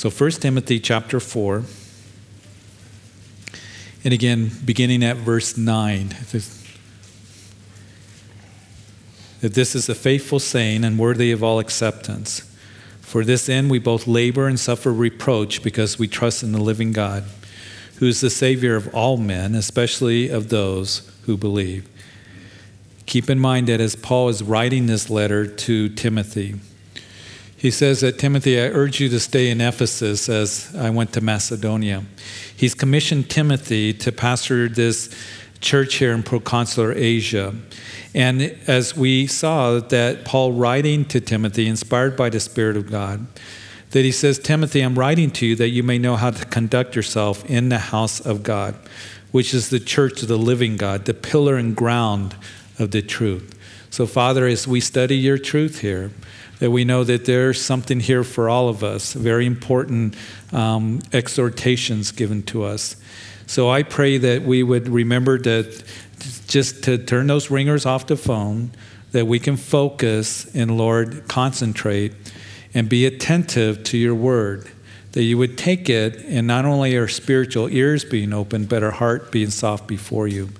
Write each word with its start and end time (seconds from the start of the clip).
So 0.00 0.08
1 0.08 0.30
Timothy 0.30 0.80
chapter 0.80 1.20
4. 1.20 1.62
And 4.02 4.14
again, 4.14 4.50
beginning 4.64 5.04
at 5.04 5.18
verse 5.18 5.58
9. 5.58 6.08
That 9.42 9.52
this 9.52 9.74
is 9.74 9.90
a 9.90 9.94
faithful 9.94 10.38
saying 10.38 10.84
and 10.84 10.98
worthy 10.98 11.32
of 11.32 11.44
all 11.44 11.58
acceptance. 11.58 12.50
For 13.02 13.26
this 13.26 13.50
end 13.50 13.70
we 13.70 13.78
both 13.78 14.06
labor 14.06 14.46
and 14.46 14.58
suffer 14.58 14.90
reproach 14.90 15.62
because 15.62 15.98
we 15.98 16.08
trust 16.08 16.42
in 16.42 16.52
the 16.52 16.62
living 16.62 16.92
God, 16.92 17.24
who 17.96 18.06
is 18.06 18.22
the 18.22 18.30
Savior 18.30 18.76
of 18.76 18.88
all 18.94 19.18
men, 19.18 19.54
especially 19.54 20.30
of 20.30 20.48
those 20.48 21.12
who 21.26 21.36
believe. 21.36 21.86
Keep 23.04 23.28
in 23.28 23.38
mind 23.38 23.68
that 23.68 23.82
as 23.82 23.96
Paul 23.96 24.30
is 24.30 24.42
writing 24.42 24.86
this 24.86 25.10
letter 25.10 25.46
to 25.46 25.90
Timothy, 25.90 26.54
he 27.60 27.70
says 27.70 28.00
that 28.00 28.18
Timothy, 28.18 28.58
I 28.58 28.68
urge 28.68 29.00
you 29.00 29.10
to 29.10 29.20
stay 29.20 29.50
in 29.50 29.60
Ephesus 29.60 30.30
as 30.30 30.74
I 30.74 30.88
went 30.88 31.12
to 31.12 31.20
Macedonia. 31.20 32.04
He's 32.56 32.74
commissioned 32.74 33.28
Timothy 33.28 33.92
to 33.92 34.10
pastor 34.10 34.66
this 34.66 35.14
church 35.60 35.96
here 35.96 36.12
in 36.12 36.22
proconsular 36.22 36.94
Asia. 36.96 37.54
And 38.14 38.56
as 38.66 38.96
we 38.96 39.26
saw 39.26 39.78
that 39.78 40.24
Paul 40.24 40.52
writing 40.52 41.04
to 41.06 41.20
Timothy, 41.20 41.66
inspired 41.66 42.16
by 42.16 42.30
the 42.30 42.40
Spirit 42.40 42.78
of 42.78 42.90
God, 42.90 43.26
that 43.90 44.06
he 44.06 44.12
says, 44.12 44.38
Timothy, 44.38 44.80
I'm 44.80 44.98
writing 44.98 45.30
to 45.32 45.44
you 45.44 45.54
that 45.56 45.68
you 45.68 45.82
may 45.82 45.98
know 45.98 46.16
how 46.16 46.30
to 46.30 46.46
conduct 46.46 46.96
yourself 46.96 47.44
in 47.44 47.68
the 47.68 47.78
house 47.78 48.20
of 48.20 48.42
God, 48.42 48.74
which 49.32 49.52
is 49.52 49.68
the 49.68 49.80
church 49.80 50.22
of 50.22 50.28
the 50.28 50.38
living 50.38 50.78
God, 50.78 51.04
the 51.04 51.12
pillar 51.12 51.56
and 51.56 51.76
ground 51.76 52.34
of 52.78 52.92
the 52.92 53.02
truth. 53.02 53.54
So, 53.90 54.06
Father, 54.06 54.46
as 54.46 54.66
we 54.66 54.80
study 54.80 55.16
your 55.16 55.36
truth 55.36 55.80
here, 55.80 56.10
that 56.60 56.70
we 56.70 56.84
know 56.84 57.02
that 57.04 57.24
there's 57.24 57.60
something 57.60 58.00
here 58.00 58.22
for 58.22 58.48
all 58.48 58.68
of 58.68 58.84
us, 58.84 59.14
very 59.14 59.46
important 59.46 60.14
um, 60.52 61.00
exhortations 61.12 62.12
given 62.12 62.42
to 62.44 62.62
us. 62.62 62.96
So 63.46 63.70
I 63.70 63.82
pray 63.82 64.18
that 64.18 64.42
we 64.42 64.62
would 64.62 64.88
remember 64.88 65.38
that 65.38 65.82
just 66.46 66.84
to 66.84 66.98
turn 66.98 67.26
those 67.26 67.50
ringers 67.50 67.86
off 67.86 68.06
the 68.06 68.16
phone, 68.16 68.70
that 69.12 69.26
we 69.26 69.38
can 69.38 69.56
focus 69.56 70.54
and, 70.54 70.76
Lord, 70.76 71.26
concentrate 71.26 72.12
and 72.74 72.88
be 72.88 73.06
attentive 73.06 73.82
to 73.84 73.98
your 73.98 74.14
word. 74.14 74.70
That 75.12 75.24
you 75.24 75.38
would 75.38 75.58
take 75.58 75.88
it 75.88 76.16
and 76.26 76.46
not 76.46 76.66
only 76.66 76.96
our 76.96 77.08
spiritual 77.08 77.68
ears 77.68 78.04
being 78.04 78.32
open, 78.32 78.66
but 78.66 78.84
our 78.84 78.92
heart 78.92 79.32
being 79.32 79.50
soft 79.50 79.88
before 79.88 80.28
you. 80.28 80.50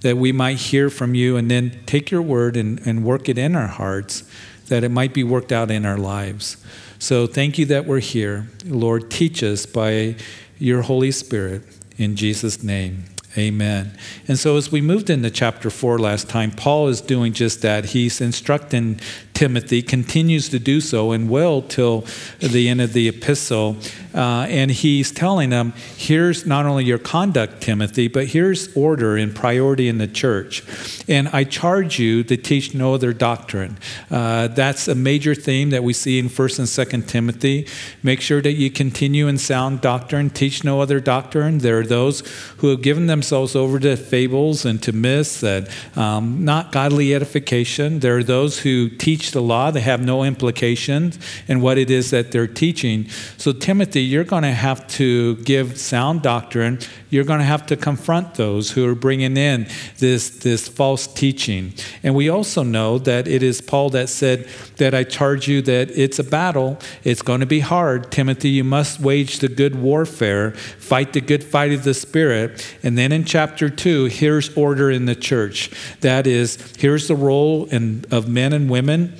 That 0.00 0.16
we 0.16 0.32
might 0.32 0.56
hear 0.56 0.88
from 0.88 1.14
you 1.14 1.36
and 1.36 1.50
then 1.50 1.80
take 1.84 2.10
your 2.10 2.22
word 2.22 2.56
and, 2.56 2.80
and 2.86 3.04
work 3.04 3.28
it 3.28 3.36
in 3.36 3.54
our 3.54 3.66
hearts 3.66 4.24
that 4.68 4.84
it 4.84 4.90
might 4.90 5.14
be 5.14 5.24
worked 5.24 5.52
out 5.52 5.70
in 5.70 5.84
our 5.84 5.98
lives. 5.98 6.56
So 6.98 7.26
thank 7.26 7.58
you 7.58 7.66
that 7.66 7.86
we're 7.86 8.00
here. 8.00 8.48
Lord, 8.64 9.10
teach 9.10 9.42
us 9.42 9.66
by 9.66 10.16
your 10.58 10.82
Holy 10.82 11.10
Spirit. 11.10 11.62
In 11.98 12.16
Jesus' 12.16 12.62
name. 12.62 13.04
Amen. 13.36 13.96
And 14.28 14.38
so, 14.38 14.56
as 14.56 14.70
we 14.70 14.82
moved 14.82 15.08
into 15.08 15.30
chapter 15.30 15.70
four 15.70 15.98
last 15.98 16.28
time, 16.28 16.50
Paul 16.50 16.88
is 16.88 17.00
doing 17.00 17.32
just 17.32 17.62
that. 17.62 17.86
He's 17.86 18.20
instructing 18.20 19.00
Timothy, 19.42 19.82
continues 19.82 20.48
to 20.50 20.60
do 20.60 20.80
so, 20.80 21.10
and 21.10 21.28
will 21.28 21.62
till 21.62 22.06
the 22.38 22.68
end 22.68 22.80
of 22.80 22.92
the 22.92 23.08
epistle. 23.08 23.76
Uh, 24.14 24.46
and 24.48 24.70
he's 24.70 25.10
telling 25.10 25.50
them, 25.50 25.72
here's 25.96 26.46
not 26.46 26.64
only 26.64 26.84
your 26.84 26.98
conduct, 26.98 27.60
Timothy, 27.60 28.06
but 28.06 28.26
here's 28.26 28.72
order 28.76 29.16
and 29.16 29.34
priority 29.34 29.88
in 29.88 29.98
the 29.98 30.06
church. 30.06 30.62
And 31.08 31.28
I 31.30 31.42
charge 31.42 31.98
you 31.98 32.22
to 32.24 32.36
teach 32.36 32.72
no 32.72 32.94
other 32.94 33.12
doctrine. 33.12 33.78
Uh, 34.10 34.46
that's 34.48 34.86
a 34.86 34.94
major 34.94 35.34
theme 35.34 35.70
that 35.70 35.82
we 35.82 35.92
see 35.92 36.20
in 36.20 36.28
1st 36.28 36.58
and 36.60 37.02
2nd 37.02 37.08
Timothy. 37.08 37.66
Make 38.02 38.20
sure 38.20 38.42
that 38.42 38.52
you 38.52 38.70
continue 38.70 39.26
in 39.26 39.38
sound 39.38 39.80
doctrine, 39.80 40.30
teach 40.30 40.62
no 40.62 40.80
other 40.80 41.00
doctrine. 41.00 41.58
There 41.58 41.80
are 41.80 41.86
those 41.86 42.20
who 42.58 42.68
have 42.68 42.82
given 42.82 43.06
themselves 43.06 43.56
over 43.56 43.80
to 43.80 43.96
fables 43.96 44.64
and 44.64 44.80
to 44.84 44.92
myths 44.92 45.40
that 45.40 45.68
um, 45.96 46.44
not 46.44 46.70
godly 46.70 47.12
edification. 47.12 48.00
There 48.00 48.18
are 48.18 48.22
those 48.22 48.60
who 48.60 48.88
teach 48.88 49.31
the 49.32 49.42
law, 49.42 49.70
they 49.70 49.80
have 49.80 50.04
no 50.04 50.22
implications 50.24 51.18
in 51.48 51.60
what 51.60 51.78
it 51.78 51.90
is 51.90 52.10
that 52.10 52.32
they're 52.32 52.46
teaching. 52.46 53.08
So, 53.36 53.52
Timothy, 53.52 54.02
you're 54.02 54.24
going 54.24 54.44
to 54.44 54.52
have 54.52 54.86
to 54.88 55.36
give 55.36 55.78
sound 55.78 56.22
doctrine. 56.22 56.78
You're 57.12 57.24
going 57.24 57.40
to 57.40 57.44
have 57.44 57.66
to 57.66 57.76
confront 57.76 58.36
those 58.36 58.70
who 58.70 58.88
are 58.88 58.94
bringing 58.94 59.36
in 59.36 59.68
this, 59.98 60.30
this 60.30 60.66
false 60.66 61.06
teaching. 61.06 61.74
And 62.02 62.14
we 62.14 62.30
also 62.30 62.62
know 62.62 62.98
that 63.00 63.28
it 63.28 63.42
is 63.42 63.60
Paul 63.60 63.90
that 63.90 64.08
said 64.08 64.48
that 64.78 64.94
I 64.94 65.04
charge 65.04 65.46
you 65.46 65.60
that 65.60 65.90
it's 65.90 66.18
a 66.18 66.24
battle. 66.24 66.78
It's 67.04 67.20
going 67.20 67.40
to 67.40 67.46
be 67.46 67.60
hard. 67.60 68.10
Timothy, 68.10 68.48
you 68.48 68.64
must 68.64 68.98
wage 68.98 69.40
the 69.40 69.48
good 69.48 69.74
warfare, 69.74 70.52
fight 70.52 71.12
the 71.12 71.20
good 71.20 71.44
fight 71.44 71.72
of 71.72 71.84
the 71.84 71.92
Spirit. 71.92 72.74
And 72.82 72.96
then 72.96 73.12
in 73.12 73.26
chapter 73.26 73.68
2, 73.68 74.06
here's 74.06 74.48
order 74.56 74.90
in 74.90 75.04
the 75.04 75.14
church. 75.14 75.70
That 76.00 76.26
is, 76.26 76.74
here's 76.78 77.08
the 77.08 77.14
role 77.14 77.66
in, 77.66 78.06
of 78.10 78.26
men 78.26 78.54
and 78.54 78.70
women 78.70 79.14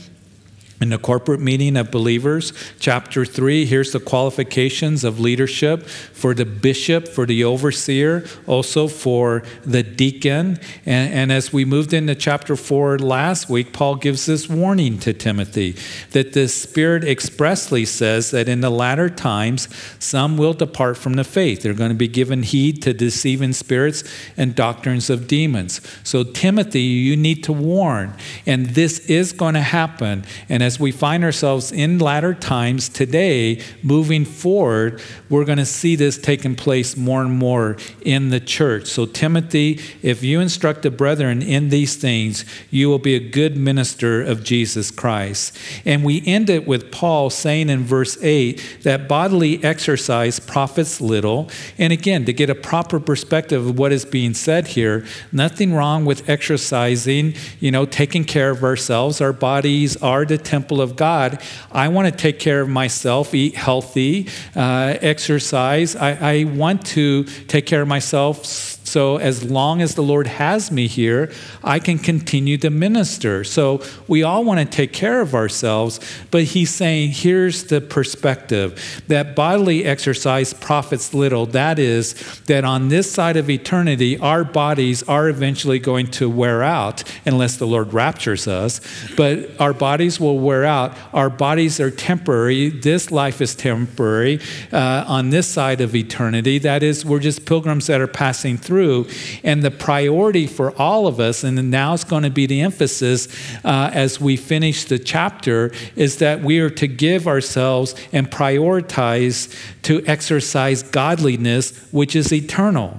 in 0.82 0.90
the 0.90 0.98
corporate 0.98 1.40
meeting 1.40 1.76
of 1.76 1.90
believers. 1.90 2.52
Chapter 2.78 3.24
3, 3.24 3.64
here's 3.64 3.92
the 3.92 4.00
qualifications 4.00 5.04
of 5.04 5.20
leadership 5.20 5.84
for 5.86 6.34
the 6.34 6.44
bishop, 6.44 7.08
for 7.08 7.24
the 7.24 7.44
overseer, 7.44 8.24
also 8.46 8.88
for 8.88 9.42
the 9.64 9.82
deacon. 9.82 10.58
And, 10.84 11.12
and, 11.12 11.32
as 11.32 11.52
we 11.52 11.64
moved 11.64 11.92
into 11.92 12.14
chapter 12.14 12.56
4 12.56 12.98
last 12.98 13.48
week, 13.48 13.72
Paul 13.72 13.94
gives 13.96 14.26
this 14.26 14.48
warning 14.48 14.98
to 14.98 15.12
Timothy 15.12 15.76
that 16.10 16.32
the 16.32 16.48
Spirit 16.48 17.04
expressly 17.04 17.84
says 17.84 18.30
that 18.32 18.48
in 18.48 18.60
the 18.60 18.70
latter 18.70 19.08
times, 19.08 19.68
some 19.98 20.36
will 20.36 20.52
depart 20.52 20.96
from 20.96 21.14
the 21.14 21.24
faith. 21.24 21.62
They're 21.62 21.74
going 21.74 21.90
to 21.90 21.96
be 21.96 22.08
given 22.08 22.42
heed 22.42 22.82
to 22.82 22.92
deceiving 22.92 23.52
spirits 23.52 24.04
and 24.36 24.54
doctrines 24.54 25.08
of 25.08 25.28
demons. 25.28 25.80
So, 26.02 26.24
Timothy, 26.24 26.82
you 26.82 27.16
need 27.16 27.44
to 27.44 27.52
warn. 27.52 28.14
And 28.46 28.66
this 28.66 28.98
is 29.06 29.32
going 29.32 29.54
to 29.54 29.60
happen. 29.60 30.24
And 30.48 30.62
as 30.62 30.71
as 30.72 30.80
we 30.80 30.90
find 30.90 31.22
ourselves 31.22 31.70
in 31.70 31.98
latter 31.98 32.32
times 32.32 32.88
today, 32.88 33.60
moving 33.82 34.24
forward, 34.24 35.02
we're 35.28 35.44
going 35.44 35.58
to 35.58 35.66
see 35.66 35.96
this 35.96 36.16
taking 36.16 36.56
place 36.56 36.96
more 36.96 37.20
and 37.20 37.30
more 37.30 37.76
in 38.06 38.30
the 38.30 38.40
church. 38.40 38.86
So, 38.86 39.04
Timothy, 39.04 39.78
if 40.00 40.22
you 40.22 40.40
instruct 40.40 40.80
the 40.80 40.90
brethren 40.90 41.42
in 41.42 41.68
these 41.68 41.96
things, 41.96 42.46
you 42.70 42.88
will 42.88 42.98
be 42.98 43.14
a 43.14 43.20
good 43.20 43.54
minister 43.54 44.22
of 44.22 44.42
Jesus 44.42 44.90
Christ. 44.90 45.58
And 45.84 46.04
we 46.04 46.22
end 46.24 46.48
it 46.48 46.66
with 46.66 46.90
Paul 46.90 47.28
saying 47.28 47.68
in 47.68 47.84
verse 47.84 48.16
8 48.22 48.78
that 48.84 49.06
bodily 49.06 49.62
exercise 49.62 50.40
profits 50.40 51.02
little. 51.02 51.50
And 51.76 51.92
again, 51.92 52.24
to 52.24 52.32
get 52.32 52.48
a 52.48 52.54
proper 52.54 52.98
perspective 52.98 53.66
of 53.66 53.78
what 53.78 53.92
is 53.92 54.06
being 54.06 54.32
said 54.32 54.68
here, 54.68 55.04
nothing 55.32 55.74
wrong 55.74 56.06
with 56.06 56.30
exercising, 56.30 57.34
you 57.60 57.70
know, 57.70 57.84
taking 57.84 58.24
care 58.24 58.48
of 58.48 58.64
ourselves. 58.64 59.20
Our 59.20 59.34
bodies 59.34 59.98
are 59.98 60.24
the 60.24 60.38
temple 60.38 60.61
temple 60.62 60.80
of 60.80 60.94
God. 60.94 61.42
I 61.72 61.88
want 61.88 62.06
to 62.06 62.16
take 62.16 62.38
care 62.38 62.60
of 62.60 62.68
myself, 62.68 63.34
eat 63.34 63.56
healthy, 63.56 64.28
uh, 64.54 64.96
exercise. 65.00 65.96
I, 65.96 66.12
I 66.12 66.44
want 66.44 66.86
to 66.86 67.24
take 67.48 67.66
care 67.66 67.82
of 67.82 67.88
myself 67.88 68.46
so, 68.92 69.16
as 69.16 69.42
long 69.42 69.80
as 69.80 69.94
the 69.94 70.02
Lord 70.02 70.26
has 70.26 70.70
me 70.70 70.86
here, 70.86 71.32
I 71.64 71.78
can 71.78 71.98
continue 71.98 72.58
to 72.58 72.68
minister. 72.68 73.42
So, 73.42 73.82
we 74.06 74.22
all 74.22 74.44
want 74.44 74.60
to 74.60 74.66
take 74.66 74.92
care 74.92 75.22
of 75.22 75.34
ourselves, 75.34 75.98
but 76.30 76.44
He's 76.44 76.68
saying, 76.68 77.12
here's 77.12 77.64
the 77.64 77.80
perspective 77.80 79.02
that 79.08 79.34
bodily 79.34 79.86
exercise 79.86 80.52
profits 80.52 81.14
little. 81.14 81.46
That 81.46 81.78
is, 81.78 82.12
that 82.48 82.66
on 82.66 82.88
this 82.88 83.10
side 83.10 83.38
of 83.38 83.48
eternity, 83.48 84.18
our 84.18 84.44
bodies 84.44 85.02
are 85.04 85.26
eventually 85.26 85.78
going 85.78 86.08
to 86.08 86.28
wear 86.28 86.62
out 86.62 87.02
unless 87.24 87.56
the 87.56 87.66
Lord 87.66 87.94
raptures 87.94 88.46
us. 88.46 88.82
But 89.16 89.58
our 89.58 89.72
bodies 89.72 90.20
will 90.20 90.38
wear 90.38 90.66
out. 90.66 90.94
Our 91.14 91.30
bodies 91.30 91.80
are 91.80 91.90
temporary. 91.90 92.68
This 92.68 93.10
life 93.10 93.40
is 93.40 93.54
temporary 93.54 94.40
uh, 94.70 95.06
on 95.08 95.30
this 95.30 95.48
side 95.48 95.80
of 95.80 95.96
eternity. 95.96 96.58
That 96.58 96.82
is, 96.82 97.06
we're 97.06 97.20
just 97.20 97.46
pilgrims 97.46 97.86
that 97.86 98.02
are 98.02 98.06
passing 98.06 98.58
through 98.58 98.81
through. 98.82 99.06
And 99.44 99.62
the 99.62 99.70
priority 99.70 100.46
for 100.46 100.76
all 100.80 101.06
of 101.06 101.20
us, 101.20 101.44
and 101.44 101.70
now 101.70 101.94
it's 101.94 102.04
going 102.04 102.24
to 102.24 102.30
be 102.30 102.46
the 102.46 102.60
emphasis 102.60 103.28
uh, 103.64 103.90
as 103.92 104.20
we 104.20 104.36
finish 104.36 104.84
the 104.84 104.98
chapter, 104.98 105.72
is 105.94 106.18
that 106.18 106.42
we 106.42 106.58
are 106.58 106.70
to 106.70 106.88
give 106.88 107.28
ourselves 107.28 107.94
and 108.12 108.30
prioritize 108.30 109.54
to 109.82 110.04
exercise 110.06 110.82
godliness, 110.82 111.78
which 111.92 112.16
is 112.16 112.32
eternal. 112.32 112.98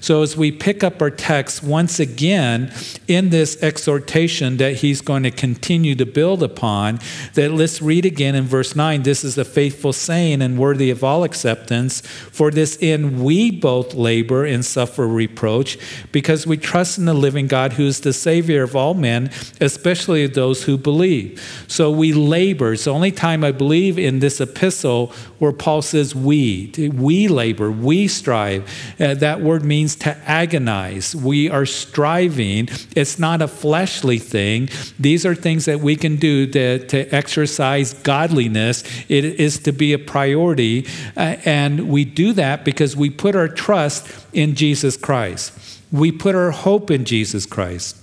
So, 0.00 0.22
as 0.22 0.36
we 0.36 0.52
pick 0.52 0.84
up 0.84 1.00
our 1.02 1.10
text 1.10 1.62
once 1.62 1.98
again 1.98 2.72
in 3.08 3.30
this 3.30 3.62
exhortation 3.62 4.56
that 4.58 4.76
he's 4.76 5.00
going 5.00 5.22
to 5.24 5.30
continue 5.30 5.94
to 5.96 6.06
build 6.06 6.42
upon, 6.42 7.00
that 7.34 7.52
let's 7.52 7.82
read 7.82 8.04
again 8.04 8.34
in 8.34 8.44
verse 8.44 8.76
9 8.76 9.02
this 9.02 9.24
is 9.24 9.38
a 9.38 9.44
faithful 9.44 9.92
saying 9.92 10.42
and 10.42 10.58
worthy 10.58 10.90
of 10.90 11.04
all 11.04 11.24
acceptance. 11.24 12.00
For 12.00 12.50
this 12.50 12.78
end 12.80 13.22
we 13.22 13.50
both 13.50 13.94
labor 13.94 14.44
and 14.44 14.64
suffer 14.64 15.06
reproach 15.06 15.78
because 16.12 16.46
we 16.46 16.56
trust 16.56 16.98
in 16.98 17.04
the 17.04 17.14
living 17.14 17.46
God 17.46 17.74
who 17.74 17.86
is 17.86 18.00
the 18.00 18.12
Savior 18.12 18.62
of 18.62 18.76
all 18.76 18.94
men, 18.94 19.30
especially 19.60 20.26
those 20.26 20.64
who 20.64 20.76
believe. 20.76 21.64
So, 21.68 21.90
we 21.90 22.12
labor. 22.12 22.72
It's 22.72 22.84
the 22.84 22.92
only 22.92 23.12
time 23.12 23.44
I 23.44 23.52
believe 23.52 23.98
in 23.98 24.18
this 24.20 24.40
epistle 24.40 25.12
where 25.38 25.52
Paul 25.52 25.82
says 25.82 26.14
we. 26.14 26.72
We 26.76 27.28
labor, 27.28 27.70
we 27.70 28.08
strive. 28.08 28.70
Uh, 29.00 29.14
that 29.14 29.40
word 29.40 29.64
means 29.66 29.96
to 29.96 30.16
agonize. 30.28 31.14
We 31.14 31.50
are 31.50 31.66
striving. 31.66 32.68
It's 32.94 33.18
not 33.18 33.42
a 33.42 33.48
fleshly 33.48 34.18
thing. 34.18 34.68
These 34.98 35.26
are 35.26 35.34
things 35.34 35.64
that 35.66 35.80
we 35.80 35.96
can 35.96 36.16
do 36.16 36.46
to, 36.46 36.86
to 36.86 37.14
exercise 37.14 37.92
godliness. 37.92 38.84
It 39.08 39.24
is 39.24 39.58
to 39.60 39.72
be 39.72 39.92
a 39.92 39.98
priority. 39.98 40.86
Uh, 41.16 41.36
and 41.44 41.88
we 41.88 42.04
do 42.04 42.32
that 42.34 42.64
because 42.64 42.96
we 42.96 43.10
put 43.10 43.34
our 43.34 43.48
trust 43.48 44.08
in 44.32 44.54
Jesus 44.54 44.96
Christ. 44.96 45.52
We 45.92 46.12
put 46.12 46.34
our 46.34 46.50
hope 46.50 46.90
in 46.90 47.04
Jesus 47.04 47.46
Christ. 47.46 47.96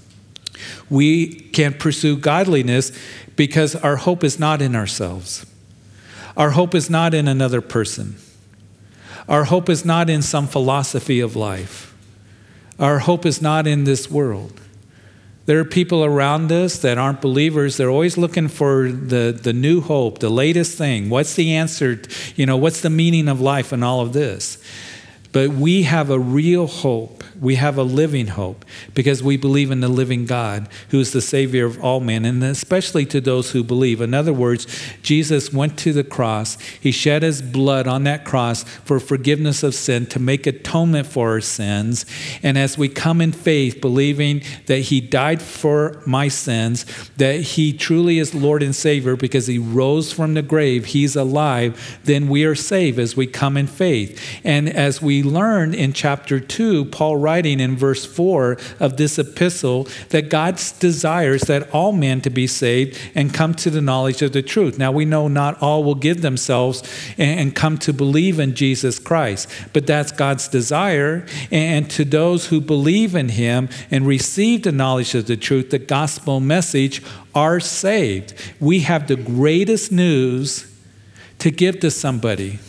We 0.89 1.27
can 1.27 1.74
pursue 1.74 2.18
godliness 2.18 2.92
because 3.36 3.75
our 3.75 3.98
hope 3.98 4.24
is 4.24 4.39
not 4.39 4.62
in 4.62 4.75
ourselves. 4.75 5.45
Our 6.36 6.51
hope 6.51 6.75
is 6.75 6.89
not 6.89 7.13
in 7.13 7.27
another 7.27 7.62
person. 7.62 8.15
Our 9.28 9.46
hope 9.46 9.70
is 9.70 9.86
not 9.86 10.10
in 10.10 10.22
some 10.22 10.48
philosophy 10.48 11.20
of 11.20 11.36
life. 11.36 11.96
Our 12.80 13.00
hope 13.00 13.25
is 13.25 13.42
not 13.42 13.68
in 13.68 13.84
this 13.84 14.10
world. 14.10 14.60
There 15.46 15.60
are 15.60 15.66
people 15.66 16.06
around 16.06 16.52
us 16.52 16.80
that 16.80 16.98
aren't 16.98 17.22
believers. 17.22 17.75
They're 17.75 17.90
always 17.90 18.18
looking 18.18 18.48
for 18.48 18.90
the, 18.90 19.38
the 19.38 19.52
new 19.52 19.81
hope, 19.81 20.20
the 20.20 20.30
latest 20.30 20.78
thing. 20.78 21.10
What's 21.10 21.36
the 21.36 21.56
answer? 21.56 22.02
You 22.36 22.46
know, 22.46 22.56
what's 22.56 22.81
the 22.81 22.90
meaning 22.90 23.28
of 23.28 23.42
life 23.42 23.74
and 23.74 23.84
all 23.84 24.00
of 24.00 24.14
this? 24.14 24.64
But 25.34 25.50
we 25.50 25.84
have 25.84 26.10
a 26.10 26.20
real 26.20 26.68
hope. 26.68 27.24
We 27.44 27.56
have 27.56 27.78
a 27.78 27.84
living 27.84 28.28
hope 28.28 28.66
because 28.95 29.22
we 29.22 29.38
believe 29.38 29.69
in 29.69 29.81
the 29.81 29.88
living 29.88 30.25
God 30.25 30.68
who 30.90 31.00
is 31.00 31.12
the 31.12 31.22
Savior 31.22 31.66
of 31.66 31.80
all 31.84 32.00
men, 32.00 32.25
and 32.25 32.44
especially 32.44 33.06
to 33.07 33.22
those 33.22 33.51
who 33.51 33.63
believe. 33.63 34.01
In 34.01 34.13
other 34.13 34.34
words, 34.34 34.66
Jesus 35.04 35.54
went 35.54 35.78
to 35.80 35.94
the 35.94 36.04
cross. 36.04 36.57
He 36.60 36.92
shed 36.92 37.22
his 37.22 37.42
blood 37.42 37.88
on 37.88 38.06
that 38.06 38.25
cross 38.25 38.63
for 38.63 39.00
forgiveness 39.00 39.62
of 39.62 39.75
sin 39.75 40.06
to 40.07 40.19
make 40.19 40.48
atonement 40.48 41.07
for 41.07 41.30
our 41.30 41.42
sins. 41.42 42.06
And 42.42 42.57
as 42.57 42.78
we 42.78 42.90
come 42.90 43.22
in 43.22 43.31
faith, 43.31 43.81
believing 43.81 44.42
that 44.68 44.80
He 44.80 45.01
died 45.01 45.42
for 45.42 46.01
my 46.06 46.28
sins, 46.28 46.86
that 47.18 47.42
He 47.42 47.74
truly 47.74 48.19
is 48.19 48.34
Lord 48.34 48.63
and 48.63 48.75
Savior 48.75 49.16
because 49.16 49.48
He 49.48 49.60
rose 49.60 50.12
from 50.12 50.34
the 50.34 50.42
grave, 50.42 50.86
He's 50.86 51.16
alive, 51.16 52.00
then 52.04 52.30
we 52.30 52.46
are 52.46 52.56
saved 52.56 53.00
as 53.00 53.16
we 53.16 53.28
come 53.28 53.57
in 53.57 53.68
faith. 53.68 54.22
And 54.44 54.69
as 54.69 55.01
we 55.01 55.22
learn 55.22 55.74
in 55.74 55.94
chapter 55.94 56.39
2, 56.39 56.86
Paul 56.86 57.18
writing 57.34 57.60
in 57.60 57.76
verse 57.76 58.06
4 58.06 58.58
of 58.80 58.98
this 58.98 59.18
epistle 59.18 59.88
that 60.10 60.30
God 60.30 60.62
desires 60.80 61.42
that 61.44 61.68
all 61.72 61.92
men 61.92 62.22
to 62.22 62.30
be 62.30 62.46
saved 62.46 63.00
and 63.16 63.34
come 63.34 63.56
to 63.56 63.72
the 63.72 63.82
knowledge 63.82 64.22
of 64.22 64.34
the 64.34 64.44
truth. 64.44 64.78
Now 64.78 64.92
we 64.92 65.04
know 65.04 65.28
not 65.28 65.60
all 65.60 65.84
will 65.84 65.96
give 65.96 66.22
themselves 66.22 66.84
and 67.18 67.56
come 67.56 67.80
to 67.80 67.92
believe 67.92 68.40
in 68.40 68.54
Jesus 68.54 69.00
Christ, 69.00 69.50
but 69.74 69.88
that's 69.88 70.12
God's 70.12 70.48
desire. 70.48 71.26
And 71.50 71.90
to 71.90 72.06
those 72.06 72.48
who 72.48 72.62
believe 72.62 73.16
in 73.16 73.30
him 73.30 73.68
and 73.90 74.06
receive 74.06 74.62
the 74.62 74.72
knowledge 74.72 75.16
of 75.16 75.26
the 75.26 75.38
truth, 75.38 75.72
the 75.72 75.80
gospel 75.80 76.40
message, 76.40 77.02
are 77.34 77.60
saved. 77.60 78.36
We 78.60 78.82
have 78.82 79.08
the 79.08 79.16
greatest 79.16 79.92
news 79.92 80.72
to 81.40 81.50
give 81.50 81.80
to 81.80 81.90
somebody 81.90 82.60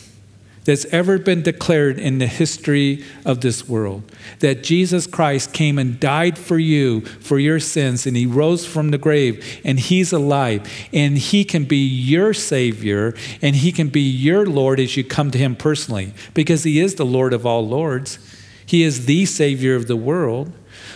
that's 0.65 0.85
ever 0.85 1.17
been 1.17 1.43
declared 1.43 1.97
in 1.97 2.17
the 2.17 2.27
history 2.27 3.03
of 3.23 3.41
this 3.41 3.69
world. 3.69 4.03
That 4.39 4.63
Jesus 4.63 5.07
Christ 5.07 5.53
came 5.53 5.79
and 5.79 5.99
died 5.99 6.37
for 6.37 6.57
you, 6.57 7.01
for 7.01 7.39
your 7.39 7.59
sins, 7.59 8.05
and 8.05 8.17
he 8.17 8.25
rose 8.25 8.65
from 8.65 8.89
the 8.89 8.97
grave, 8.97 9.61
and 9.63 9.79
he's 9.79 10.11
alive, 10.11 10.67
and 10.91 11.17
he 11.17 11.45
can 11.45 11.65
be 11.65 11.77
your 11.77 12.33
Savior, 12.33 13.13
and 13.41 13.55
he 13.55 13.71
can 13.71 13.89
be 13.89 14.01
your 14.01 14.45
Lord 14.45 14.79
as 14.79 14.97
you 14.97 15.03
come 15.03 15.31
to 15.31 15.37
him 15.37 15.55
personally, 15.55 16.13
because 16.33 16.63
he 16.63 16.79
is 16.79 16.95
the 16.95 17.05
Lord 17.05 17.33
of 17.33 17.45
all 17.45 17.65
Lords. 17.65 18.19
He 18.65 18.81
is 18.81 19.05
the 19.05 19.25
Savior 19.25 19.75
of 19.75 19.87
the 19.87 19.95
world. 19.95 20.51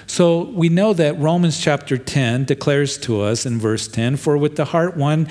So 0.09 0.41
we 0.41 0.69
know 0.69 0.93
that 0.93 1.19
Romans 1.19 1.59
chapter 1.59 1.95
10 1.95 2.45
declares 2.45 2.97
to 2.97 3.21
us 3.21 3.45
in 3.45 3.59
verse 3.59 3.87
10 3.87 4.17
For 4.17 4.39
with 4.39 4.55
the 4.55 4.65
heart 4.65 4.97
one 4.97 5.27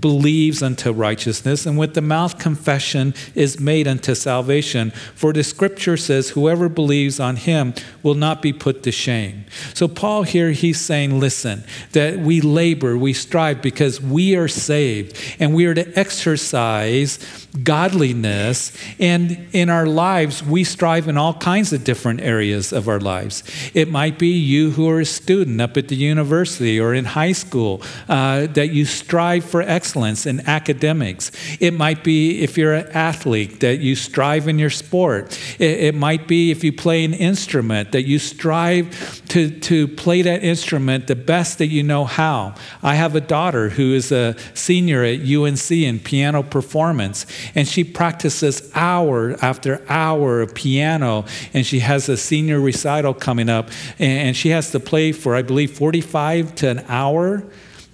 believes 0.00 0.62
unto 0.62 0.92
righteousness, 0.92 1.64
and 1.64 1.78
with 1.78 1.94
the 1.94 2.02
mouth 2.02 2.38
confession 2.38 3.14
is 3.34 3.58
made 3.58 3.88
unto 3.88 4.14
salvation. 4.14 4.90
For 5.14 5.32
the 5.32 5.42
scripture 5.42 5.96
says, 5.96 6.28
Whoever 6.30 6.68
believes 6.68 7.18
on 7.18 7.36
him 7.36 7.72
will 8.02 8.14
not 8.14 8.42
be 8.42 8.52
put 8.52 8.82
to 8.82 8.92
shame. 8.92 9.46
So 9.72 9.88
Paul 9.88 10.24
here, 10.24 10.50
he's 10.50 10.78
saying, 10.78 11.18
Listen, 11.18 11.64
that 11.92 12.18
we 12.18 12.42
labor, 12.42 12.98
we 12.98 13.14
strive 13.14 13.62
because 13.62 13.98
we 13.98 14.36
are 14.36 14.46
saved, 14.46 15.18
and 15.40 15.54
we 15.54 15.64
are 15.64 15.74
to 15.74 15.98
exercise 15.98 17.47
godliness. 17.62 18.72
And 18.98 19.48
in 19.52 19.70
our 19.70 19.86
lives, 19.86 20.42
we 20.42 20.64
strive 20.64 21.08
in 21.08 21.16
all 21.16 21.34
kinds 21.34 21.72
of 21.72 21.84
different 21.84 22.20
areas 22.20 22.72
of 22.72 22.88
our 22.88 23.00
lives. 23.00 23.42
It 23.74 23.90
might 23.90 24.18
be 24.18 24.28
you 24.28 24.70
who 24.72 24.88
are 24.88 25.00
a 25.00 25.06
student 25.06 25.60
up 25.60 25.76
at 25.76 25.88
the 25.88 25.96
university 25.96 26.78
or 26.78 26.94
in 26.94 27.04
high 27.04 27.32
school, 27.32 27.82
uh, 28.08 28.46
that 28.48 28.70
you 28.70 28.84
strive 28.84 29.44
for 29.44 29.62
excellence 29.62 30.26
in 30.26 30.40
academics. 30.48 31.30
It 31.60 31.72
might 31.72 32.04
be 32.04 32.42
if 32.42 32.58
you're 32.58 32.74
an 32.74 32.88
athlete, 32.88 33.60
that 33.60 33.80
you 33.80 33.96
strive 33.96 34.48
in 34.48 34.58
your 34.58 34.70
sport. 34.70 35.38
It, 35.58 35.80
it 35.80 35.94
might 35.94 36.28
be 36.28 36.50
if 36.50 36.62
you 36.64 36.72
play 36.72 37.04
an 37.04 37.14
instrument, 37.14 37.92
that 37.92 38.02
you 38.02 38.18
strive 38.18 39.22
to, 39.28 39.50
to 39.60 39.88
play 39.88 40.22
that 40.22 40.42
instrument 40.42 41.06
the 41.06 41.16
best 41.16 41.58
that 41.58 41.66
you 41.66 41.82
know 41.82 42.04
how. 42.04 42.54
I 42.82 42.94
have 42.94 43.14
a 43.14 43.20
daughter 43.20 43.70
who 43.70 43.94
is 43.94 44.12
a 44.12 44.36
senior 44.54 45.02
at 45.04 45.20
UNC 45.20 45.70
in 45.70 46.00
piano 46.00 46.42
performance, 46.42 47.26
and 47.54 47.66
she 47.66 47.84
practices 47.84 48.70
hour 48.74 49.36
after 49.42 49.82
hour 49.88 50.40
of 50.40 50.54
piano, 50.54 51.24
and 51.54 51.66
she 51.66 51.80
has 51.80 52.08
a 52.08 52.16
senior 52.16 52.60
recital 52.60 53.14
coming 53.14 53.48
up, 53.48 53.70
and 53.98 54.36
she 54.36 54.50
has 54.50 54.70
to 54.72 54.80
play 54.80 55.12
for, 55.12 55.34
I 55.34 55.42
believe, 55.42 55.72
45 55.72 56.54
to 56.56 56.68
an 56.68 56.84
hour 56.88 57.44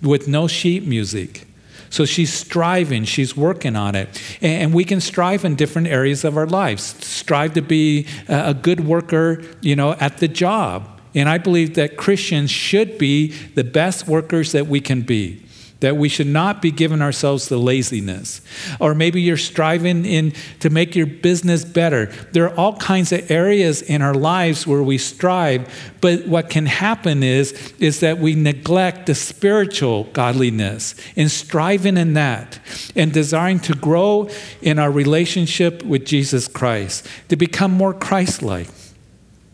with 0.03 0.29
no 0.29 0.47
sheet 0.47 0.87
music. 0.87 1.47
So 1.91 2.05
she's 2.05 2.33
striving, 2.33 3.05
she's 3.05 3.37
working 3.37 3.77
on 3.77 3.95
it. 3.95 4.21
And 4.43 4.75
we 4.75 4.85
can 4.85 5.01
strive 5.01 5.45
in 5.45 5.55
different 5.55 5.87
areas 5.87 6.25
of 6.25 6.37
our 6.37 6.47
lives. 6.47 6.83
Strive 6.83 7.55
to 7.55 7.63
be 7.63 8.09
a 8.27 8.53
good 8.53 8.81
worker, 8.81 9.45
you 9.61 9.77
know, 9.77 9.93
at 9.93 10.19
the 10.19 10.27
job. 10.27 11.01
And 11.15 11.29
I 11.29 11.39
believe 11.39 11.75
that 11.75 11.97
Christians 11.97 12.51
should 12.51 12.99
be 12.99 13.29
the 13.55 13.63
best 13.63 14.09
workers 14.09 14.51
that 14.51 14.67
we 14.67 14.81
can 14.81 15.03
be 15.03 15.44
that 15.85 15.99
we 15.99 16.09
should 16.09 16.27
not 16.27 16.63
be 16.63 16.71
giving 16.71 17.03
ourselves 17.03 17.47
to 17.49 17.59
laziness. 17.59 18.41
Or 18.81 18.95
maybe 18.95 19.21
you're 19.21 19.37
striving 19.37 20.07
in 20.07 20.33
to 20.61 20.71
make 20.71 20.97
your 20.97 21.05
business 21.05 21.63
better. 21.63 22.07
There 22.33 22.49
are 22.49 22.57
all 22.57 22.79
kinds 22.79 23.13
of 23.13 23.31
areas 23.31 23.83
in 23.83 24.01
our 24.01 24.15
lives 24.15 24.67
where 24.67 24.83
we 24.83 24.97
strive, 24.97 25.69
but 26.01 26.27
what 26.27 26.49
can 26.49 26.65
happen 26.65 27.23
is, 27.23 27.53
is 27.79 28.01
that 28.01 28.17
we 28.17 28.35
neglect 28.35 29.05
the 29.05 29.15
spiritual 29.15 30.05
godliness 30.05 30.95
and 31.17 31.31
striving 31.31 31.99
in 31.99 32.15
that 32.15 32.59
and 32.97 33.13
desiring 33.13 33.61
to 33.61 33.75
grow 33.75 34.31
in 34.63 34.79
our 34.79 34.91
relationship 34.91 35.83
with 35.83 36.07
Jesus 36.07 36.49
Christ, 36.49 37.07
to 37.29 37.37
become 37.37 37.73
more 37.73 37.93
Christ 37.93 38.43
like 38.43 38.69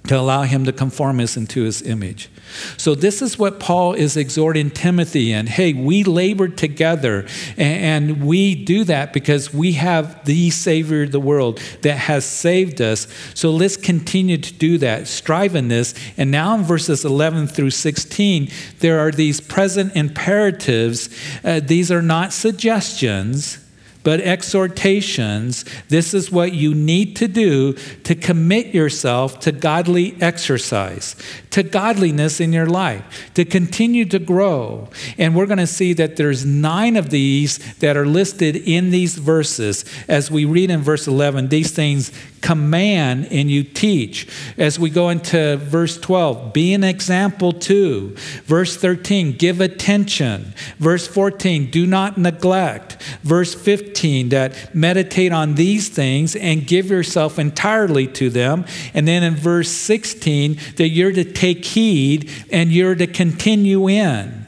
to 0.07 0.19
allow 0.19 0.43
him 0.43 0.65
to 0.65 0.73
conform 0.73 1.21
us 1.21 1.37
into 1.37 1.63
his 1.63 1.83
image. 1.83 2.31
So, 2.77 2.95
this 2.95 3.23
is 3.23 3.39
what 3.39 3.61
Paul 3.61 3.93
is 3.93 4.17
exhorting 4.17 4.71
Timothy 4.71 5.33
in. 5.33 5.47
Hey, 5.47 5.73
we 5.73 6.03
labored 6.03 6.57
together, 6.57 7.27
and 7.57 8.25
we 8.27 8.57
do 8.57 8.83
that 8.85 9.13
because 9.13 9.55
we 9.55 9.73
have 9.73 10.25
the 10.25 10.51
Savior 10.51 11.05
of 11.05 11.13
the 11.13 11.21
world 11.21 11.61
that 11.83 11.97
has 11.97 12.25
saved 12.25 12.81
us. 12.81 13.07
So, 13.35 13.51
let's 13.51 13.77
continue 13.77 14.39
to 14.39 14.53
do 14.53 14.79
that, 14.79 15.07
strive 15.07 15.55
in 15.55 15.69
this. 15.69 15.95
And 16.17 16.31
now, 16.31 16.57
in 16.57 16.65
verses 16.65 17.05
11 17.05 17.47
through 17.47 17.71
16, 17.71 18.49
there 18.81 18.99
are 18.99 19.13
these 19.13 19.41
present 19.41 19.95
imperatives. 19.95 21.09
Uh, 21.45 21.61
these 21.61 21.93
are 21.93 22.03
not 22.03 22.33
suggestions, 22.33 23.59
but 24.03 24.21
exhortations. 24.21 25.65
This 25.89 26.15
is 26.15 26.31
what 26.31 26.53
you 26.53 26.75
need 26.75 27.17
to 27.17 27.29
do 27.29 27.75
to 28.05 28.15
commit 28.15 28.75
yourself 28.75 29.41
to 29.41 29.53
godly 29.53 30.17
exercise, 30.21 31.17
to 31.51 31.63
godliness 31.63 32.41
in 32.41 32.53
your 32.53 32.67
life, 32.67 33.31
to 33.35 33.45
continue 33.45 34.05
to 34.07 34.19
grow. 34.19 34.89
And 35.19 35.35
we're 35.35 35.47
going 35.47 35.59
to 35.59 35.67
see 35.67 35.93
that 35.95 36.17
there's 36.17 36.45
nine 36.45 36.97
of 36.97 37.11
these 37.11 37.59
that 37.77 37.97
are 37.97 38.07
listed 38.07 38.57
in 38.57 38.91
these 38.91 39.17
verses. 39.17 39.85
As 40.09 40.31
we 40.31 40.45
read 40.45 40.71
in 40.71 40.81
verse 40.81 41.07
11, 41.07 41.49
these 41.49 41.73
things 41.73 42.13
command 42.41 43.29
and 43.31 43.51
you 43.51 43.63
teach. 43.63 44.27
As 44.57 44.79
we 44.79 44.91
go 44.91 45.11
into 45.11 45.57
verse 45.59 45.99
12, 45.99 46.53
be 46.53 46.73
an 46.73 46.85
example 46.85 47.53
too. 47.53 48.15
Verse 48.45 48.77
13, 48.77 49.33
give 49.37 49.61
attention. 49.61 50.55
Verse 50.79 51.07
14, 51.07 51.71
do 51.71 51.87
not 51.87 52.17
neglect. 52.17 53.03
Verse 53.23 53.55
15, 53.55 53.90
that 54.31 54.75
meditate 54.75 55.33
on 55.33 55.55
these 55.55 55.89
things 55.89 56.37
and 56.37 56.67
give 56.67 56.91
yourself 56.91 57.39
entirely 57.39 58.07
to 58.07 58.31
them. 58.31 58.65
And 58.95 59.07
then 59.07 59.23
in 59.23 59.35
verse 59.35 59.71
16, 59.71 60.59
that 60.77 60.89
you're 60.89 61.13
to 61.13 61.25
take 61.25 61.65
heed 61.65 62.31
and 62.51 62.73
you're 62.73 62.95
to 62.95 63.07
continue 63.07 63.89
in. 63.89 64.47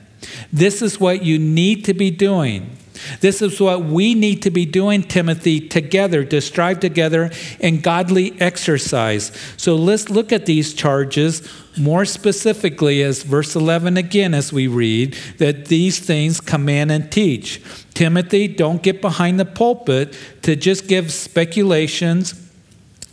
This 0.53 0.83
is 0.83 1.01
what 1.01 1.25
you 1.25 1.39
need 1.39 1.85
to 1.87 1.95
be 1.95 2.11
doing. 2.11 2.77
This 3.21 3.43
is 3.43 3.61
what 3.61 3.85
we 3.85 4.15
need 4.15 4.43
to 4.43 4.51
be 4.51 4.65
doing, 4.65 5.03
Timothy, 5.03 5.61
together, 5.61 6.25
to 6.25 6.41
strive 6.41 6.81
together 6.81 7.31
in 7.59 7.81
godly 7.81 8.41
exercise. 8.41 9.33
So 9.57 9.75
let's 9.75 10.09
look 10.09 10.33
at 10.33 10.47
these 10.47 10.75
charges 10.75 11.49
more 11.77 12.05
specifically 12.05 13.03
as 13.03 13.23
verse 13.23 13.57
11 13.57 13.97
again, 13.97 14.35
as 14.35 14.53
we 14.53 14.67
read, 14.67 15.15
that 15.39 15.67
these 15.67 15.99
things 15.99 16.41
command 16.41 16.93
and 16.93 17.11
teach. 17.11 17.63
Timothy, 17.95 18.49
don't 18.49 18.83
get 18.83 19.01
behind 19.01 19.41
the 19.41 19.45
pulpit 19.45 20.17
to 20.43 20.57
just 20.57 20.89
give 20.89 21.13
speculations 21.13 22.35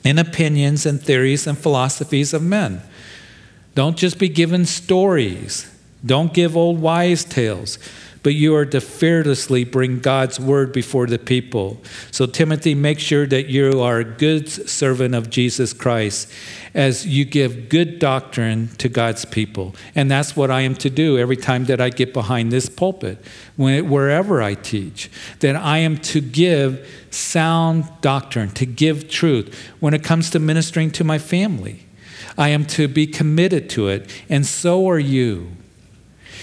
and 0.03 0.19
opinions 0.19 0.85
and 0.85 1.01
theories 1.01 1.47
and 1.47 1.57
philosophies 1.57 2.33
of 2.33 2.41
men. 2.41 2.81
Don't 3.75 3.97
just 3.97 4.19
be 4.19 4.29
given 4.29 4.65
stories. 4.65 5.73
Don't 6.05 6.33
give 6.33 6.55
old 6.55 6.81
wise 6.81 7.23
tales 7.23 7.77
but 8.23 8.33
you 8.33 8.55
are 8.55 8.65
to 8.65 8.81
fearlessly 8.81 9.63
bring 9.63 9.99
God's 9.99 10.39
word 10.39 10.73
before 10.73 11.07
the 11.07 11.19
people. 11.19 11.81
So, 12.11 12.25
Timothy, 12.25 12.75
make 12.75 12.99
sure 12.99 13.25
that 13.27 13.47
you 13.47 13.81
are 13.81 13.99
a 13.99 14.03
good 14.03 14.49
servant 14.49 15.15
of 15.15 15.29
Jesus 15.29 15.73
Christ 15.73 16.31
as 16.73 17.07
you 17.07 17.25
give 17.25 17.69
good 17.69 17.99
doctrine 17.99 18.69
to 18.77 18.89
God's 18.89 19.25
people. 19.25 19.75
And 19.95 20.09
that's 20.09 20.35
what 20.35 20.51
I 20.51 20.61
am 20.61 20.75
to 20.75 20.89
do 20.89 21.17
every 21.17 21.38
time 21.38 21.65
that 21.65 21.81
I 21.81 21.89
get 21.89 22.13
behind 22.13 22.51
this 22.51 22.69
pulpit, 22.69 23.23
when, 23.55 23.89
wherever 23.89 24.41
I 24.41 24.53
teach, 24.53 25.09
that 25.39 25.55
I 25.55 25.79
am 25.79 25.97
to 25.97 26.21
give 26.21 26.88
sound 27.11 27.89
doctrine, 28.01 28.49
to 28.51 28.65
give 28.65 29.09
truth 29.09 29.71
when 29.79 29.93
it 29.93 30.03
comes 30.03 30.29
to 30.31 30.39
ministering 30.39 30.91
to 30.91 31.03
my 31.03 31.17
family. 31.17 31.85
I 32.38 32.49
am 32.49 32.65
to 32.67 32.88
be 32.88 33.07
committed 33.07 33.69
to 33.71 33.89
it, 33.89 34.09
and 34.29 34.45
so 34.45 34.89
are 34.89 34.99
you. 34.99 35.51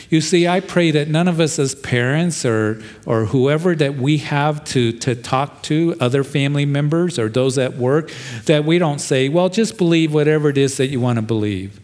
You 0.08 0.20
see, 0.20 0.46
I 0.46 0.60
pray 0.60 0.92
that 0.92 1.08
none 1.08 1.26
of 1.26 1.40
us 1.40 1.58
as 1.58 1.74
parents 1.74 2.44
or, 2.44 2.80
or 3.06 3.26
whoever 3.26 3.74
that 3.74 3.96
we 3.96 4.18
have 4.18 4.64
to, 4.66 4.92
to 4.92 5.14
talk 5.14 5.62
to, 5.64 5.96
other 6.00 6.22
family 6.22 6.64
members 6.64 7.18
or 7.18 7.28
those 7.28 7.58
at 7.58 7.76
work, 7.76 8.12
that 8.44 8.64
we 8.64 8.78
don't 8.78 9.00
say, 9.00 9.28
well, 9.28 9.48
just 9.48 9.76
believe 9.76 10.14
whatever 10.14 10.48
it 10.48 10.58
is 10.58 10.76
that 10.76 10.88
you 10.88 11.00
want 11.00 11.16
to 11.16 11.22
believe. 11.22 11.80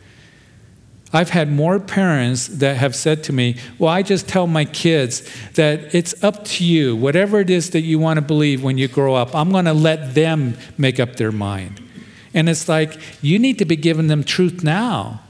I've 1.12 1.30
had 1.30 1.52
more 1.52 1.78
parents 1.78 2.46
that 2.48 2.78
have 2.78 2.96
said 2.96 3.22
to 3.24 3.32
me, 3.34 3.56
Well, 3.78 3.90
I 3.90 4.02
just 4.02 4.28
tell 4.28 4.46
my 4.46 4.64
kids 4.64 5.28
that 5.54 5.94
it's 5.94 6.24
up 6.24 6.44
to 6.44 6.64
you. 6.64 6.96
Whatever 6.96 7.40
it 7.40 7.50
is 7.50 7.70
that 7.70 7.82
you 7.82 7.98
want 7.98 8.16
to 8.16 8.22
believe 8.22 8.62
when 8.62 8.78
you 8.78 8.88
grow 8.88 9.14
up, 9.14 9.34
I'm 9.34 9.50
going 9.50 9.66
to 9.66 9.74
let 9.74 10.14
them 10.14 10.56
make 10.78 10.98
up 10.98 11.16
their 11.16 11.32
mind. 11.32 11.82
And 12.32 12.48
it's 12.48 12.66
like, 12.66 12.98
you 13.20 13.38
need 13.38 13.58
to 13.58 13.66
be 13.66 13.76
giving 13.76 14.06
them 14.06 14.24
truth 14.24 14.64
now. 14.64 15.20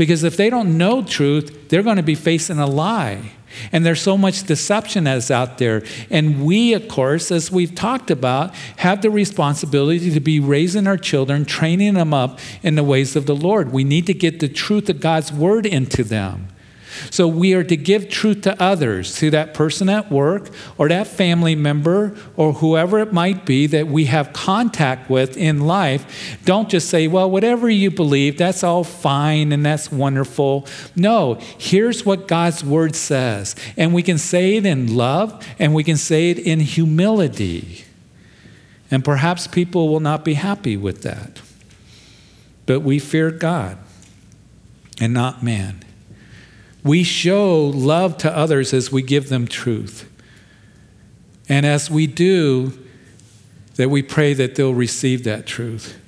Because 0.00 0.24
if 0.24 0.38
they 0.38 0.48
don't 0.48 0.78
know 0.78 1.02
truth, 1.02 1.68
they're 1.68 1.82
going 1.82 1.98
to 1.98 2.02
be 2.02 2.14
facing 2.14 2.58
a 2.58 2.66
lie. 2.66 3.32
And 3.70 3.84
there's 3.84 4.00
so 4.00 4.16
much 4.16 4.44
deception 4.44 5.04
that's 5.04 5.30
out 5.30 5.58
there. 5.58 5.82
And 6.08 6.42
we, 6.42 6.72
of 6.72 6.88
course, 6.88 7.30
as 7.30 7.52
we've 7.52 7.74
talked 7.74 8.10
about, 8.10 8.54
have 8.78 9.02
the 9.02 9.10
responsibility 9.10 10.10
to 10.10 10.20
be 10.20 10.40
raising 10.40 10.86
our 10.86 10.96
children, 10.96 11.44
training 11.44 11.92
them 11.92 12.14
up 12.14 12.38
in 12.62 12.76
the 12.76 12.82
ways 12.82 13.14
of 13.14 13.26
the 13.26 13.36
Lord. 13.36 13.72
We 13.72 13.84
need 13.84 14.06
to 14.06 14.14
get 14.14 14.40
the 14.40 14.48
truth 14.48 14.88
of 14.88 15.00
God's 15.00 15.34
word 15.34 15.66
into 15.66 16.02
them. 16.02 16.48
So 17.10 17.26
we 17.26 17.54
are 17.54 17.64
to 17.64 17.76
give 17.76 18.08
truth 18.08 18.42
to 18.42 18.60
others, 18.62 19.16
to 19.16 19.30
that 19.30 19.54
person 19.54 19.88
at 19.88 20.10
work 20.10 20.50
or 20.78 20.88
that 20.88 21.06
family 21.06 21.54
member 21.54 22.16
or 22.36 22.54
whoever 22.54 22.98
it 22.98 23.12
might 23.12 23.46
be 23.46 23.66
that 23.68 23.86
we 23.86 24.06
have 24.06 24.32
contact 24.32 25.08
with 25.08 25.36
in 25.36 25.60
life. 25.60 26.38
Don't 26.44 26.68
just 26.68 26.88
say, 26.90 27.08
well, 27.08 27.30
whatever 27.30 27.68
you 27.68 27.90
believe, 27.90 28.38
that's 28.38 28.62
all 28.62 28.84
fine 28.84 29.52
and 29.52 29.64
that's 29.64 29.90
wonderful. 29.90 30.66
No, 30.94 31.38
here's 31.58 32.04
what 32.04 32.28
God's 32.28 32.64
word 32.64 32.94
says. 32.94 33.54
And 33.76 33.94
we 33.94 34.02
can 34.02 34.18
say 34.18 34.56
it 34.56 34.66
in 34.66 34.94
love 34.96 35.46
and 35.58 35.74
we 35.74 35.84
can 35.84 35.96
say 35.96 36.30
it 36.30 36.38
in 36.38 36.60
humility. 36.60 37.84
And 38.90 39.04
perhaps 39.04 39.46
people 39.46 39.88
will 39.88 40.00
not 40.00 40.24
be 40.24 40.34
happy 40.34 40.76
with 40.76 41.02
that. 41.02 41.40
But 42.66 42.80
we 42.80 42.98
fear 42.98 43.30
God 43.30 43.78
and 45.00 45.14
not 45.14 45.42
man. 45.42 45.84
We 46.82 47.02
show 47.02 47.66
love 47.66 48.16
to 48.18 48.34
others 48.34 48.72
as 48.72 48.90
we 48.90 49.02
give 49.02 49.28
them 49.28 49.46
truth. 49.46 50.10
And 51.48 51.66
as 51.66 51.90
we 51.90 52.06
do, 52.06 52.72
that 53.76 53.88
we 53.88 54.02
pray 54.02 54.34
that 54.34 54.54
they'll 54.54 54.74
receive 54.74 55.24
that 55.24 55.46
truth. 55.46 55.98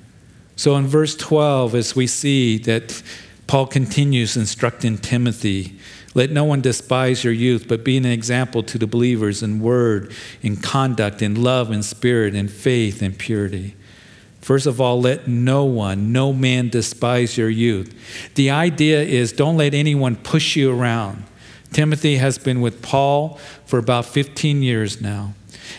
So 0.57 0.77
in 0.77 0.87
verse 0.87 1.17
12, 1.17 1.75
as 1.75 1.97
we 1.97 2.07
see 2.07 2.59
that 2.59 3.03
Paul 3.47 3.67
continues 3.67 4.37
instructing 4.37 4.99
Timothy, 4.99 5.79
let 6.15 6.31
no 6.31 6.45
one 6.45 6.61
despise 6.61 7.25
your 7.25 7.33
youth, 7.33 7.67
but 7.69 7.85
be 7.85 7.97
an 7.97 8.05
example 8.05 8.63
to 8.65 8.79
the 8.79 8.87
believers 8.87 9.43
in 9.43 9.61
word, 9.61 10.13
in 10.43 10.57
conduct, 10.59 11.23
in 11.23 11.43
love, 11.43 11.73
in 11.73 11.83
spirit, 11.83 12.35
in 12.35 12.49
faith, 12.49 13.03
in 13.03 13.15
purity. 13.15 13.75
First 14.43 14.67
of 14.67 14.81
all, 14.81 15.01
let 15.01 15.29
no 15.29 15.65
one, 15.65 16.13
no 16.13 16.33
man 16.33 16.69
despise 16.69 17.39
your 17.39 17.49
youth. 17.49 17.95
The 18.35 18.51
idea 18.51 19.01
is 19.01 19.33
don't 19.33 19.57
let 19.57 19.73
anyone 19.73 20.17
push 20.17 20.57
you 20.57 20.77
around. 20.77 21.25
Timothy 21.73 22.17
has 22.17 22.39
been 22.39 22.61
with 22.61 22.83
Paul 22.83 23.39
for 23.65 23.79
about 23.79 24.05
15 24.05 24.63
years 24.63 25.01
now. 25.01 25.35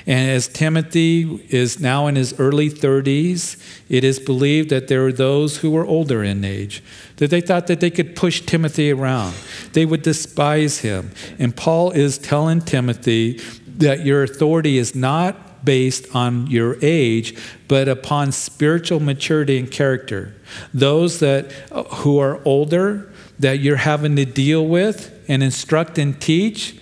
And 0.07 0.31
as 0.31 0.47
Timothy 0.47 1.45
is 1.49 1.79
now 1.79 2.07
in 2.07 2.15
his 2.15 2.39
early 2.39 2.69
30s, 2.69 3.61
it 3.89 4.03
is 4.05 4.17
believed 4.17 4.69
that 4.69 4.87
there 4.87 5.05
are 5.05 5.11
those 5.11 5.57
who 5.57 5.69
were 5.69 5.85
older 5.85 6.23
in 6.23 6.43
age, 6.43 6.81
that 7.17 7.29
they 7.29 7.41
thought 7.41 7.67
that 7.67 7.81
they 7.81 7.91
could 7.91 8.15
push 8.15 8.41
Timothy 8.41 8.91
around. 8.91 9.35
They 9.73 9.85
would 9.85 10.01
despise 10.01 10.79
him. 10.79 11.11
And 11.37 11.55
Paul 11.55 11.91
is 11.91 12.17
telling 12.17 12.61
Timothy 12.61 13.39
that 13.77 14.05
your 14.05 14.23
authority 14.23 14.77
is 14.77 14.95
not 14.95 15.52
based 15.63 16.15
on 16.15 16.47
your 16.47 16.77
age, 16.81 17.37
but 17.67 17.87
upon 17.87 18.31
spiritual 18.31 18.99
maturity 18.99 19.57
and 19.57 19.71
character. 19.71 20.33
Those 20.73 21.19
that 21.19 21.51
uh, 21.71 21.83
who 21.83 22.19
are 22.19 22.41
older 22.45 23.11
that 23.39 23.59
you're 23.59 23.77
having 23.77 24.15
to 24.15 24.25
deal 24.25 24.65
with 24.65 25.13
and 25.27 25.41
instruct 25.41 25.97
and 25.97 26.19
teach, 26.21 26.77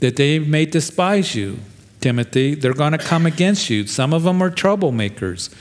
that 0.00 0.16
they 0.16 0.38
may 0.38 0.64
despise 0.64 1.34
you, 1.34 1.58
Timothy. 2.00 2.54
They're 2.54 2.74
going 2.74 2.92
to 2.92 2.98
come 2.98 3.26
against 3.26 3.70
you. 3.70 3.86
Some 3.86 4.12
of 4.12 4.22
them 4.22 4.42
are 4.42 4.50
troublemakers. 4.50 5.54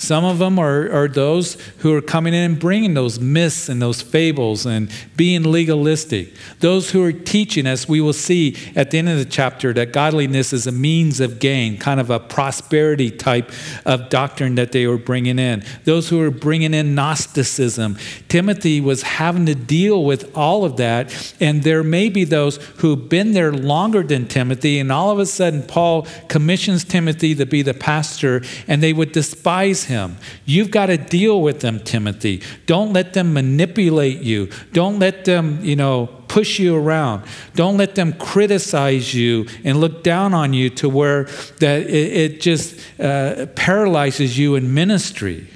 Some 0.00 0.24
of 0.24 0.38
them 0.38 0.58
are, 0.58 0.90
are 0.90 1.08
those 1.08 1.58
who 1.80 1.94
are 1.94 2.00
coming 2.00 2.32
in 2.32 2.52
and 2.52 2.58
bringing 2.58 2.94
those 2.94 3.20
myths 3.20 3.68
and 3.68 3.82
those 3.82 4.00
fables 4.00 4.64
and 4.64 4.90
being 5.14 5.42
legalistic. 5.42 6.32
Those 6.60 6.90
who 6.90 7.04
are 7.04 7.12
teaching, 7.12 7.66
as 7.66 7.86
we 7.86 8.00
will 8.00 8.14
see 8.14 8.56
at 8.74 8.90
the 8.90 8.98
end 8.98 9.10
of 9.10 9.18
the 9.18 9.26
chapter, 9.26 9.74
that 9.74 9.92
godliness 9.92 10.54
is 10.54 10.66
a 10.66 10.72
means 10.72 11.20
of 11.20 11.38
gain, 11.38 11.76
kind 11.76 12.00
of 12.00 12.08
a 12.08 12.18
prosperity 12.18 13.10
type 13.10 13.52
of 13.84 14.08
doctrine 14.08 14.54
that 14.54 14.72
they 14.72 14.86
were 14.86 14.96
bringing 14.96 15.38
in. 15.38 15.62
Those 15.84 16.08
who 16.08 16.22
are 16.22 16.30
bringing 16.30 16.72
in 16.72 16.94
Gnosticism. 16.94 17.98
Timothy 18.28 18.80
was 18.80 19.02
having 19.02 19.44
to 19.44 19.54
deal 19.54 20.02
with 20.02 20.34
all 20.34 20.64
of 20.64 20.78
that. 20.78 21.34
And 21.40 21.62
there 21.62 21.82
may 21.82 22.08
be 22.08 22.24
those 22.24 22.56
who've 22.78 23.06
been 23.06 23.32
there 23.32 23.52
longer 23.52 24.02
than 24.02 24.28
Timothy, 24.28 24.78
and 24.78 24.90
all 24.90 25.10
of 25.10 25.18
a 25.18 25.26
sudden, 25.26 25.62
Paul 25.62 26.06
commissions 26.28 26.84
Timothy 26.84 27.34
to 27.34 27.44
be 27.44 27.60
the 27.60 27.74
pastor, 27.74 28.40
and 28.66 28.82
they 28.82 28.94
would 28.94 29.12
despise 29.12 29.89
him. 29.90 30.16
You've 30.46 30.70
got 30.70 30.86
to 30.86 30.96
deal 30.96 31.42
with 31.42 31.60
them, 31.60 31.78
Timothy. 31.80 32.42
Don't 32.64 32.94
let 32.94 33.12
them 33.12 33.34
manipulate 33.34 34.22
you. 34.22 34.48
Don't 34.72 34.98
let 34.98 35.26
them, 35.26 35.62
you 35.62 35.76
know, 35.76 36.06
push 36.28 36.58
you 36.58 36.74
around. 36.74 37.24
Don't 37.54 37.76
let 37.76 37.96
them 37.96 38.14
criticize 38.14 39.12
you 39.12 39.46
and 39.64 39.78
look 39.80 40.02
down 40.02 40.32
on 40.32 40.54
you 40.54 40.70
to 40.70 40.88
where 40.88 41.24
that 41.58 41.82
it, 41.82 42.12
it 42.16 42.40
just 42.40 42.80
uh, 42.98 43.46
paralyzes 43.54 44.38
you 44.38 44.54
in 44.54 44.72
ministry. 44.72 45.48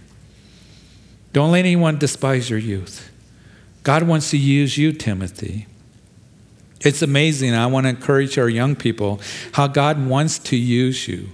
Don't 1.33 1.53
let 1.53 1.61
anyone 1.61 1.99
despise 1.99 2.51
your 2.51 2.59
youth. 2.59 3.11
God 3.85 4.03
wants 4.03 4.31
to 4.31 4.39
use 4.39 4.77
you, 4.77 4.93
Timothy. 4.93 5.67
It's 6.81 7.03
amazing. 7.03 7.55
I 7.55 7.67
want 7.67 7.85
to 7.85 7.91
encourage 7.91 8.37
our 8.37 8.49
young 8.49 8.77
people 8.77 9.21
how 9.53 9.69
God 9.69 10.07
wants 10.07 10.39
to 10.41 10.57
use 10.57 11.09
you. 11.09 11.29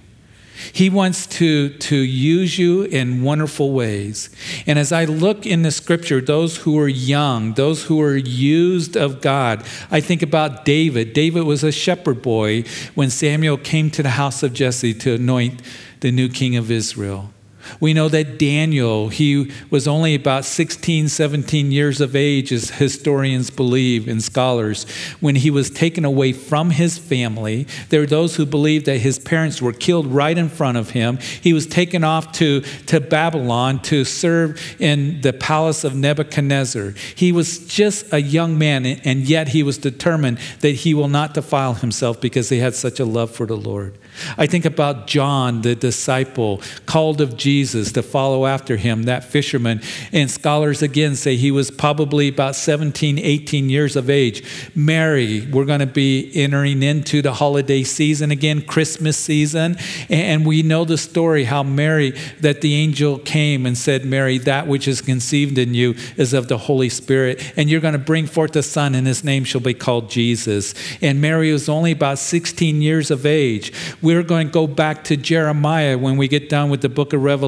He 0.73 0.89
wants 0.89 1.27
to, 1.27 1.69
to 1.69 1.95
use 1.95 2.57
you 2.57 2.83
in 2.83 3.23
wonderful 3.23 3.71
ways. 3.71 4.29
And 4.65 4.77
as 4.77 4.91
I 4.91 5.05
look 5.05 5.45
in 5.45 5.61
the 5.61 5.71
scripture, 5.71 6.21
those 6.21 6.57
who 6.57 6.77
are 6.79 6.87
young, 6.87 7.53
those 7.53 7.83
who 7.83 8.01
are 8.01 8.15
used 8.15 8.95
of 8.95 9.21
God, 9.21 9.63
I 9.89 10.01
think 10.01 10.21
about 10.21 10.65
David. 10.65 11.13
David 11.13 11.43
was 11.43 11.63
a 11.63 11.71
shepherd 11.71 12.21
boy 12.21 12.63
when 12.95 13.09
Samuel 13.09 13.57
came 13.57 13.89
to 13.91 14.03
the 14.03 14.11
house 14.11 14.43
of 14.43 14.53
Jesse 14.53 14.93
to 14.95 15.15
anoint 15.15 15.61
the 16.01 16.11
new 16.11 16.29
king 16.29 16.55
of 16.55 16.71
Israel. 16.71 17.31
We 17.79 17.93
know 17.93 18.09
that 18.09 18.37
Daniel, 18.37 19.09
he 19.09 19.51
was 19.69 19.87
only 19.87 20.15
about 20.15 20.45
16, 20.45 21.07
17 21.07 21.71
years 21.71 22.01
of 22.01 22.15
age, 22.15 22.51
as 22.51 22.71
historians 22.71 23.49
believe 23.49 24.07
and 24.07 24.23
scholars, 24.23 24.85
when 25.19 25.35
he 25.35 25.49
was 25.49 25.69
taken 25.69 26.05
away 26.05 26.33
from 26.33 26.71
his 26.71 26.97
family. 26.97 27.67
There 27.89 28.01
are 28.01 28.07
those 28.07 28.35
who 28.35 28.45
believe 28.45 28.85
that 28.85 28.97
his 28.97 29.19
parents 29.19 29.61
were 29.61 29.73
killed 29.73 30.07
right 30.07 30.37
in 30.37 30.49
front 30.49 30.77
of 30.77 30.91
him. 30.91 31.17
He 31.41 31.53
was 31.53 31.67
taken 31.67 32.03
off 32.03 32.31
to, 32.33 32.61
to 32.87 32.99
Babylon 32.99 33.81
to 33.83 34.03
serve 34.03 34.59
in 34.79 35.21
the 35.21 35.33
palace 35.33 35.83
of 35.83 35.95
Nebuchadnezzar. 35.95 36.93
He 37.15 37.31
was 37.31 37.65
just 37.67 38.11
a 38.13 38.21
young 38.21 38.57
man, 38.57 38.85
and 38.85 39.21
yet 39.21 39.49
he 39.49 39.63
was 39.63 39.77
determined 39.77 40.39
that 40.59 40.71
he 40.71 40.93
will 40.93 41.07
not 41.07 41.33
defile 41.33 41.75
himself 41.75 42.19
because 42.19 42.49
he 42.49 42.59
had 42.59 42.75
such 42.75 42.99
a 42.99 43.05
love 43.05 43.31
for 43.31 43.45
the 43.45 43.57
Lord. 43.57 43.97
I 44.37 44.45
think 44.45 44.65
about 44.65 45.07
John, 45.07 45.61
the 45.61 45.75
disciple, 45.75 46.61
called 46.85 47.21
of 47.21 47.37
Jesus 47.37 47.50
to 47.51 48.03
follow 48.03 48.45
after 48.45 48.77
him, 48.77 49.03
that 49.03 49.23
fisherman. 49.23 49.81
And 50.11 50.29
scholars 50.29 50.81
again 50.81 51.15
say 51.15 51.35
he 51.35 51.51
was 51.51 51.71
probably 51.71 52.27
about 52.27 52.55
17, 52.55 53.19
18 53.19 53.69
years 53.69 53.95
of 53.95 54.09
age. 54.09 54.43
Mary, 54.75 55.47
we're 55.47 55.65
going 55.65 55.79
to 55.79 55.85
be 55.85 56.31
entering 56.33 56.83
into 56.83 57.21
the 57.21 57.33
holiday 57.33 57.83
season 57.83 58.31
again, 58.31 58.61
Christmas 58.61 59.17
season. 59.17 59.77
And 60.09 60.45
we 60.45 60.63
know 60.63 60.85
the 60.85 60.97
story 60.97 61.43
how 61.43 61.63
Mary, 61.63 62.11
that 62.39 62.61
the 62.61 62.73
angel 62.75 63.19
came 63.19 63.65
and 63.65 63.77
said, 63.77 64.05
Mary, 64.05 64.37
that 64.39 64.67
which 64.67 64.87
is 64.87 65.01
conceived 65.01 65.57
in 65.57 65.73
you 65.73 65.95
is 66.17 66.33
of 66.33 66.47
the 66.47 66.57
Holy 66.57 66.89
Spirit. 66.89 67.53
And 67.55 67.69
you're 67.69 67.81
going 67.81 67.93
to 67.93 67.99
bring 67.99 68.27
forth 68.27 68.55
a 68.55 68.63
son, 68.63 68.95
and 68.95 69.05
his 69.05 69.23
name 69.23 69.43
shall 69.43 69.61
be 69.61 69.73
called 69.73 70.09
Jesus. 70.09 70.73
And 71.01 71.21
Mary 71.21 71.51
was 71.51 71.69
only 71.69 71.91
about 71.91 72.19
16 72.19 72.81
years 72.81 73.11
of 73.11 73.25
age 73.25 73.71
we're 74.01 74.23
going 74.23 74.47
to 74.47 74.53
go 74.53 74.67
back 74.67 75.03
to 75.05 75.17
Jeremiah 75.17 75.97
when 75.97 76.17
we 76.17 76.27
get 76.27 76.49
done 76.49 76.69
with 76.69 76.81
the 76.81 76.89
book 76.89 77.13
of 77.13 77.21
Revelation, 77.21 77.40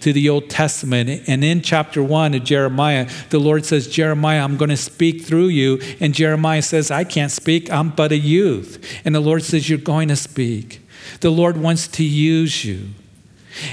to 0.00 0.12
the 0.12 0.28
Old 0.28 0.50
Testament. 0.50 1.24
And 1.26 1.44
in 1.44 1.62
chapter 1.62 2.02
one 2.02 2.34
of 2.34 2.44
Jeremiah, 2.44 3.08
the 3.30 3.38
Lord 3.38 3.64
says, 3.64 3.86
Jeremiah, 3.86 4.42
I'm 4.42 4.56
going 4.56 4.70
to 4.70 4.76
speak 4.76 5.22
through 5.22 5.48
you. 5.48 5.80
And 6.00 6.14
Jeremiah 6.14 6.62
says, 6.62 6.90
I 6.90 7.04
can't 7.04 7.30
speak, 7.30 7.70
I'm 7.70 7.90
but 7.90 8.12
a 8.12 8.16
youth. 8.16 8.84
And 9.04 9.14
the 9.14 9.20
Lord 9.20 9.42
says, 9.42 9.68
You're 9.68 9.78
going 9.78 10.08
to 10.08 10.16
speak. 10.16 10.80
The 11.20 11.30
Lord 11.30 11.56
wants 11.56 11.88
to 11.88 12.04
use 12.04 12.64
you. 12.64 12.88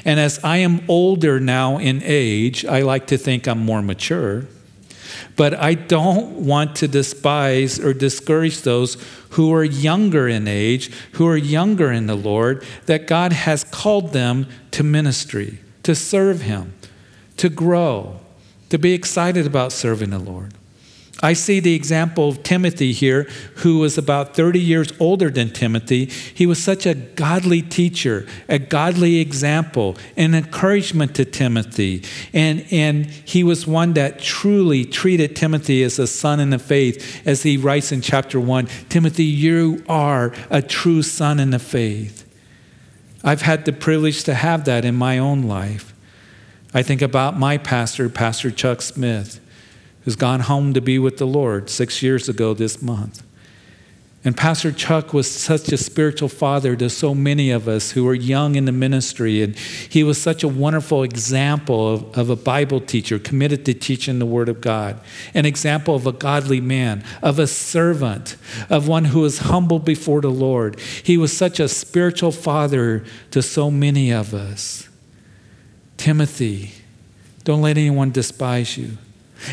And 0.03 0.19
as 0.19 0.39
I 0.43 0.57
am 0.57 0.81
older 0.87 1.39
now 1.39 1.77
in 1.77 2.01
age, 2.03 2.65
I 2.65 2.81
like 2.81 3.07
to 3.07 3.17
think 3.17 3.47
I'm 3.47 3.59
more 3.59 3.81
mature. 3.81 4.45
But 5.37 5.53
I 5.53 5.75
don't 5.75 6.45
want 6.45 6.75
to 6.77 6.87
despise 6.87 7.79
or 7.79 7.93
discourage 7.93 8.61
those 8.61 8.97
who 9.29 9.53
are 9.53 9.63
younger 9.63 10.27
in 10.27 10.47
age, 10.47 10.91
who 11.13 11.27
are 11.27 11.37
younger 11.37 11.91
in 11.91 12.07
the 12.07 12.15
Lord, 12.15 12.65
that 12.87 13.07
God 13.07 13.31
has 13.31 13.63
called 13.63 14.13
them 14.13 14.47
to 14.71 14.83
ministry, 14.83 15.59
to 15.83 15.95
serve 15.95 16.41
Him, 16.41 16.73
to 17.37 17.49
grow, 17.49 18.19
to 18.69 18.79
be 18.79 18.93
excited 18.93 19.45
about 19.45 19.71
serving 19.71 20.09
the 20.09 20.19
Lord. 20.19 20.53
I 21.23 21.33
see 21.33 21.59
the 21.59 21.73
example 21.73 22.29
of 22.29 22.43
Timothy 22.43 22.91
here, 22.91 23.23
who 23.55 23.79
was 23.79 23.97
about 23.97 24.35
30 24.35 24.59
years 24.59 24.93
older 24.99 25.31
than 25.31 25.49
Timothy. 25.49 26.05
He 26.05 26.45
was 26.45 26.61
such 26.61 26.85
a 26.85 26.93
godly 26.93 27.63
teacher, 27.63 28.27
a 28.47 28.59
godly 28.59 29.19
example, 29.19 29.97
an 30.15 30.35
encouragement 30.35 31.15
to 31.15 31.25
Timothy. 31.25 32.03
And, 32.33 32.65
and 32.69 33.07
he 33.07 33.43
was 33.43 33.65
one 33.65 33.93
that 33.93 34.19
truly 34.19 34.85
treated 34.85 35.35
Timothy 35.35 35.81
as 35.81 35.97
a 35.97 36.05
son 36.05 36.39
in 36.39 36.51
the 36.51 36.59
faith, 36.59 37.25
as 37.25 37.41
he 37.41 37.57
writes 37.57 37.91
in 37.91 38.01
chapter 38.01 38.39
1 38.39 38.67
Timothy, 38.89 39.23
you 39.23 39.83
are 39.89 40.33
a 40.51 40.61
true 40.61 41.01
son 41.01 41.39
in 41.39 41.49
the 41.49 41.59
faith. 41.59 42.25
I've 43.23 43.41
had 43.41 43.65
the 43.65 43.73
privilege 43.73 44.23
to 44.25 44.35
have 44.35 44.65
that 44.65 44.85
in 44.85 44.93
my 44.93 45.17
own 45.17 45.43
life. 45.43 45.95
I 46.75 46.83
think 46.83 47.01
about 47.01 47.39
my 47.39 47.57
pastor, 47.57 48.07
Pastor 48.07 48.51
Chuck 48.51 48.83
Smith 48.83 49.39
who's 50.07 50.15
gone 50.15 50.39
home 50.39 50.73
to 50.73 50.79
be 50.79 50.97
with 50.97 51.17
the 51.17 51.27
Lord 51.27 51.69
six 51.69 52.01
years 52.01 52.29
ago 52.29 52.53
this 52.53 52.81
month. 52.81 53.23
And 54.23 54.37
Pastor 54.37 54.71
Chuck 54.71 55.13
was 55.13 55.29
such 55.29 55.69
a 55.73 55.75
spiritual 55.75 56.29
father 56.29 56.77
to 56.77 56.89
so 56.89 57.13
many 57.13 57.51
of 57.51 57.67
us 57.67 57.91
who 57.91 58.05
were 58.05 58.13
young 58.13 58.55
in 58.55 58.63
the 58.63 58.71
ministry. 58.71 59.43
And 59.43 59.53
he 59.57 60.05
was 60.05 60.17
such 60.17 60.43
a 60.43 60.47
wonderful 60.47 61.03
example 61.03 61.93
of, 61.93 62.17
of, 62.17 62.29
a 62.29 62.37
Bible 62.37 62.79
teacher 62.79 63.19
committed 63.19 63.65
to 63.65 63.73
teaching 63.73 64.19
the 64.19 64.25
Word 64.25 64.47
of 64.47 64.61
God, 64.61 64.97
an 65.33 65.45
example 65.45 65.93
of 65.93 66.07
a 66.07 66.13
godly 66.13 66.61
man, 66.61 67.03
of 67.21 67.37
a 67.37 67.45
servant, 67.45 68.37
of 68.69 68.87
one 68.87 69.03
who 69.03 69.19
was 69.19 69.39
humble 69.39 69.79
before 69.79 70.21
the 70.21 70.31
Lord. 70.31 70.79
He 71.03 71.17
was 71.17 71.35
such 71.35 71.59
a 71.59 71.67
spiritual 71.67 72.31
father 72.31 73.03
to 73.31 73.41
so 73.41 73.69
many 73.69 74.13
of 74.13 74.33
us. 74.33 74.87
Timothy, 75.97 76.71
don't 77.43 77.61
let 77.61 77.77
anyone 77.77 78.11
despise 78.11 78.77
you. 78.77 78.97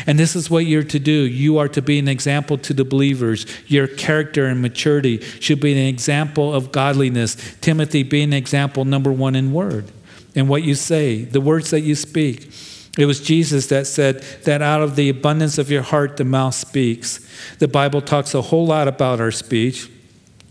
And 0.07 0.17
this 0.17 0.35
is 0.35 0.49
what 0.49 0.65
you're 0.65 0.83
to 0.83 0.99
do. 0.99 1.11
You 1.11 1.57
are 1.57 1.67
to 1.69 1.81
be 1.81 1.99
an 1.99 2.07
example 2.07 2.57
to 2.59 2.73
the 2.73 2.85
believers. 2.85 3.45
Your 3.67 3.87
character 3.87 4.45
and 4.45 4.61
maturity 4.61 5.21
should 5.39 5.59
be 5.59 5.71
an 5.71 5.87
example 5.87 6.53
of 6.53 6.71
godliness. 6.71 7.35
Timothy, 7.61 8.03
be 8.03 8.21
an 8.21 8.33
example, 8.33 8.85
number 8.85 9.11
one, 9.11 9.35
in 9.35 9.53
word 9.53 9.91
and 10.35 10.49
what 10.49 10.63
you 10.63 10.75
say, 10.75 11.23
the 11.23 11.41
words 11.41 11.71
that 11.71 11.81
you 11.81 11.95
speak. 11.95 12.51
It 12.97 13.05
was 13.05 13.19
Jesus 13.21 13.67
that 13.67 13.87
said 13.87 14.21
that 14.43 14.61
out 14.61 14.81
of 14.81 14.95
the 14.95 15.09
abundance 15.09 15.57
of 15.57 15.71
your 15.71 15.81
heart, 15.81 16.17
the 16.17 16.23
mouth 16.23 16.53
speaks. 16.53 17.19
The 17.59 17.67
Bible 17.67 18.01
talks 18.01 18.33
a 18.33 18.41
whole 18.41 18.65
lot 18.65 18.87
about 18.87 19.19
our 19.19 19.31
speech. 19.31 19.89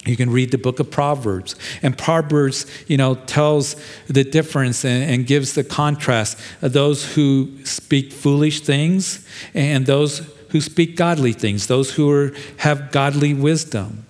You 0.07 0.17
can 0.17 0.31
read 0.31 0.51
the 0.51 0.59
book 0.59 0.81
of 0.81 0.91
Proverbs. 0.91 1.57
And 1.83 1.97
Proverbs, 1.97 2.67
you 2.87 2.97
know, 2.97 3.15
tells 3.15 3.77
the 4.07 4.25
difference 4.25 4.85
and, 4.85 5.11
and, 5.11 5.27
gives 5.27 5.55
the 5.55 5.65
contrast 5.65 6.39
of 6.61 6.73
those 6.75 7.15
who 7.15 7.65
speak 7.65 8.13
foolish 8.13 8.61
things 8.61 9.27
and 9.55 9.87
those 9.87 10.19
who 10.51 10.61
speak 10.61 10.97
godly 10.97 11.33
things, 11.33 11.67
those 11.67 11.95
who 11.95 12.11
are, 12.11 12.33
have 12.59 12.93
godly 12.93 13.33
wisdom. 13.33 14.05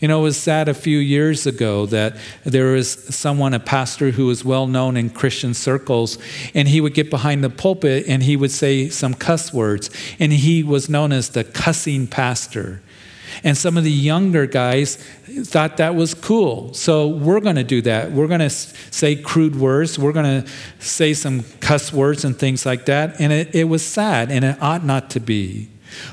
You 0.00 0.08
know, 0.08 0.20
it 0.20 0.24
was 0.24 0.36
sad 0.36 0.68
a 0.68 0.74
few 0.74 0.98
years 0.98 1.46
ago 1.46 1.86
that 1.86 2.16
there 2.44 2.72
was 2.72 2.92
someone, 3.14 3.54
a 3.54 3.60
pastor, 3.60 4.10
who 4.10 4.26
was 4.26 4.44
well 4.44 4.66
known 4.66 4.96
in 4.96 5.08
Christian 5.08 5.54
circles, 5.54 6.18
and 6.52 6.68
he 6.68 6.80
would 6.80 6.94
get 6.94 7.10
behind 7.10 7.44
the 7.44 7.50
pulpit 7.50 8.04
and 8.08 8.22
he 8.22 8.36
would 8.36 8.50
say 8.50 8.88
some 8.88 9.14
cuss 9.14 9.52
words, 9.52 9.88
and 10.18 10.32
he 10.32 10.62
was 10.62 10.88
known 10.88 11.12
as 11.12 11.30
the 11.30 11.44
cussing 11.44 12.06
pastor. 12.06 12.82
And 13.42 13.56
some 13.56 13.76
of 13.76 13.84
the 13.84 13.90
younger 13.90 14.46
guys 14.46 14.96
thought 15.44 15.78
that 15.78 15.94
was 15.94 16.14
cool. 16.14 16.72
So 16.74 17.08
we're 17.08 17.40
going 17.40 17.56
to 17.56 17.64
do 17.64 17.82
that. 17.82 18.12
We're 18.12 18.28
going 18.28 18.40
to 18.40 18.50
say 18.50 19.16
crude 19.16 19.56
words. 19.56 19.98
We're 19.98 20.12
going 20.12 20.42
to 20.42 20.50
say 20.78 21.14
some 21.14 21.42
cuss 21.60 21.92
words 21.92 22.24
and 22.24 22.38
things 22.38 22.64
like 22.64 22.86
that. 22.86 23.20
And 23.20 23.32
it, 23.32 23.54
it 23.54 23.64
was 23.64 23.84
sad, 23.84 24.30
and 24.30 24.44
it 24.44 24.62
ought 24.62 24.84
not 24.84 25.10
to 25.10 25.20
be. 25.20 25.68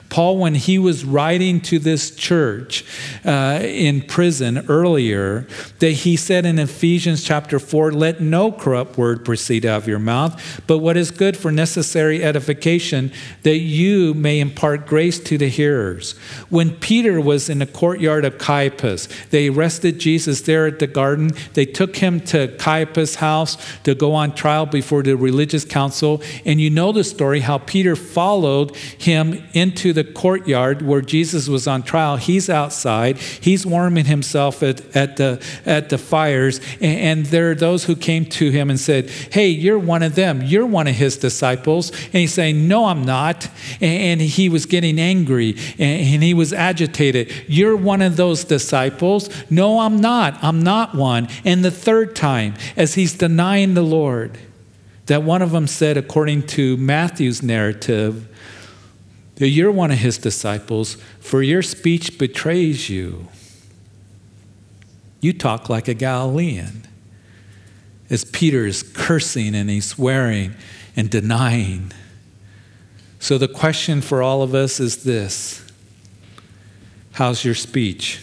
Paul, 0.09 0.37
when 0.37 0.55
he 0.55 0.77
was 0.77 1.05
writing 1.05 1.61
to 1.61 1.79
this 1.79 2.15
church 2.15 2.85
uh, 3.25 3.59
in 3.61 4.01
prison 4.01 4.65
earlier, 4.67 5.47
that 5.79 5.91
he 5.91 6.15
said 6.15 6.45
in 6.45 6.59
Ephesians 6.59 7.23
chapter 7.23 7.59
4, 7.59 7.91
let 7.91 8.21
no 8.21 8.51
corrupt 8.51 8.97
word 8.97 9.23
proceed 9.23 9.65
out 9.65 9.81
of 9.81 9.87
your 9.87 9.99
mouth, 9.99 10.61
but 10.67 10.79
what 10.79 10.97
is 10.97 11.11
good 11.11 11.37
for 11.37 11.51
necessary 11.51 12.23
edification, 12.23 13.11
that 13.43 13.59
you 13.59 14.13
may 14.13 14.39
impart 14.39 14.85
grace 14.85 15.19
to 15.19 15.37
the 15.37 15.49
hearers. 15.49 16.13
When 16.49 16.71
Peter 16.77 17.19
was 17.19 17.49
in 17.49 17.59
the 17.59 17.65
courtyard 17.65 18.25
of 18.25 18.37
Caiaphas, 18.37 19.07
they 19.29 19.47
arrested 19.47 19.99
Jesus 19.99 20.41
there 20.41 20.67
at 20.67 20.79
the 20.79 20.87
garden. 20.87 21.31
They 21.53 21.65
took 21.65 21.97
him 21.97 22.19
to 22.21 22.49
Caiaphas' 22.57 23.15
house 23.15 23.57
to 23.83 23.95
go 23.95 24.13
on 24.13 24.33
trial 24.33 24.65
before 24.65 25.03
the 25.03 25.15
religious 25.15 25.65
council. 25.65 26.21
And 26.45 26.59
you 26.59 26.69
know 26.69 26.91
the 26.91 27.03
story 27.03 27.41
how 27.41 27.59
Peter 27.59 27.95
followed 27.95 28.75
him 28.75 29.43
in 29.53 29.70
into 29.71 29.93
the 29.93 30.03
courtyard 30.03 30.81
where 30.81 30.99
Jesus 30.99 31.47
was 31.47 31.65
on 31.65 31.81
trial. 31.81 32.17
He's 32.17 32.49
outside. 32.49 33.17
He's 33.17 33.65
warming 33.65 34.03
himself 34.05 34.61
at, 34.61 34.81
at, 34.93 35.15
the, 35.15 35.41
at 35.65 35.87
the 35.87 35.97
fires. 35.97 36.59
And, 36.81 36.99
and 36.99 37.25
there 37.27 37.51
are 37.51 37.55
those 37.55 37.85
who 37.85 37.95
came 37.95 38.25
to 38.25 38.49
him 38.49 38.69
and 38.69 38.77
said, 38.77 39.09
Hey, 39.09 39.47
you're 39.47 39.79
one 39.79 40.03
of 40.03 40.15
them. 40.15 40.41
You're 40.41 40.65
one 40.65 40.87
of 40.87 40.95
his 40.95 41.15
disciples. 41.15 41.91
And 41.91 42.15
he's 42.15 42.33
saying, 42.33 42.67
No, 42.67 42.85
I'm 42.85 43.03
not. 43.03 43.49
And, 43.79 44.19
and 44.19 44.21
he 44.21 44.49
was 44.49 44.65
getting 44.65 44.99
angry 44.99 45.51
and, 45.79 46.15
and 46.15 46.23
he 46.23 46.33
was 46.33 46.51
agitated. 46.51 47.31
You're 47.47 47.77
one 47.77 48.01
of 48.01 48.17
those 48.17 48.43
disciples. 48.43 49.29
No, 49.49 49.79
I'm 49.79 50.01
not. 50.01 50.37
I'm 50.43 50.61
not 50.61 50.95
one. 50.95 51.29
And 51.45 51.63
the 51.63 51.71
third 51.71 52.13
time, 52.13 52.55
as 52.75 52.95
he's 52.95 53.13
denying 53.13 53.73
the 53.73 53.83
Lord, 53.83 54.37
that 55.05 55.23
one 55.23 55.41
of 55.41 55.51
them 55.51 55.67
said, 55.67 55.95
according 55.95 56.47
to 56.47 56.75
Matthew's 56.75 57.41
narrative, 57.41 58.27
you're 59.37 59.71
one 59.71 59.91
of 59.91 59.97
his 59.97 60.17
disciples, 60.17 60.95
for 61.19 61.41
your 61.41 61.61
speech 61.61 62.17
betrays 62.17 62.89
you. 62.89 63.27
You 65.19 65.33
talk 65.33 65.69
like 65.69 65.87
a 65.87 65.93
Galilean. 65.93 66.87
As 68.09 68.25
Peter 68.25 68.65
is 68.65 68.83
cursing 68.83 69.55
and 69.55 69.69
he's 69.69 69.85
swearing 69.85 70.55
and 70.95 71.09
denying. 71.09 71.91
So 73.19 73.37
the 73.37 73.47
question 73.47 74.01
for 74.01 74.21
all 74.21 74.41
of 74.41 74.53
us 74.53 74.79
is 74.79 75.03
this 75.03 75.65
How's 77.13 77.45
your 77.45 77.55
speech? 77.55 78.19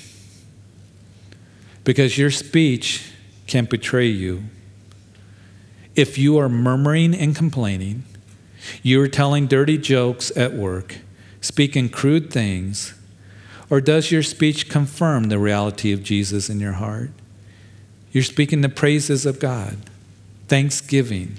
Because 1.85 2.19
your 2.19 2.31
speech 2.31 3.11
can 3.47 3.65
betray 3.65 4.09
you. 4.09 4.45
If 5.95 6.19
you 6.19 6.39
are 6.39 6.49
murmuring 6.49 7.15
and 7.15 7.35
complaining, 7.35 8.05
you 8.83 9.01
are 9.01 9.09
telling 9.09 9.47
dirty 9.47 9.79
jokes 9.79 10.35
at 10.37 10.55
work, 10.55 10.99
speaking 11.41 11.89
crude 11.89 12.31
things, 12.31 12.95
or 13.71 13.81
does 13.81 14.11
your 14.11 14.23
speech 14.23 14.69
confirm 14.69 15.25
the 15.25 15.39
reality 15.39 15.93
of 15.93 16.03
Jesus 16.03 16.49
in 16.49 16.61
your 16.61 16.73
heart? 16.73 17.11
You're 18.13 18.25
speaking 18.25 18.63
the 18.63 18.69
praises 18.69 19.27
of 19.27 19.39
God, 19.39 19.77
thanksgiving. 20.49 21.39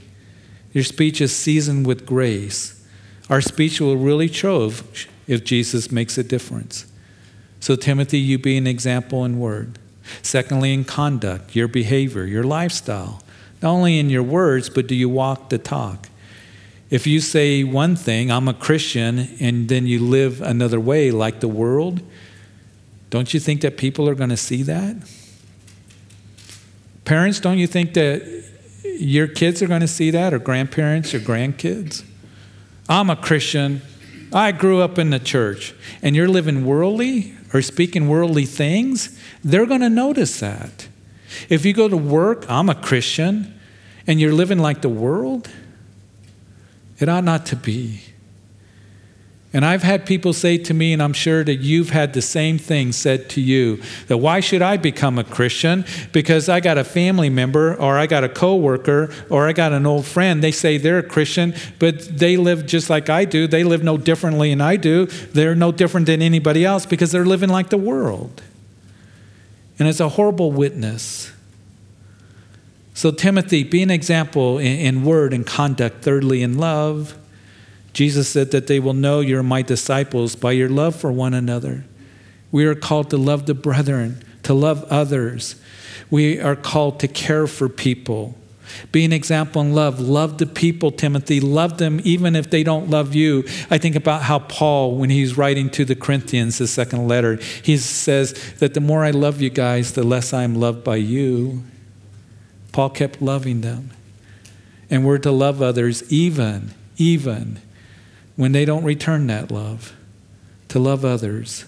Your 0.71 0.83
speech 0.83 1.19
is 1.21 1.35
seasoned 1.35 1.87
with 1.87 2.05
grace. 2.05 2.85
Our 3.29 3.41
speech 3.41 3.81
will 3.81 3.97
really 3.97 4.27
show 4.27 4.65
if, 4.65 5.07
if 5.27 5.43
Jesus 5.43 5.91
makes 5.91 6.17
a 6.17 6.23
difference. 6.23 6.85
So, 7.59 7.75
Timothy, 7.75 8.19
you 8.19 8.37
be 8.37 8.57
an 8.57 8.67
example 8.67 9.25
in 9.25 9.39
word. 9.39 9.79
Secondly, 10.21 10.73
in 10.73 10.85
conduct, 10.85 11.55
your 11.55 11.67
behavior, 11.67 12.25
your 12.25 12.43
lifestyle. 12.43 13.21
Not 13.61 13.71
only 13.71 13.99
in 13.99 14.09
your 14.09 14.23
words, 14.23 14.69
but 14.69 14.87
do 14.87 14.95
you 14.95 15.09
walk 15.09 15.49
the 15.49 15.57
talk? 15.57 16.07
If 16.89 17.05
you 17.05 17.19
say 17.19 17.63
one 17.63 17.95
thing, 17.95 18.31
I'm 18.31 18.47
a 18.47 18.53
Christian, 18.53 19.35
and 19.39 19.69
then 19.69 19.85
you 19.85 19.99
live 19.99 20.41
another 20.41 20.79
way 20.79 21.11
like 21.11 21.39
the 21.39 21.47
world, 21.47 22.01
don't 23.09 23.33
you 23.33 23.39
think 23.39 23.61
that 23.61 23.77
people 23.77 24.09
are 24.09 24.15
going 24.15 24.29
to 24.29 24.37
see 24.37 24.63
that? 24.63 24.95
Parents, 27.05 27.39
don't 27.39 27.57
you 27.57 27.67
think 27.67 27.93
that 27.93 28.43
your 28.83 29.27
kids 29.27 29.61
are 29.61 29.67
going 29.67 29.81
to 29.81 29.87
see 29.87 30.11
that, 30.11 30.33
or 30.33 30.39
grandparents, 30.39 31.13
or 31.13 31.19
grandkids? 31.19 32.03
I'm 32.87 33.09
a 33.09 33.15
Christian. 33.15 33.81
I 34.33 34.51
grew 34.51 34.81
up 34.81 34.97
in 34.97 35.09
the 35.09 35.19
church, 35.19 35.73
and 36.01 36.15
you're 36.15 36.27
living 36.27 36.65
worldly 36.65 37.35
or 37.53 37.61
speaking 37.61 38.07
worldly 38.07 38.45
things, 38.45 39.17
they're 39.43 39.65
going 39.65 39.81
to 39.81 39.89
notice 39.89 40.39
that. 40.39 40.87
If 41.49 41.65
you 41.65 41.73
go 41.73 41.87
to 41.87 41.97
work, 41.97 42.45
I'm 42.49 42.69
a 42.69 42.75
Christian, 42.75 43.59
and 44.07 44.19
you're 44.19 44.33
living 44.33 44.59
like 44.59 44.81
the 44.81 44.89
world, 44.89 45.49
it 46.99 47.09
ought 47.09 47.23
not 47.23 47.45
to 47.47 47.55
be. 47.55 48.01
And 49.51 49.65
I've 49.65 49.81
had 49.81 50.05
people 50.05 50.33
say 50.33 50.59
to 50.59 50.75
me, 50.75 50.93
and 50.93 51.01
I'm 51.01 51.13
sure 51.13 51.43
that 51.43 51.55
you've 51.55 51.89
had 51.89 52.13
the 52.13 52.21
same 52.21 52.59
thing 52.59 52.91
said 52.91 53.31
to 53.31 53.41
you, 53.41 53.81
that 54.07 54.17
why 54.17 54.41
should 54.41 54.61
I 54.61 54.77
become 54.77 55.17
a 55.17 55.23
Christian? 55.23 55.85
Because 56.11 56.49
I 56.49 56.59
got 56.59 56.77
a 56.77 56.83
family 56.83 57.31
member, 57.31 57.73
or 57.73 57.97
I 57.97 58.05
got 58.05 58.23
a 58.23 58.29
coworker, 58.29 59.11
or 59.27 59.47
I 59.47 59.53
got 59.53 59.73
an 59.73 59.87
old 59.87 60.05
friend. 60.05 60.43
They 60.43 60.51
say 60.51 60.77
they're 60.77 60.99
a 60.99 61.03
Christian, 61.03 61.55
but 61.79 62.19
they 62.19 62.37
live 62.37 62.67
just 62.67 62.91
like 62.91 63.09
I 63.09 63.25
do. 63.25 63.47
They 63.47 63.63
live 63.63 63.83
no 63.83 63.97
differently 63.97 64.51
than 64.51 64.61
I 64.61 64.75
do. 64.75 65.07
They're 65.07 65.55
no 65.55 65.71
different 65.71 66.05
than 66.05 66.21
anybody 66.21 66.63
else 66.63 66.85
because 66.85 67.11
they're 67.11 67.25
living 67.25 67.49
like 67.49 67.71
the 67.71 67.77
world. 67.77 68.43
And 69.79 69.87
it's 69.87 69.99
a 69.99 70.09
horrible 70.09 70.51
witness. 70.51 71.31
So, 72.99 73.11
Timothy, 73.11 73.63
be 73.63 73.81
an 73.81 73.91
example 73.91 74.57
in, 74.57 74.77
in 74.77 75.05
word 75.05 75.31
and 75.31 75.47
conduct, 75.47 76.03
thirdly, 76.03 76.43
in 76.43 76.57
love. 76.57 77.17
Jesus 77.93 78.27
said 78.27 78.51
that 78.51 78.67
they 78.67 78.77
will 78.77 78.93
know 78.93 79.21
you're 79.21 79.41
my 79.41 79.61
disciples 79.61 80.35
by 80.35 80.51
your 80.51 80.67
love 80.67 80.97
for 80.97 81.09
one 81.09 81.33
another. 81.33 81.85
We 82.51 82.65
are 82.65 82.75
called 82.75 83.09
to 83.11 83.17
love 83.17 83.45
the 83.45 83.53
brethren, 83.53 84.21
to 84.43 84.53
love 84.53 84.83
others. 84.89 85.55
We 86.11 86.41
are 86.41 86.57
called 86.57 86.99
to 86.99 87.07
care 87.07 87.47
for 87.47 87.69
people. 87.69 88.37
Be 88.91 89.05
an 89.05 89.13
example 89.13 89.61
in 89.61 89.73
love. 89.73 90.01
Love 90.01 90.37
the 90.37 90.45
people, 90.45 90.91
Timothy. 90.91 91.39
Love 91.39 91.77
them 91.77 92.01
even 92.03 92.35
if 92.35 92.49
they 92.49 92.63
don't 92.63 92.89
love 92.89 93.15
you. 93.15 93.45
I 93.71 93.77
think 93.77 93.95
about 93.95 94.23
how 94.23 94.39
Paul, 94.39 94.97
when 94.97 95.09
he's 95.09 95.37
writing 95.37 95.69
to 95.69 95.85
the 95.85 95.95
Corinthians, 95.95 96.57
his 96.57 96.71
second 96.71 97.07
letter, 97.07 97.37
he 97.63 97.77
says 97.77 98.33
that 98.55 98.73
the 98.73 98.81
more 98.81 99.05
I 99.05 99.11
love 99.11 99.39
you 99.39 99.49
guys, 99.49 99.93
the 99.93 100.03
less 100.03 100.33
I'm 100.33 100.55
loved 100.55 100.83
by 100.83 100.97
you. 100.97 101.63
Paul 102.79 102.91
kept 102.91 103.21
loving 103.21 103.59
them. 103.59 103.89
And 104.89 105.05
we're 105.05 105.17
to 105.17 105.31
love 105.31 105.61
others 105.61 106.09
even, 106.09 106.71
even 106.95 107.59
when 108.37 108.53
they 108.53 108.63
don't 108.63 108.85
return 108.85 109.27
that 109.27 109.51
love, 109.51 109.93
to 110.69 110.79
love 110.79 111.03
others. 111.03 111.65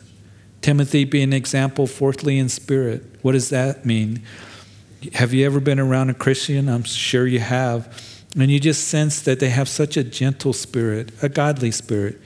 Timothy, 0.62 1.04
be 1.04 1.22
an 1.22 1.34
example, 1.34 1.86
fourthly, 1.86 2.40
in 2.40 2.48
spirit. 2.48 3.04
What 3.24 3.34
does 3.34 3.50
that 3.50 3.86
mean? 3.86 4.22
Have 5.16 5.34
you 5.34 5.46
ever 5.46 5.60
been 5.60 5.82
around 5.82 6.12
a 6.12 6.14
Christian? 6.14 6.70
I'm 6.70 6.84
sure 6.84 7.28
you 7.28 7.40
have. 7.40 8.24
And 8.40 8.50
you 8.50 8.62
just 8.62 8.88
sense 8.88 9.22
that 9.24 9.42
they 9.42 9.50
have 9.50 9.68
such 9.68 9.98
a 9.98 10.06
gentle 10.06 10.54
spirit, 10.54 11.12
a 11.22 11.28
godly 11.28 11.72
spirit. 11.72 12.22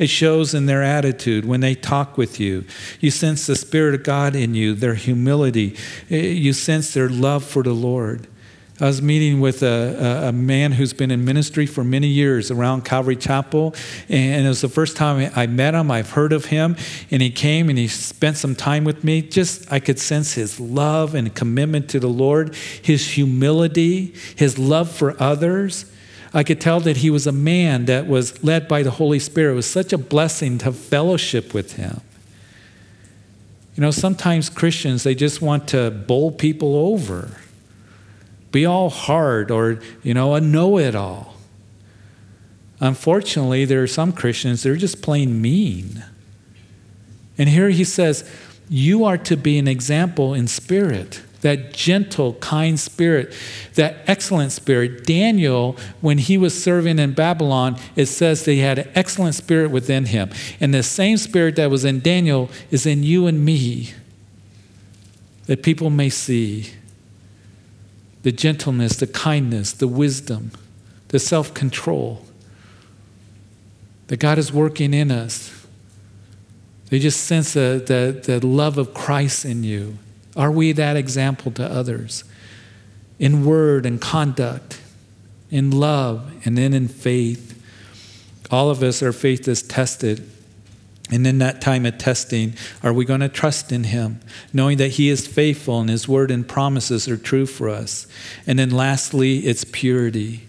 It 0.00 0.08
shows 0.08 0.54
in 0.54 0.64
their 0.64 0.82
attitude 0.82 1.44
when 1.44 1.60
they 1.60 1.74
talk 1.74 2.16
with 2.16 2.40
you. 2.40 2.64
You 3.00 3.10
sense 3.10 3.46
the 3.46 3.54
Spirit 3.54 3.94
of 3.94 4.02
God 4.02 4.34
in 4.34 4.54
you, 4.54 4.74
their 4.74 4.94
humility. 4.94 5.76
Eh, 6.08 6.16
you 6.16 6.54
sense 6.54 6.94
their 6.94 7.10
love 7.10 7.44
for 7.44 7.62
the 7.62 7.74
Lord. 7.74 8.26
I 8.80 8.86
was 8.86 9.02
meeting 9.02 9.40
with 9.40 9.62
a, 9.62 10.28
a, 10.28 10.32
man 10.32 10.72
who's 10.72 10.94
been 10.94 11.10
in 11.10 11.26
ministry 11.26 11.66
for 11.66 11.84
many 11.84 12.06
years 12.06 12.50
around 12.50 12.86
Calvary 12.86 13.14
Chapel, 13.14 13.74
and 14.08 14.46
it 14.46 14.48
was 14.48 14.62
the 14.62 14.70
first 14.70 14.96
time 14.96 15.30
I 15.36 15.46
met 15.46 15.74
him. 15.74 15.90
I've 15.90 16.12
heard 16.12 16.32
of 16.32 16.46
him, 16.46 16.76
and 17.10 17.20
he 17.20 17.30
came 17.30 17.68
and 17.68 17.76
he 17.76 17.86
spent 17.86 18.38
some 18.38 18.54
time 18.54 18.84
with 18.84 19.04
me. 19.04 19.20
Just 19.20 19.70
I 19.70 19.80
could 19.80 19.98
sense 19.98 20.32
his 20.32 20.58
love 20.58 21.14
and 21.14 21.34
commitment 21.34 21.90
to 21.90 22.00
the 22.00 22.08
Lord, 22.08 22.54
his 22.54 23.06
humility, 23.06 24.14
his 24.34 24.58
love 24.58 24.90
for 24.90 25.14
others. 25.22 25.84
I 26.32 26.44
could 26.44 26.60
tell 26.60 26.80
that 26.80 26.98
he 26.98 27.10
was 27.10 27.26
a 27.26 27.32
man 27.32 27.86
that 27.86 28.06
was 28.06 28.42
led 28.44 28.68
by 28.68 28.82
the 28.82 28.92
Holy 28.92 29.18
Spirit. 29.18 29.52
It 29.52 29.56
was 29.56 29.70
such 29.70 29.92
a 29.92 29.98
blessing 29.98 30.58
to 30.58 30.72
fellowship 30.72 31.52
with 31.52 31.74
him. 31.74 32.00
You 33.74 33.82
know, 33.82 33.90
sometimes 33.90 34.48
Christians, 34.48 35.02
they 35.02 35.14
just 35.14 35.42
want 35.42 35.68
to 35.68 35.90
bowl 35.90 36.30
people 36.30 36.76
over 36.76 37.36
be 38.52 38.66
all 38.66 38.90
hard 38.90 39.50
or, 39.50 39.80
you 40.02 40.14
know, 40.14 40.34
a 40.34 40.40
know 40.40 40.78
it 40.78 40.94
all. 40.94 41.34
Unfortunately, 42.80 43.64
there 43.64 43.82
are 43.82 43.86
some 43.86 44.12
Christians 44.12 44.62
they're 44.62 44.76
just 44.76 45.02
plain 45.02 45.40
mean. 45.40 46.04
And 47.36 47.48
here 47.48 47.68
he 47.68 47.84
says, 47.84 48.28
You 48.68 49.04
are 49.04 49.18
to 49.18 49.36
be 49.36 49.58
an 49.58 49.68
example 49.68 50.34
in 50.34 50.48
spirit, 50.48 51.22
that 51.40 51.72
gentle, 51.72 52.34
kind 52.34 52.78
spirit, 52.78 53.34
that 53.74 53.98
excellent 54.06 54.52
spirit. 54.52 55.04
Daniel, 55.04 55.76
when 56.00 56.18
he 56.18 56.36
was 56.36 56.60
serving 56.60 56.98
in 56.98 57.12
Babylon, 57.12 57.78
it 57.96 58.06
says 58.06 58.44
that 58.44 58.52
he 58.52 58.58
had 58.58 58.78
an 58.78 58.90
excellent 58.94 59.34
spirit 59.34 59.70
within 59.70 60.06
him. 60.06 60.30
And 60.60 60.74
the 60.74 60.82
same 60.82 61.16
spirit 61.16 61.56
that 61.56 61.70
was 61.70 61.84
in 61.84 62.00
Daniel 62.00 62.50
is 62.70 62.86
in 62.86 63.02
you 63.02 63.26
and 63.26 63.44
me, 63.44 63.92
that 65.46 65.62
people 65.62 65.90
may 65.90 66.10
see 66.10 66.70
the 68.22 68.32
gentleness, 68.32 68.96
the 68.96 69.06
kindness, 69.06 69.72
the 69.72 69.88
wisdom, 69.88 70.52
the 71.08 71.18
self 71.18 71.54
control 71.54 72.24
that 74.08 74.18
God 74.18 74.38
is 74.38 74.52
working 74.52 74.92
in 74.92 75.10
us. 75.10 75.66
They 76.88 76.98
just 76.98 77.22
sense 77.22 77.52
the, 77.52 77.80
the, 77.86 78.38
the 78.38 78.44
love 78.44 78.76
of 78.76 78.92
Christ 78.92 79.44
in 79.44 79.62
you. 79.62 79.98
Are 80.36 80.50
we 80.50 80.72
that 80.72 80.96
example 80.96 81.52
to 81.52 81.64
others? 81.64 82.24
In 83.18 83.44
word 83.44 83.84
and 83.84 84.00
conduct, 84.00 84.80
in 85.50 85.70
love, 85.70 86.32
and 86.44 86.56
then 86.56 86.72
in 86.72 86.88
faith. 86.88 87.56
All 88.50 88.70
of 88.70 88.82
us, 88.82 89.02
our 89.02 89.12
faith 89.12 89.46
is 89.46 89.62
tested 89.62 90.28
and 91.10 91.26
in 91.26 91.38
that 91.38 91.60
time 91.60 91.86
of 91.86 91.98
testing, 91.98 92.54
are 92.82 92.92
we 92.92 93.04
going 93.04 93.20
to 93.20 93.28
trust 93.28 93.72
in 93.72 93.84
Him, 93.84 94.20
knowing 94.52 94.78
that 94.78 94.92
He 94.92 95.08
is 95.08 95.26
faithful 95.26 95.80
and 95.80 95.90
His 95.90 96.06
word 96.06 96.30
and 96.30 96.46
promises 96.46 97.08
are 97.08 97.16
true 97.16 97.46
for 97.46 97.68
us? 97.68 98.06
And 98.46 98.58
then 98.58 98.70
lastly, 98.70 99.38
it's 99.38 99.64
purity. 99.64 100.46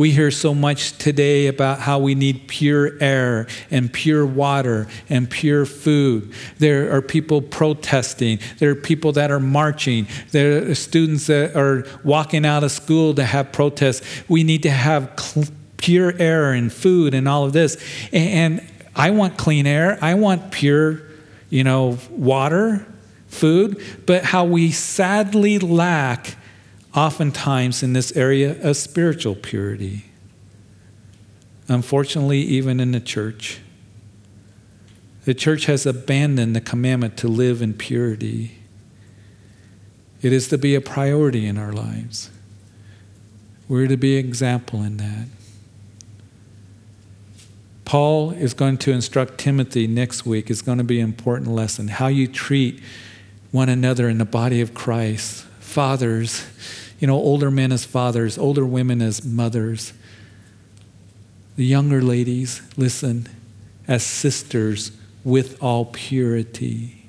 We 0.00 0.12
hear 0.12 0.30
so 0.30 0.54
much 0.54 0.96
today 0.96 1.46
about 1.46 1.80
how 1.80 1.98
we 1.98 2.14
need 2.14 2.48
pure 2.48 2.92
air 3.02 3.46
and 3.70 3.92
pure 3.92 4.24
water 4.24 4.88
and 5.10 5.28
pure 5.28 5.66
food. 5.66 6.32
There 6.56 6.90
are 6.96 7.02
people 7.02 7.42
protesting. 7.42 8.38
There 8.60 8.70
are 8.70 8.74
people 8.74 9.12
that 9.12 9.30
are 9.30 9.38
marching. 9.38 10.06
There 10.30 10.70
are 10.70 10.74
students 10.74 11.26
that 11.26 11.54
are 11.54 11.84
walking 12.02 12.46
out 12.46 12.64
of 12.64 12.72
school 12.72 13.12
to 13.16 13.24
have 13.24 13.52
protests. 13.52 14.00
We 14.26 14.42
need 14.42 14.62
to 14.62 14.70
have 14.70 15.12
cl- 15.20 15.48
pure 15.76 16.14
air 16.18 16.54
and 16.54 16.72
food 16.72 17.12
and 17.12 17.28
all 17.28 17.44
of 17.44 17.52
this. 17.52 17.76
And 18.10 18.66
I 18.96 19.10
want 19.10 19.36
clean 19.36 19.66
air. 19.66 19.98
I 20.00 20.14
want 20.14 20.50
pure, 20.50 21.02
you 21.50 21.62
know, 21.62 21.98
water, 22.08 22.86
food. 23.28 23.84
But 24.06 24.24
how 24.24 24.46
we 24.46 24.72
sadly 24.72 25.58
lack 25.58 26.38
oftentimes 26.94 27.82
in 27.82 27.92
this 27.92 28.14
area 28.16 28.60
of 28.62 28.76
spiritual 28.76 29.34
purity. 29.34 30.04
Unfortunately, 31.68 32.40
even 32.40 32.80
in 32.80 32.92
the 32.92 33.00
church. 33.00 33.60
The 35.24 35.34
church 35.34 35.66
has 35.66 35.86
abandoned 35.86 36.56
the 36.56 36.60
commandment 36.60 37.16
to 37.18 37.28
live 37.28 37.62
in 37.62 37.74
purity. 37.74 38.58
It 40.22 40.32
is 40.32 40.48
to 40.48 40.58
be 40.58 40.74
a 40.74 40.80
priority 40.80 41.46
in 41.46 41.58
our 41.58 41.72
lives. 41.72 42.30
We're 43.68 43.86
to 43.86 43.96
be 43.96 44.16
example 44.16 44.82
in 44.82 44.96
that. 44.96 45.28
Paul 47.84 48.30
is 48.32 48.54
going 48.54 48.78
to 48.78 48.92
instruct 48.92 49.38
Timothy 49.38 49.86
next 49.86 50.26
week. 50.26 50.50
It's 50.50 50.62
going 50.62 50.78
to 50.78 50.84
be 50.84 51.00
an 51.00 51.06
important 51.06 51.50
lesson 51.50 51.88
how 51.88 52.06
you 52.06 52.26
treat 52.26 52.80
one 53.50 53.68
another 53.68 54.08
in 54.08 54.18
the 54.18 54.24
body 54.24 54.60
of 54.60 54.74
Christ. 54.74 55.44
Fathers, 55.70 56.44
you 56.98 57.06
know, 57.06 57.14
older 57.14 57.50
men 57.50 57.70
as 57.70 57.84
fathers, 57.84 58.36
older 58.36 58.66
women 58.66 59.00
as 59.00 59.24
mothers. 59.24 59.92
The 61.56 61.64
younger 61.64 62.02
ladies, 62.02 62.60
listen, 62.76 63.28
as 63.86 64.02
sisters 64.02 64.90
with 65.22 65.62
all 65.62 65.84
purity. 65.84 67.06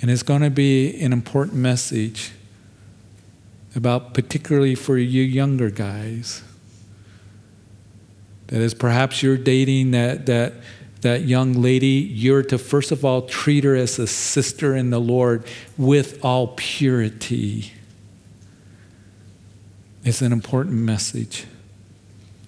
And 0.00 0.10
it's 0.10 0.22
going 0.22 0.42
to 0.42 0.50
be 0.50 1.00
an 1.00 1.12
important 1.12 1.56
message 1.56 2.32
about, 3.74 4.14
particularly 4.14 4.74
for 4.74 4.96
you 4.96 5.22
younger 5.22 5.70
guys. 5.70 6.44
That 8.46 8.60
is, 8.60 8.72
perhaps 8.72 9.22
you're 9.22 9.36
dating 9.36 9.90
that, 9.90 10.26
that, 10.26 10.54
that 11.06 11.22
young 11.22 11.52
lady, 11.52 12.10
you're 12.12 12.42
to 12.42 12.58
first 12.58 12.90
of 12.90 13.04
all 13.04 13.22
treat 13.22 13.62
her 13.62 13.76
as 13.76 13.96
a 14.00 14.08
sister 14.08 14.74
in 14.74 14.90
the 14.90 14.98
Lord 14.98 15.44
with 15.78 16.24
all 16.24 16.48
purity. 16.56 17.72
It's 20.02 20.20
an 20.20 20.32
important 20.32 20.74
message. 20.74 21.44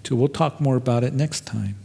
So 0.02 0.16
we'll 0.16 0.26
talk 0.26 0.60
more 0.60 0.74
about 0.74 1.04
it 1.04 1.12
next 1.12 1.46
time. 1.46 1.76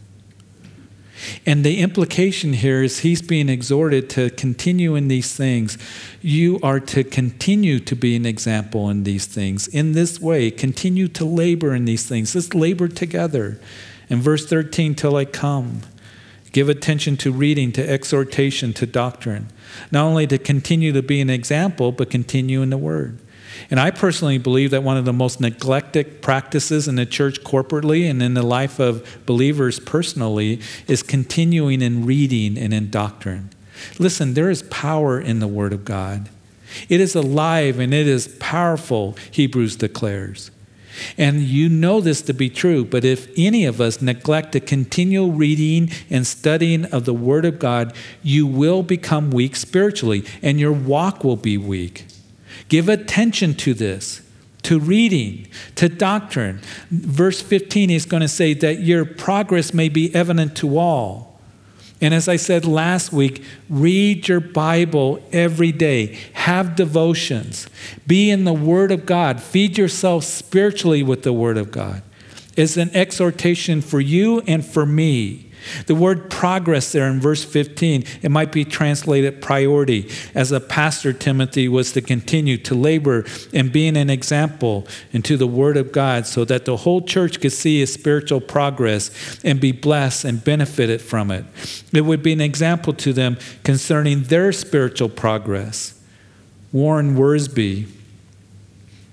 And 1.45 1.63
the 1.63 1.79
implication 1.79 2.53
here 2.53 2.81
is 2.81 2.99
he's 2.99 3.21
being 3.21 3.49
exhorted 3.49 4.09
to 4.11 4.31
continue 4.31 4.95
in 4.95 5.09
these 5.09 5.35
things. 5.35 5.77
You 6.23 6.59
are 6.63 6.79
to 6.79 7.03
continue 7.03 7.79
to 7.81 7.95
be 7.95 8.15
an 8.15 8.25
example 8.25 8.89
in 8.89 9.03
these 9.03 9.27
things. 9.27 9.67
In 9.67 9.91
this 9.91 10.19
way, 10.19 10.49
continue 10.49 11.07
to 11.09 11.23
labor 11.23 11.75
in 11.75 11.85
these 11.85 12.07
things. 12.07 12.33
Let's 12.33 12.55
labor 12.55 12.87
together. 12.87 13.59
In 14.09 14.21
verse 14.21 14.47
13, 14.47 14.95
till 14.95 15.15
I 15.15 15.25
come, 15.25 15.81
give 16.53 16.69
attention 16.69 17.17
to 17.17 17.31
reading, 17.31 17.73
to 17.73 17.87
exhortation, 17.87 18.71
to 18.73 18.85
doctrine. 18.85 19.49
Not 19.91 20.05
only 20.05 20.25
to 20.27 20.37
continue 20.37 20.93
to 20.93 21.01
be 21.01 21.19
an 21.19 21.29
example, 21.29 21.91
but 21.91 22.09
continue 22.09 22.61
in 22.61 22.69
the 22.69 22.77
word. 22.77 23.19
And 23.69 23.79
I 23.79 23.91
personally 23.91 24.37
believe 24.37 24.71
that 24.71 24.83
one 24.83 24.97
of 24.97 25.05
the 25.05 25.13
most 25.13 25.41
neglected 25.41 26.21
practices 26.21 26.87
in 26.87 26.95
the 26.95 27.05
church 27.05 27.41
corporately 27.43 28.09
and 28.09 28.21
in 28.21 28.33
the 28.33 28.43
life 28.43 28.79
of 28.79 29.25
believers 29.25 29.79
personally 29.79 30.61
is 30.87 31.03
continuing 31.03 31.81
in 31.81 32.05
reading 32.05 32.57
and 32.57 32.73
in 32.73 32.89
doctrine. 32.89 33.49
Listen, 33.99 34.33
there 34.33 34.49
is 34.49 34.63
power 34.63 35.19
in 35.19 35.39
the 35.39 35.47
Word 35.47 35.73
of 35.73 35.85
God. 35.85 36.29
It 36.89 36.99
is 36.99 37.15
alive 37.15 37.79
and 37.79 37.93
it 37.93 38.07
is 38.07 38.27
powerful, 38.39 39.15
Hebrews 39.31 39.75
declares. 39.75 40.51
And 41.17 41.41
you 41.41 41.69
know 41.69 42.01
this 42.01 42.21
to 42.23 42.33
be 42.33 42.49
true, 42.49 42.85
but 42.85 43.05
if 43.05 43.27
any 43.37 43.65
of 43.65 43.81
us 43.81 44.01
neglect 44.01 44.51
the 44.51 44.59
continual 44.59 45.31
reading 45.31 45.89
and 46.09 46.25
studying 46.25 46.85
of 46.85 47.05
the 47.05 47.13
Word 47.13 47.45
of 47.45 47.59
God, 47.59 47.93
you 48.21 48.45
will 48.45 48.83
become 48.83 49.31
weak 49.31 49.55
spiritually 49.55 50.23
and 50.41 50.59
your 50.59 50.71
walk 50.71 51.23
will 51.23 51.35
be 51.35 51.57
weak. 51.57 52.05
Give 52.69 52.89
attention 52.89 53.55
to 53.55 53.73
this, 53.73 54.21
to 54.63 54.79
reading, 54.79 55.47
to 55.75 55.89
doctrine. 55.89 56.61
Verse 56.89 57.41
15 57.41 57.89
is 57.89 58.05
going 58.05 58.21
to 58.21 58.27
say 58.27 58.53
that 58.53 58.79
your 58.79 59.05
progress 59.05 59.73
may 59.73 59.89
be 59.89 60.13
evident 60.15 60.55
to 60.57 60.77
all. 60.77 61.32
And 62.03 62.13
as 62.13 62.27
I 62.27 62.35
said 62.35 62.65
last 62.65 63.13
week, 63.13 63.41
read 63.69 64.27
your 64.27 64.41
Bible 64.41 65.25
every 65.31 65.71
day. 65.71 66.19
Have 66.33 66.75
devotions. 66.75 67.69
Be 68.05 68.29
in 68.29 68.43
the 68.43 68.51
Word 68.51 68.91
of 68.91 69.05
God. 69.05 69.41
Feed 69.41 69.77
yourself 69.77 70.25
spiritually 70.25 71.01
with 71.01 71.23
the 71.23 71.31
Word 71.31 71.57
of 71.57 71.71
God. 71.71 72.03
It's 72.57 72.75
an 72.75 72.93
exhortation 72.93 73.79
for 73.81 74.01
you 74.01 74.41
and 74.41 74.65
for 74.65 74.85
me. 74.85 75.49
The 75.85 75.95
word 75.95 76.29
progress 76.29 76.91
there 76.91 77.07
in 77.07 77.19
verse 77.19 77.43
15, 77.43 78.03
it 78.21 78.31
might 78.31 78.51
be 78.51 78.65
translated 78.65 79.41
priority. 79.41 80.09
As 80.35 80.51
a 80.51 80.59
pastor, 80.59 81.13
Timothy 81.13 81.67
was 81.67 81.91
to 81.93 82.01
continue 82.01 82.57
to 82.59 82.75
labor 82.75 83.25
and 83.53 83.71
being 83.71 83.97
an 83.97 84.09
example 84.09 84.87
into 85.11 85.37
the 85.37 85.47
Word 85.47 85.77
of 85.77 85.91
God 85.91 86.25
so 86.25 86.45
that 86.45 86.65
the 86.65 86.77
whole 86.77 87.01
church 87.01 87.39
could 87.39 87.53
see 87.53 87.79
his 87.79 87.93
spiritual 87.93 88.41
progress 88.41 89.39
and 89.43 89.59
be 89.59 89.71
blessed 89.71 90.25
and 90.25 90.43
benefited 90.43 91.01
from 91.01 91.31
it. 91.31 91.45
It 91.93 92.01
would 92.01 92.23
be 92.23 92.33
an 92.33 92.41
example 92.41 92.93
to 92.93 93.13
them 93.13 93.37
concerning 93.63 94.23
their 94.23 94.51
spiritual 94.51 95.09
progress. 95.09 95.99
Warren 96.71 97.15
Wiersbe, 97.15 97.87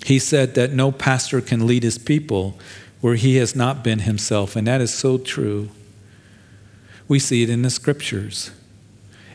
he 0.05 0.19
said 0.19 0.55
that 0.55 0.73
no 0.73 0.91
pastor 0.91 1.41
can 1.41 1.67
lead 1.67 1.83
his 1.83 1.99
people 1.99 2.59
where 3.01 3.17
he 3.17 3.37
has 3.37 3.55
not 3.55 3.85
been 3.85 4.01
himself, 4.01 4.57
and 4.57 4.67
that 4.67 4.81
is 4.81 4.93
so 4.93 5.19
true. 5.19 5.69
We 7.11 7.18
see 7.18 7.42
it 7.42 7.51
in 7.51 7.62
the 7.62 7.70
scriptures. 7.70 8.53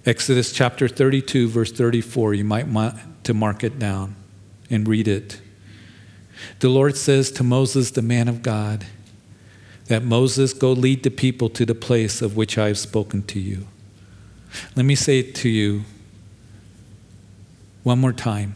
Exodus 0.06 0.54
chapter 0.54 0.88
32, 0.88 1.50
verse 1.50 1.74
34. 1.74 2.34
You 2.36 2.46
might 2.46 2.70
want 2.70 2.96
to 3.26 3.34
mark 3.34 3.66
it 3.66 3.78
down 3.78 4.16
and 4.70 4.88
read 4.88 5.10
it. 5.10 5.42
The 6.62 6.70
Lord 6.70 6.96
says 6.96 7.32
to 7.32 7.44
Moses, 7.44 7.92
the 7.92 8.02
man 8.02 8.30
of 8.30 8.42
God, 8.42 8.86
that 9.88 10.04
Moses 10.04 10.54
go 10.54 10.72
lead 10.72 11.04
the 11.04 11.12
people 11.12 11.50
to 11.50 11.66
the 11.66 11.76
place 11.76 12.22
of 12.22 12.38
which 12.38 12.58
I 12.58 12.68
have 12.68 12.78
spoken 12.78 13.24
to 13.24 13.42
you. 13.42 13.68
Let 14.78 14.86
me 14.86 14.96
say 14.96 15.20
it 15.20 15.36
to 15.36 15.50
you 15.50 15.84
one 17.84 18.00
more 18.00 18.14
time. 18.14 18.56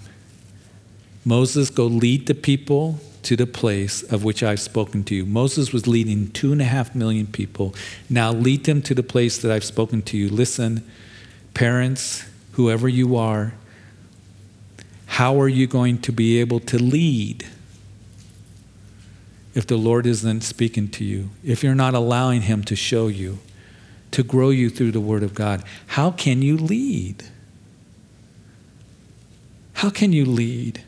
Moses 1.26 1.70
go 1.70 1.88
lead 1.88 2.28
the 2.28 2.36
people 2.36 3.02
to 3.24 3.36
the 3.36 3.48
place 3.48 4.04
of 4.04 4.24
which 4.24 4.44
I've 4.44 4.60
spoken 4.60 5.04
to 5.06 5.16
you. 5.16 5.26
Moses 5.26 5.74
was 5.74 5.88
leading 5.88 6.32
two 6.32 6.52
and 6.52 6.62
a 6.62 6.66
half 6.66 6.96
million 6.96 7.28
people. 7.28 7.76
Now 8.10 8.32
lead 8.32 8.66
them 8.66 8.82
to 8.84 8.96
the 8.96 9.04
place 9.04 9.38
that 9.40 9.52
I've 9.52 9.64
spoken 9.64 10.02
to 10.04 10.18
you. 10.18 10.30
Listen, 10.30 10.84
parents, 11.54 12.26
whoever 12.54 12.88
you 12.88 13.16
are, 13.16 13.54
how 15.06 15.40
are 15.42 15.50
you 15.50 15.68
going 15.68 16.00
to 16.02 16.12
be 16.12 16.40
able 16.40 16.60
to 16.62 16.78
lead 16.78 17.46
if 19.54 19.68
the 19.68 19.78
Lord 19.78 20.06
isn't 20.06 20.42
speaking 20.42 20.88
to 20.90 21.04
you? 21.04 21.30
If 21.44 21.64
you're 21.64 21.76
not 21.76 21.94
allowing 21.94 22.44
Him 22.44 22.64
to 22.66 22.76
show 22.76 23.08
you, 23.08 23.40
to 24.12 24.24
grow 24.24 24.50
you 24.50 24.70
through 24.70 24.92
the 24.92 25.02
Word 25.02 25.24
of 25.24 25.34
God, 25.34 25.64
how 25.88 26.12
can 26.12 26.42
you 26.42 26.58
lead? 26.58 27.26
How 29.74 29.90
can 29.90 30.14
you 30.14 30.26
lead? 30.26 30.84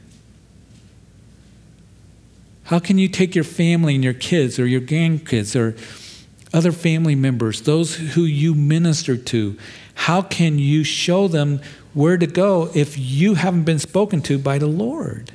How 2.71 2.79
can 2.79 2.97
you 2.97 3.09
take 3.09 3.35
your 3.35 3.43
family 3.43 3.95
and 3.95 4.03
your 4.03 4.13
kids 4.13 4.57
or 4.57 4.65
your 4.65 4.79
grandkids 4.79 5.59
or 5.59 5.75
other 6.53 6.71
family 6.71 7.15
members, 7.15 7.63
those 7.63 7.95
who 7.95 8.23
you 8.23 8.55
minister 8.55 9.17
to, 9.17 9.57
how 9.93 10.21
can 10.21 10.57
you 10.57 10.85
show 10.85 11.27
them 11.27 11.59
where 11.93 12.17
to 12.17 12.25
go 12.25 12.71
if 12.73 12.97
you 12.97 13.33
haven't 13.33 13.65
been 13.65 13.77
spoken 13.77 14.21
to 14.21 14.37
by 14.39 14.57
the 14.57 14.67
Lord? 14.67 15.33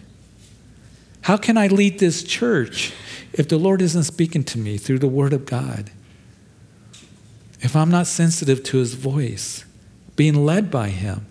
How 1.21 1.37
can 1.37 1.59
I 1.59 1.67
lead 1.67 1.99
this 1.99 2.23
church 2.23 2.95
if 3.35 3.47
the 3.51 3.59
Lord 3.59 3.83
isn't 3.83 4.05
speaking 4.05 4.43
to 4.45 4.59
me 4.59 4.79
through 4.79 5.01
the 5.01 5.07
Word 5.07 5.35
of 5.35 5.45
God? 5.45 5.91
If 7.61 7.77
I'm 7.77 7.91
not 7.91 8.07
sensitive 8.07 8.63
to 8.63 8.79
His 8.79 8.95
voice, 8.95 9.67
being 10.17 10.47
led 10.47 10.71
by 10.71 10.89
Him? 10.89 11.27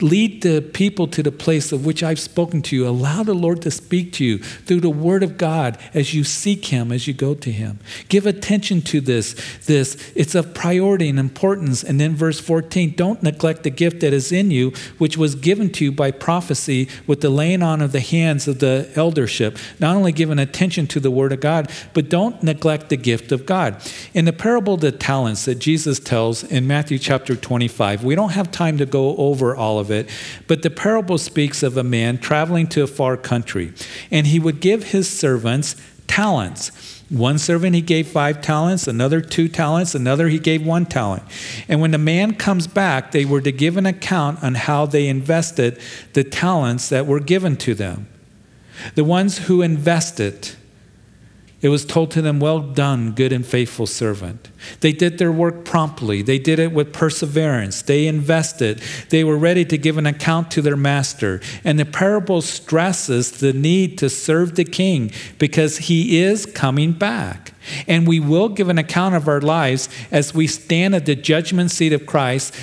Lead 0.00 0.42
the 0.42 0.60
people 0.60 1.06
to 1.08 1.22
the 1.22 1.32
place 1.32 1.72
of 1.72 1.84
which 1.84 2.02
I've 2.02 2.20
spoken 2.20 2.62
to 2.62 2.76
you. 2.76 2.86
Allow 2.86 3.22
the 3.22 3.34
Lord 3.34 3.62
to 3.62 3.70
speak 3.70 4.12
to 4.14 4.24
you 4.24 4.38
through 4.38 4.80
the 4.80 4.90
Word 4.90 5.22
of 5.22 5.38
God 5.38 5.78
as 5.94 6.14
you 6.14 6.24
seek 6.24 6.66
Him, 6.66 6.92
as 6.92 7.06
you 7.06 7.14
go 7.14 7.34
to 7.34 7.52
Him. 7.52 7.78
Give 8.08 8.26
attention 8.26 8.82
to 8.82 9.00
this. 9.00 9.34
This 9.66 10.12
it's 10.14 10.34
of 10.34 10.54
priority 10.54 11.08
and 11.08 11.18
importance. 11.18 11.84
And 11.84 12.00
then 12.00 12.14
verse 12.14 12.40
14, 12.40 12.94
don't 12.96 13.22
neglect 13.22 13.62
the 13.62 13.70
gift 13.70 14.00
that 14.00 14.12
is 14.12 14.32
in 14.32 14.50
you, 14.50 14.72
which 14.98 15.16
was 15.16 15.34
given 15.34 15.70
to 15.72 15.84
you 15.84 15.92
by 15.92 16.10
prophecy 16.10 16.88
with 17.06 17.20
the 17.20 17.30
laying 17.30 17.62
on 17.62 17.82
of 17.82 17.92
the 17.92 18.00
hands 18.00 18.48
of 18.48 18.60
the 18.60 18.90
eldership. 18.94 19.58
Not 19.78 19.96
only 19.96 20.12
giving 20.12 20.38
attention 20.38 20.86
to 20.88 21.00
the 21.00 21.10
Word 21.10 21.32
of 21.32 21.40
God, 21.40 21.70
but 21.92 22.08
don't 22.08 22.42
neglect 22.42 22.88
the 22.88 22.96
gift 22.96 23.32
of 23.32 23.44
God. 23.44 23.76
In 24.14 24.24
the 24.24 24.32
parable 24.32 24.74
of 24.74 24.80
the 24.80 24.92
talents 24.92 25.44
that 25.44 25.56
Jesus 25.56 26.00
tells 26.00 26.42
in 26.42 26.66
Matthew 26.66 26.98
chapter 26.98 27.36
25, 27.36 28.04
we 28.04 28.14
don't 28.14 28.30
have 28.30 28.50
time 28.50 28.78
to 28.78 28.86
go 28.86 29.16
over 29.16 29.54
all 29.54 29.67
all 29.68 29.78
of 29.78 29.90
it. 29.90 30.08
But 30.46 30.62
the 30.62 30.70
parable 30.70 31.18
speaks 31.18 31.62
of 31.62 31.76
a 31.76 31.84
man 31.84 32.18
traveling 32.18 32.66
to 32.68 32.82
a 32.82 32.86
far 32.86 33.16
country, 33.16 33.72
and 34.10 34.26
he 34.26 34.38
would 34.38 34.60
give 34.60 34.84
his 34.84 35.08
servants 35.08 35.76
talents. 36.06 36.72
One 37.10 37.38
servant 37.38 37.74
he 37.74 37.80
gave 37.80 38.08
five 38.08 38.40
talents, 38.40 38.86
another 38.86 39.20
two 39.20 39.48
talents, 39.48 39.94
another 39.94 40.28
he 40.28 40.38
gave 40.38 40.64
one 40.64 40.86
talent. 40.86 41.22
And 41.68 41.80
when 41.80 41.90
the 41.90 41.98
man 41.98 42.34
comes 42.34 42.66
back, 42.66 43.12
they 43.12 43.24
were 43.24 43.40
to 43.40 43.52
give 43.52 43.76
an 43.76 43.86
account 43.86 44.42
on 44.42 44.54
how 44.54 44.86
they 44.86 45.08
invested 45.08 45.78
the 46.12 46.24
talents 46.24 46.88
that 46.88 47.06
were 47.06 47.20
given 47.20 47.56
to 47.58 47.74
them. 47.74 48.08
The 48.94 49.04
ones 49.04 49.38
who 49.46 49.62
invested 49.62 50.50
It 51.60 51.70
was 51.70 51.84
told 51.84 52.12
to 52.12 52.22
them, 52.22 52.38
Well 52.38 52.60
done, 52.60 53.12
good 53.12 53.32
and 53.32 53.44
faithful 53.44 53.86
servant. 53.86 54.48
They 54.78 54.92
did 54.92 55.18
their 55.18 55.32
work 55.32 55.64
promptly. 55.64 56.22
They 56.22 56.38
did 56.38 56.60
it 56.60 56.70
with 56.70 56.92
perseverance. 56.92 57.82
They 57.82 58.06
invested. 58.06 58.80
They 59.08 59.24
were 59.24 59.36
ready 59.36 59.64
to 59.64 59.76
give 59.76 59.98
an 59.98 60.06
account 60.06 60.52
to 60.52 60.62
their 60.62 60.76
master. 60.76 61.40
And 61.64 61.76
the 61.76 61.84
parable 61.84 62.42
stresses 62.42 63.32
the 63.32 63.52
need 63.52 63.98
to 63.98 64.08
serve 64.08 64.54
the 64.54 64.64
king 64.64 65.10
because 65.38 65.78
he 65.78 66.20
is 66.20 66.46
coming 66.46 66.92
back. 66.92 67.54
And 67.88 68.06
we 68.06 68.20
will 68.20 68.48
give 68.48 68.68
an 68.68 68.78
account 68.78 69.16
of 69.16 69.26
our 69.26 69.40
lives 69.40 69.88
as 70.12 70.32
we 70.32 70.46
stand 70.46 70.94
at 70.94 71.06
the 71.06 71.16
judgment 71.16 71.72
seat 71.72 71.92
of 71.92 72.06
Christ. 72.06 72.54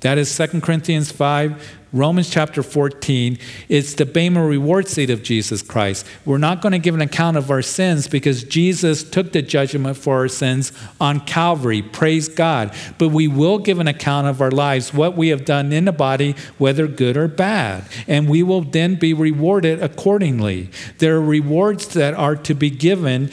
That 0.00 0.16
is 0.16 0.34
2 0.34 0.62
Corinthians 0.62 1.12
5 1.12 1.79
Romans 1.92 2.30
chapter 2.30 2.62
14, 2.62 3.36
it's 3.68 3.94
the 3.94 4.06
Bema 4.06 4.44
reward 4.44 4.86
seat 4.86 5.10
of 5.10 5.24
Jesus 5.24 5.60
Christ. 5.60 6.06
We're 6.24 6.38
not 6.38 6.62
going 6.62 6.70
to 6.70 6.78
give 6.78 6.94
an 6.94 7.00
account 7.00 7.36
of 7.36 7.50
our 7.50 7.62
sins 7.62 8.06
because 8.06 8.44
Jesus 8.44 9.02
took 9.02 9.32
the 9.32 9.42
judgment 9.42 9.96
for 9.96 10.14
our 10.14 10.28
sins 10.28 10.72
on 11.00 11.18
Calvary. 11.20 11.82
Praise 11.82 12.28
God. 12.28 12.72
But 12.96 13.08
we 13.08 13.26
will 13.26 13.58
give 13.58 13.80
an 13.80 13.88
account 13.88 14.28
of 14.28 14.40
our 14.40 14.52
lives, 14.52 14.94
what 14.94 15.16
we 15.16 15.28
have 15.28 15.44
done 15.44 15.72
in 15.72 15.86
the 15.86 15.92
body, 15.92 16.36
whether 16.58 16.86
good 16.86 17.16
or 17.16 17.26
bad. 17.26 17.84
And 18.06 18.28
we 18.28 18.44
will 18.44 18.62
then 18.62 18.94
be 18.94 19.12
rewarded 19.12 19.82
accordingly. 19.82 20.70
There 20.98 21.16
are 21.16 21.20
rewards 21.20 21.88
that 21.88 22.14
are 22.14 22.36
to 22.36 22.54
be 22.54 22.70
given 22.70 23.32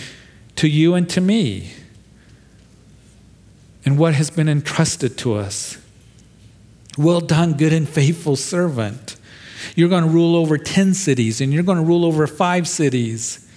to 0.55 0.67
you 0.67 0.95
and 0.95 1.07
to 1.11 1.21
me. 1.21 1.73
And 3.85 3.99
what 3.99 4.15
has 4.15 4.31
been 4.31 4.49
entrusted 4.49 5.15
to 5.19 5.35
us. 5.35 5.77
Well 6.97 7.19
done, 7.19 7.53
good 7.53 7.73
and 7.73 7.88
faithful 7.88 8.36
servant. 8.36 9.15
You're 9.75 9.89
going 9.89 10.03
to 10.03 10.10
rule 10.10 10.36
over 10.36 10.57
10 10.57 10.93
cities 10.93 11.41
and 11.41 11.53
you're 11.53 11.63
going 11.63 11.77
to 11.77 11.83
rule 11.83 12.05
over 12.05 12.25
five 12.27 12.67
cities. 12.67 13.47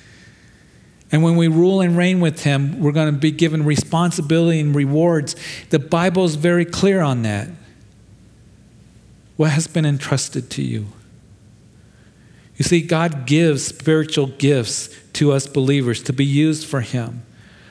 And 1.12 1.22
when 1.22 1.36
we 1.36 1.48
rule 1.48 1.80
and 1.80 1.96
reign 1.96 2.20
with 2.20 2.44
him, 2.44 2.80
we're 2.80 2.92
going 2.92 3.12
to 3.12 3.18
be 3.18 3.30
given 3.30 3.64
responsibility 3.64 4.60
and 4.60 4.74
rewards. 4.74 5.34
The 5.70 5.78
Bible 5.78 6.24
is 6.24 6.36
very 6.36 6.64
clear 6.64 7.00
on 7.00 7.22
that. 7.22 7.48
What 9.36 9.50
has 9.52 9.66
been 9.66 9.86
entrusted 9.86 10.50
to 10.50 10.62
you? 10.62 10.88
You 12.56 12.64
see, 12.64 12.82
God 12.82 13.26
gives 13.26 13.64
spiritual 13.64 14.26
gifts 14.26 14.94
to 15.14 15.32
us 15.32 15.46
believers 15.46 16.02
to 16.04 16.12
be 16.12 16.26
used 16.26 16.66
for 16.66 16.82
him 16.82 17.22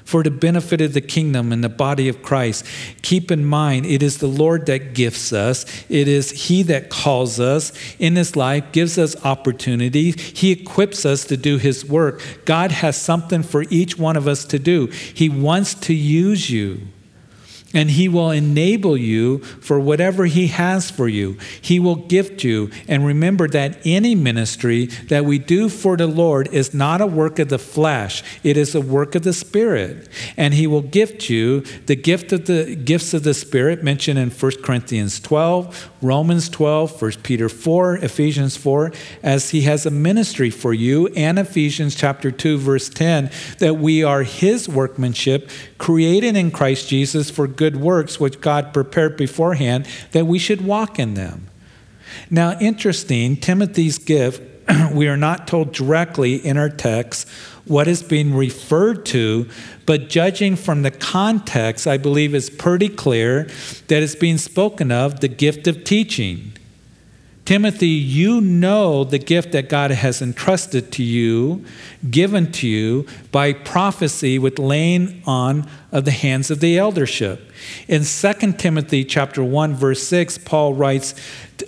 for 0.09 0.23
the 0.23 0.31
benefit 0.31 0.81
of 0.81 0.93
the 0.93 1.01
kingdom 1.01 1.51
and 1.51 1.63
the 1.63 1.69
body 1.69 2.09
of 2.09 2.23
Christ. 2.23 2.65
Keep 3.03 3.29
in 3.29 3.45
mind, 3.45 3.85
it 3.85 4.01
is 4.01 4.17
the 4.17 4.27
Lord 4.27 4.65
that 4.65 4.95
gifts 4.95 5.31
us, 5.31 5.65
it 5.87 6.07
is 6.07 6.47
He 6.47 6.63
that 6.63 6.89
calls 6.89 7.39
us 7.39 7.71
in 7.99 8.15
His 8.15 8.35
life, 8.35 8.71
gives 8.71 8.97
us 8.97 9.15
opportunity. 9.23 10.11
He 10.11 10.51
equips 10.51 11.05
us 11.05 11.25
to 11.25 11.37
do 11.37 11.59
His 11.59 11.85
work. 11.85 12.23
God 12.45 12.71
has 12.71 12.99
something 12.99 13.43
for 13.43 13.65
each 13.69 13.99
one 13.99 14.17
of 14.17 14.27
us 14.27 14.45
to 14.45 14.57
do. 14.57 14.87
He 14.87 15.29
wants 15.29 15.75
to 15.75 15.93
use 15.93 16.49
you 16.49 16.87
and 17.73 17.91
He 17.91 18.07
will 18.07 18.31
enable 18.31 18.97
you 18.97 19.39
for 19.39 19.79
whatever 19.79 20.25
He 20.25 20.47
has 20.47 20.89
for 20.89 21.07
you. 21.07 21.37
He 21.61 21.79
will 21.79 21.95
gift 21.95 22.43
you. 22.43 22.71
And 22.87 23.05
remember 23.05 23.47
that 23.49 23.79
any 23.85 24.15
ministry 24.15 24.85
that 24.85 25.25
we 25.25 25.39
do 25.39 25.69
for 25.69 25.95
the 25.97 26.07
Lord 26.07 26.47
is 26.53 26.73
not 26.73 27.01
a 27.01 27.07
work 27.07 27.39
of 27.39 27.49
the 27.49 27.59
flesh, 27.59 28.23
it 28.43 28.57
is 28.57 28.73
a 28.75 28.81
work 28.81 29.15
of 29.15 29.23
the 29.23 29.33
Spirit. 29.33 30.09
And 30.37 30.53
He 30.53 30.67
will 30.67 30.81
gift 30.81 31.29
you 31.29 31.61
the 31.85 31.95
gift 31.95 32.31
of 32.31 32.45
the 32.45 32.75
gifts 32.75 33.13
of 33.13 33.23
the 33.23 33.33
Spirit 33.33 33.83
mentioned 33.83 34.19
in 34.19 34.29
1 34.29 34.51
Corinthians 34.63 35.19
12, 35.19 35.89
Romans 36.01 36.49
12, 36.49 37.01
1 37.01 37.11
Peter 37.23 37.49
4, 37.49 37.97
Ephesians 37.97 38.57
4, 38.57 38.91
as 39.21 39.51
He 39.51 39.61
has 39.61 39.85
a 39.85 39.91
ministry 39.91 40.49
for 40.49 40.73
you, 40.73 41.07
and 41.09 41.37
Ephesians 41.37 41.95
chapter 41.95 42.31
2, 42.31 42.57
verse 42.57 42.89
10, 42.89 43.29
that 43.59 43.75
we 43.75 44.03
are 44.03 44.23
His 44.23 44.67
workmanship, 44.67 45.49
created 45.77 46.35
in 46.35 46.51
Christ 46.51 46.89
Jesus 46.89 47.29
for 47.29 47.47
good 47.59 47.75
works 47.75 48.21
which 48.21 48.39
God 48.39 48.73
prepared 48.73 49.17
beforehand 49.17 49.85
that 50.13 50.25
we 50.25 50.39
should 50.39 50.61
walk 50.61 50.97
in 50.97 51.15
them. 51.15 51.49
Now, 52.29 52.57
interesting, 52.61 53.35
Timothy's 53.35 53.97
gift, 53.97 54.41
we 54.93 55.09
are 55.09 55.17
not 55.17 55.45
told 55.45 55.73
directly 55.73 56.35
in 56.35 56.55
our 56.57 56.69
text 56.69 57.27
what 57.65 57.89
is 57.89 58.01
being 58.01 58.33
referred 58.33 59.05
to, 59.07 59.49
but 59.85 60.07
judging 60.07 60.55
from 60.55 60.83
the 60.83 60.89
context, 60.89 61.85
I 61.85 61.97
believe 61.97 62.33
it's 62.33 62.49
pretty 62.49 62.87
clear 62.87 63.49
that 63.89 64.01
it's 64.01 64.15
being 64.15 64.37
spoken 64.37 64.89
of 64.89 65.19
the 65.19 65.27
gift 65.27 65.67
of 65.67 65.83
teaching. 65.83 66.48
Timothy, 67.49 67.87
you 67.87 68.41
know 68.41 69.03
the 69.03 69.17
gift 69.17 69.53
that 69.53 69.69
God 69.69 69.89
has 69.89 70.21
entrusted 70.21 70.91
to 70.91 71.03
you, 71.03 71.65
given 72.07 72.51
to 72.51 72.67
you 72.67 73.07
by 73.31 73.53
prophecy 73.53 74.37
with 74.37 74.59
laying 74.59 75.23
on 75.25 75.67
of 75.91 76.05
the 76.05 76.11
hands 76.11 76.51
of 76.51 76.59
the 76.59 76.77
eldership. 76.77 77.51
In 77.87 78.03
2 78.03 78.53
Timothy 78.53 79.03
chapter 79.03 79.43
1 79.43 79.73
verse 79.73 80.03
6, 80.03 80.37
Paul 80.37 80.75
writes, 80.75 81.15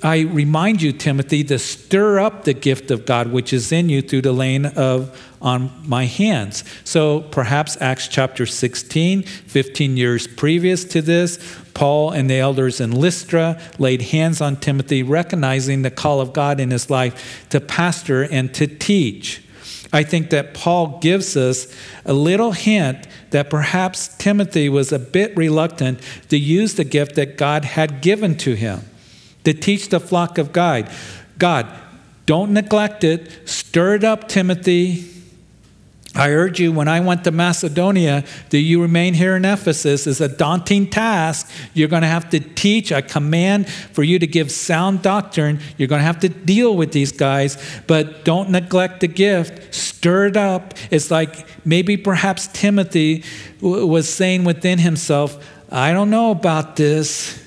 I 0.04 0.20
remind 0.20 0.84
you 0.84 0.92
Timothy 0.92 1.44
to 1.46 1.58
stir 1.58 2.20
up 2.20 2.44
the 2.44 2.54
gift 2.54 2.92
of 2.92 3.08
God 3.08 3.32
which 3.32 3.52
is 3.52 3.72
in 3.72 3.90
you 3.90 4.04
through 4.04 4.22
the 4.22 4.34
laying 4.34 4.68
of 4.68 5.20
on 5.42 5.72
my 5.84 6.06
hands. 6.06 6.64
So 6.84 7.22
perhaps 7.22 7.76
Acts 7.82 8.08
chapter 8.08 8.46
16, 8.46 9.24
15 9.24 9.98
years 9.98 10.28
previous 10.28 10.86
to 10.86 11.02
this, 11.02 11.38
Paul 11.74 12.12
and 12.12 12.30
the 12.30 12.40
elders 12.40 12.80
in 12.80 12.92
Lystra 12.92 13.60
laid 13.80 14.02
hands 14.02 14.42
on 14.42 14.58
Timothy, 14.58 15.04
recognizing 15.04 15.82
the 15.82 15.92
call 15.92 16.22
of 16.22 16.34
God 16.34 16.60
in 16.60 16.72
his 16.72 16.90
life 16.90 17.48
to 17.50 17.60
pastor 17.60 18.24
and 18.24 18.54
to 18.54 18.68
teach. 18.68 19.44
I 19.94 20.04
think 20.04 20.30
that 20.30 20.54
Paul 20.54 21.00
gives 21.00 21.36
us 21.36 21.74
a 22.06 22.14
little 22.14 22.54
hint 22.54 23.08
that 23.32 23.50
perhaps 23.50 24.08
Timothy 24.18 24.70
was 24.70 24.92
a 24.92 25.00
bit 25.00 25.36
reluctant 25.36 26.00
to 26.30 26.38
use 26.38 26.76
the 26.76 26.84
gift 26.84 27.16
that 27.16 27.38
God 27.38 27.66
had 27.66 28.02
given 28.02 28.38
to 28.38 28.54
him 28.54 28.82
to 29.44 29.54
teach 29.54 29.90
the 29.90 30.00
flock 30.00 30.38
of 30.38 30.54
God. 30.54 30.90
God, 31.38 31.68
don't 32.26 32.54
neglect 32.54 33.04
it. 33.04 33.50
Stir 33.50 33.96
it 33.96 34.04
up, 34.04 34.28
Timothy. 34.28 35.11
I 36.14 36.32
urge 36.32 36.60
you, 36.60 36.74
when 36.74 36.90
I 36.90 37.00
went 37.00 37.24
to 37.24 37.32
Macedonia, 37.32 38.26
that 38.50 38.60
you 38.60 38.82
remain 38.82 39.14
here 39.14 39.38
in 39.38 39.46
Ephesus 39.46 40.08
is 40.08 40.20
a 40.20 40.28
daunting 40.28 40.90
task. 40.90 41.50
You're 41.74 41.88
going 41.88 42.02
to 42.02 42.08
have 42.08 42.30
to 42.32 42.40
teach. 42.42 42.92
I 42.92 43.00
command 43.00 43.70
for 43.70 44.04
you 44.04 44.20
to 44.20 44.28
give 44.28 44.52
sound 44.52 45.02
doctrine. 45.02 45.62
You're 45.78 45.88
going 45.88 46.02
to 46.02 46.06
have 46.06 46.20
to 46.20 46.30
deal 46.30 46.76
with 46.76 46.92
these 46.92 47.14
guys, 47.14 47.58
but 47.88 48.26
don't 48.26 48.50
neglect 48.50 49.00
the 49.00 49.08
gift. 49.08 49.74
Stir 49.74 50.28
it 50.28 50.38
up. 50.38 50.74
It's 50.90 51.12
like 51.12 51.48
maybe 51.66 51.96
perhaps 51.96 52.48
Timothy 52.48 53.24
was 53.62 54.10
saying 54.10 54.44
within 54.44 54.80
himself, 54.80 55.48
I 55.72 55.94
don't 55.94 56.10
know 56.10 56.32
about 56.32 56.76
this. 56.76 57.42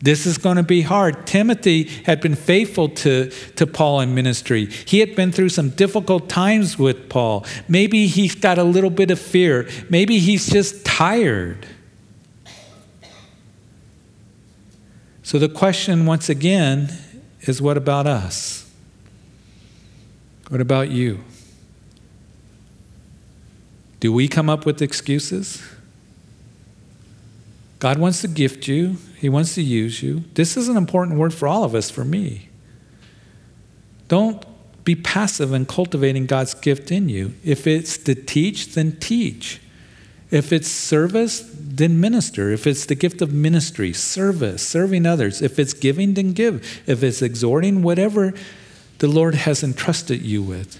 This 0.00 0.26
is 0.26 0.36
going 0.36 0.56
to 0.56 0.62
be 0.62 0.82
hard. 0.82 1.26
Timothy 1.26 1.84
had 2.04 2.20
been 2.20 2.34
faithful 2.34 2.90
to, 2.90 3.30
to 3.56 3.66
Paul 3.66 4.00
in 4.00 4.14
ministry. 4.14 4.66
He 4.66 5.00
had 5.00 5.16
been 5.16 5.32
through 5.32 5.48
some 5.48 5.70
difficult 5.70 6.28
times 6.28 6.78
with 6.78 7.08
Paul. 7.08 7.46
Maybe 7.66 8.06
he's 8.06 8.34
got 8.34 8.58
a 8.58 8.64
little 8.64 8.90
bit 8.90 9.10
of 9.10 9.18
fear. 9.18 9.68
Maybe 9.88 10.18
he's 10.18 10.48
just 10.48 10.84
tired. 10.84 11.66
So 15.22 15.38
the 15.38 15.48
question, 15.48 16.06
once 16.06 16.28
again, 16.28 16.92
is 17.40 17.62
what 17.62 17.76
about 17.76 18.06
us? 18.06 18.70
What 20.48 20.60
about 20.60 20.90
you? 20.90 21.24
Do 23.98 24.12
we 24.12 24.28
come 24.28 24.48
up 24.48 24.66
with 24.66 24.82
excuses? 24.82 25.62
God 27.78 27.98
wants 27.98 28.20
to 28.20 28.28
gift 28.28 28.68
you, 28.68 28.98
He 29.26 29.28
wants 29.28 29.56
to 29.56 29.60
use 29.60 30.04
you. 30.04 30.22
This 30.34 30.56
is 30.56 30.68
an 30.68 30.76
important 30.76 31.18
word 31.18 31.34
for 31.34 31.48
all 31.48 31.64
of 31.64 31.74
us, 31.74 31.90
for 31.90 32.04
me. 32.04 32.48
Don't 34.06 34.46
be 34.84 34.94
passive 34.94 35.52
in 35.52 35.66
cultivating 35.66 36.26
God's 36.26 36.54
gift 36.54 36.92
in 36.92 37.08
you. 37.08 37.34
If 37.42 37.66
it's 37.66 37.98
to 37.98 38.14
teach, 38.14 38.74
then 38.74 38.92
teach. 39.00 39.60
If 40.30 40.52
it's 40.52 40.68
service, 40.68 41.50
then 41.58 42.00
minister. 42.00 42.52
If 42.52 42.68
it's 42.68 42.86
the 42.86 42.94
gift 42.94 43.20
of 43.20 43.32
ministry, 43.32 43.92
service, 43.92 44.64
serving 44.64 45.06
others. 45.06 45.42
If 45.42 45.58
it's 45.58 45.72
giving, 45.72 46.14
then 46.14 46.32
give. 46.32 46.80
If 46.86 47.02
it's 47.02 47.20
exhorting, 47.20 47.82
whatever 47.82 48.32
the 48.98 49.08
Lord 49.08 49.34
has 49.34 49.64
entrusted 49.64 50.22
you 50.22 50.40
with. 50.40 50.78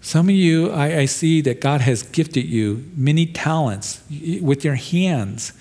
Some 0.00 0.30
of 0.30 0.34
you, 0.34 0.70
I, 0.70 1.00
I, 1.00 1.04
see 1.04 1.42
that 1.42 1.60
God 1.60 1.82
has 1.82 2.02
gifted 2.02 2.46
you 2.46 2.90
many 2.96 3.26
talents 3.26 4.02
with 4.40 4.64
your 4.64 4.76
hands, 4.76 5.52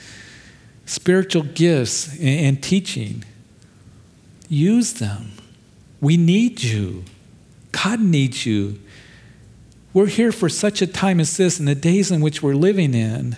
spiritual 0.88 1.44
gifts, 1.44 2.18
and, 2.20 2.64
teaching. 2.64 3.24
Use 4.50 4.94
them. 4.94 5.34
We 6.02 6.18
need 6.18 6.64
you. 6.64 7.04
God 7.72 8.00
needs 8.00 8.46
you. 8.46 8.80
We're 9.94 10.08
here 10.08 10.32
for 10.32 10.50
such 10.50 10.82
a 10.82 10.88
time 10.88 11.20
as 11.20 11.36
this 11.38 11.60
in 11.60 11.66
the 11.66 11.76
days 11.76 12.10
in 12.10 12.22
which 12.22 12.42
we're 12.42 12.56
living 12.56 12.94
in 12.94 13.38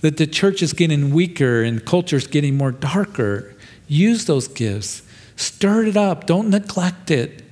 that 0.00 0.16
the 0.16 0.26
church 0.26 0.62
is 0.62 0.72
getting 0.72 1.10
weaker 1.10 1.62
and 1.62 1.84
culture 1.84 2.16
is 2.16 2.28
getting 2.28 2.56
more 2.56 2.70
darker. 2.70 3.54
Use 3.88 4.26
those 4.26 4.46
gifts. 4.46 5.02
Stir 5.34 5.86
it 5.86 5.96
up. 5.96 6.26
Don't 6.26 6.50
neglect 6.50 7.10
it. 7.10 7.42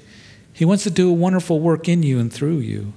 He 0.52 0.64
wants 0.64 0.84
to 0.84 0.90
do 0.90 1.10
a 1.10 1.12
wonderful 1.12 1.58
work 1.58 1.88
in 1.88 2.04
you 2.04 2.20
and 2.20 2.32
through 2.32 2.58
you 2.58 2.92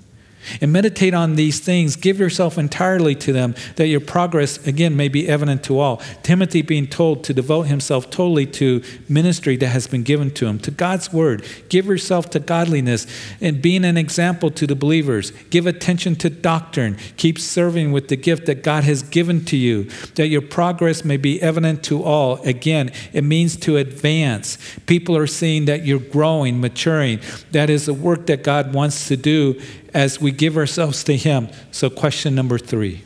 and 0.62 0.72
meditate 0.72 1.14
on 1.14 1.36
these 1.36 1.60
things. 1.60 1.96
Give 1.96 2.20
yourself 2.20 2.58
entirely 2.58 3.16
to 3.16 3.34
them, 3.34 3.56
that 3.76 3.88
your 3.88 4.00
progress, 4.00 4.66
again, 4.66 4.96
may 4.96 5.08
be 5.08 5.28
evident 5.28 5.64
to 5.66 5.80
all. 5.80 5.98
Timothy 6.24 6.62
being 6.62 6.88
told 6.88 7.24
to 7.26 7.34
devote 7.34 7.64
himself 7.64 8.10
totally 8.10 8.46
to 8.46 8.82
ministry 9.08 9.56
that 9.58 9.68
has 9.68 9.88
been 9.88 10.04
given 10.04 10.32
to 10.32 10.48
him, 10.48 10.60
to 10.60 10.72
God's 10.72 11.12
word. 11.12 11.46
Give 11.70 11.86
yourself 11.86 12.30
to 12.32 12.40
godliness 12.40 13.08
and 13.42 13.62
being 13.62 13.86
an 13.86 13.98
example 13.98 14.52
to 14.52 14.68
the 14.68 14.76
believers. 14.76 15.32
Give 15.50 15.68
attention 15.68 16.16
to 16.18 16.30
doctrine. 16.30 16.98
Keep 17.18 17.40
serving 17.40 17.92
with 17.92 18.08
the 18.08 18.16
gift 18.16 18.46
that 18.46 18.64
God 18.64 18.84
has 18.84 19.04
given 19.04 19.46
to 19.46 19.58
you, 19.58 19.86
that 20.16 20.28
your 20.28 20.42
progress 20.42 21.04
may 21.04 21.18
be 21.18 21.42
evident 21.42 21.84
to 21.84 22.04
all. 22.04 22.42
Again, 22.44 22.92
it 23.14 23.24
means 23.24 23.56
to 23.58 23.78
advance. 23.78 24.58
People 24.86 25.16
are 25.16 25.28
seeing 25.28 25.66
that 25.66 25.86
you're 25.86 26.00
growing, 26.00 26.60
maturing. 26.60 27.20
That 27.52 27.70
is 27.70 27.86
the 27.86 27.94
work 27.94 28.28
that 28.28 28.44
God 28.44 28.74
wants 28.74 29.08
to 29.08 29.18
do 29.18 29.60
as 29.94 30.22
we 30.22 30.32
give 30.32 30.58
ourselves 30.58 31.04
to 31.06 31.16
Him. 31.16 31.50
So, 31.72 31.90
question 31.90 32.36
number 32.36 32.58
three 32.58 33.04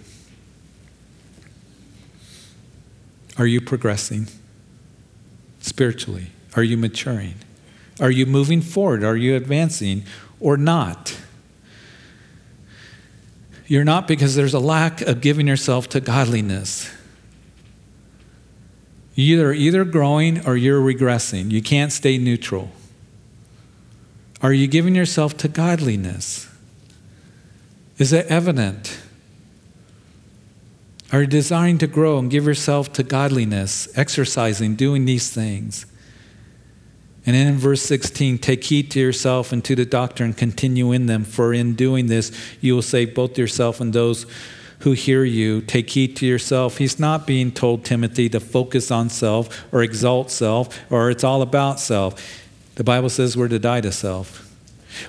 Are 3.38 3.48
you 3.48 3.62
progressing 3.62 4.28
spiritually? 5.60 6.28
Are 6.56 6.64
you 6.64 6.78
maturing? 6.78 7.36
Are 8.00 8.12
you 8.12 8.26
moving 8.26 8.62
forward? 8.62 9.04
Are 9.04 9.16
you 9.16 9.36
advancing 9.36 10.04
or 10.40 10.58
not? 10.58 11.18
You're 13.66 13.84
not 13.84 14.08
because 14.08 14.36
there's 14.36 14.54
a 14.54 14.60
lack 14.60 15.02
of 15.02 15.22
giving 15.22 15.48
yourself 15.48 15.90
to 15.90 16.02
godliness. 16.02 16.92
You're 19.16 19.54
either 19.54 19.86
growing 19.86 20.46
or 20.46 20.58
you're 20.58 20.82
regressing. 20.82 21.52
You 21.52 21.62
can't 21.62 21.92
stay 21.92 22.18
neutral. 22.18 22.72
Are 24.42 24.54
you 24.54 24.68
giving 24.68 24.96
yourself 24.96 25.38
to 25.38 25.48
godliness? 25.48 26.53
Is 28.04 28.12
it 28.12 28.26
evident? 28.26 29.00
Are 31.14 31.22
you 31.22 31.28
desiring 31.28 31.78
to 31.78 31.88
grow 31.88 32.20
and 32.20 32.30
give 32.30 32.44
yourself 32.44 32.92
to 32.94 33.02
godliness, 33.04 33.88
exercising, 33.98 34.76
doing 34.76 35.06
these 35.06 35.32
things? 35.32 35.86
And 37.26 37.34
then 37.34 37.48
in 37.48 37.58
verse 37.58 37.82
16, 37.84 38.40
take 38.40 38.66
heed 38.66 38.92
to 38.92 39.00
yourself 39.00 39.54
and 39.54 39.64
to 39.64 39.74
the 39.74 39.86
doctrine, 39.86 40.34
continue 40.34 40.92
in 40.92 41.06
them, 41.06 41.24
for 41.24 41.54
in 41.54 41.76
doing 41.76 42.08
this, 42.08 42.38
you 42.60 42.76
will 42.76 42.82
save 42.82 43.16
both 43.16 43.38
yourself 43.38 43.80
and 43.80 43.94
those 43.94 44.26
who 44.80 44.92
hear 44.92 45.24
you. 45.24 45.62
Take 45.62 45.90
heed 45.92 46.18
to 46.18 46.26
yourself. 46.26 46.80
He's 46.80 47.00
not 47.00 47.26
being 47.26 47.54
told, 47.54 47.86
Timothy, 47.86 48.28
to 48.28 48.42
focus 48.42 48.92
on 48.92 49.08
self 49.08 49.64
or 49.74 49.82
exalt 49.82 50.30
self 50.30 50.78
or 50.92 51.10
it's 51.10 51.24
all 51.24 51.42
about 51.42 51.80
self. 51.80 52.22
The 52.76 52.84
Bible 52.84 53.08
says 53.08 53.38
we're 53.38 53.48
to 53.48 53.60
die 53.60 53.80
to 53.80 53.94
self. 53.94 54.43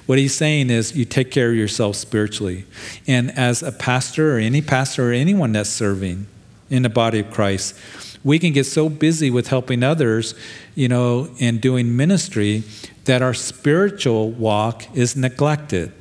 What 0.07 0.19
he's 0.19 0.35
saying 0.35 0.71
is 0.71 0.97
you 0.97 1.05
take 1.05 1.31
care 1.31 1.51
of 1.51 1.57
yourself 1.57 1.97
spiritually. 1.97 2.65
And 3.07 3.31
as 3.39 3.63
a 3.63 3.73
pastor 3.73 4.37
or 4.37 4.39
any 4.39 4.63
pastor 4.63 5.11
or 5.11 5.13
anyone 5.13 5.53
that's 5.53 5.71
serving 5.71 6.27
in 6.71 6.83
the 6.83 6.89
body 6.89 7.21
of 7.21 7.31
Christ, 7.31 7.79
we 8.23 8.39
can 8.39 8.53
get 8.53 8.65
so 8.65 8.89
busy 8.89 9.31
with 9.31 9.49
helping 9.49 9.83
others, 9.83 10.35
you 10.75 10.89
know, 10.89 11.29
and 11.41 11.61
doing 11.61 11.95
ministry 11.95 12.65
that 13.05 13.21
our 13.21 13.35
spiritual 13.35 14.31
walk 14.31 14.85
is 14.97 15.15
neglected. 15.15 15.93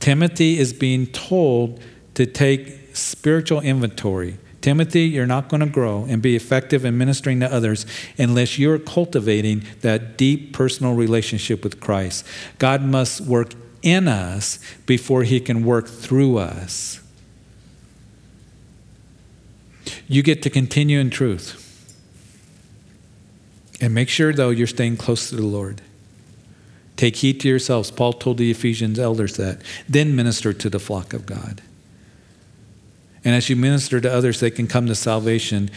Timothy 0.00 0.58
is 0.58 0.72
being 0.72 1.06
told 1.06 1.80
to 2.14 2.26
take 2.26 2.96
spiritual 2.96 3.60
inventory. 3.60 4.36
Timothy, 4.62 5.02
you're 5.02 5.26
not 5.26 5.48
going 5.48 5.60
to 5.60 5.66
grow 5.66 6.06
and 6.08 6.22
be 6.22 6.36
effective 6.36 6.84
in 6.84 6.96
ministering 6.96 7.40
to 7.40 7.52
others 7.52 7.84
unless 8.16 8.58
you're 8.58 8.78
cultivating 8.78 9.64
that 9.80 10.16
deep 10.16 10.52
personal 10.52 10.94
relationship 10.94 11.62
with 11.62 11.80
Christ. 11.80 12.24
God 12.58 12.82
must 12.82 13.20
work 13.20 13.54
in 13.82 14.06
us 14.08 14.58
before 14.86 15.24
he 15.24 15.40
can 15.40 15.64
work 15.64 15.88
through 15.88 16.38
us. 16.38 17.00
You 20.06 20.22
get 20.22 20.42
to 20.42 20.50
continue 20.50 21.00
in 21.00 21.10
truth. 21.10 21.58
And 23.80 23.92
make 23.92 24.08
sure, 24.08 24.32
though, 24.32 24.50
you're 24.50 24.68
staying 24.68 24.96
close 24.96 25.28
to 25.30 25.36
the 25.36 25.42
Lord. 25.42 25.82
Take 26.96 27.16
heed 27.16 27.40
to 27.40 27.48
yourselves. 27.48 27.90
Paul 27.90 28.12
told 28.12 28.38
the 28.38 28.50
Ephesians 28.50 28.98
elders 29.00 29.36
that. 29.38 29.60
Then 29.88 30.14
minister 30.14 30.52
to 30.52 30.70
the 30.70 30.78
flock 30.78 31.12
of 31.12 31.26
God. 31.26 31.60
And 33.24 33.34
as 33.34 33.48
you 33.48 33.56
minister 33.56 34.00
to 34.00 34.12
others, 34.12 34.40
they 34.40 34.50
can 34.50 34.66
come 34.66 34.86
to 34.86 34.94
salvation. 34.94 35.70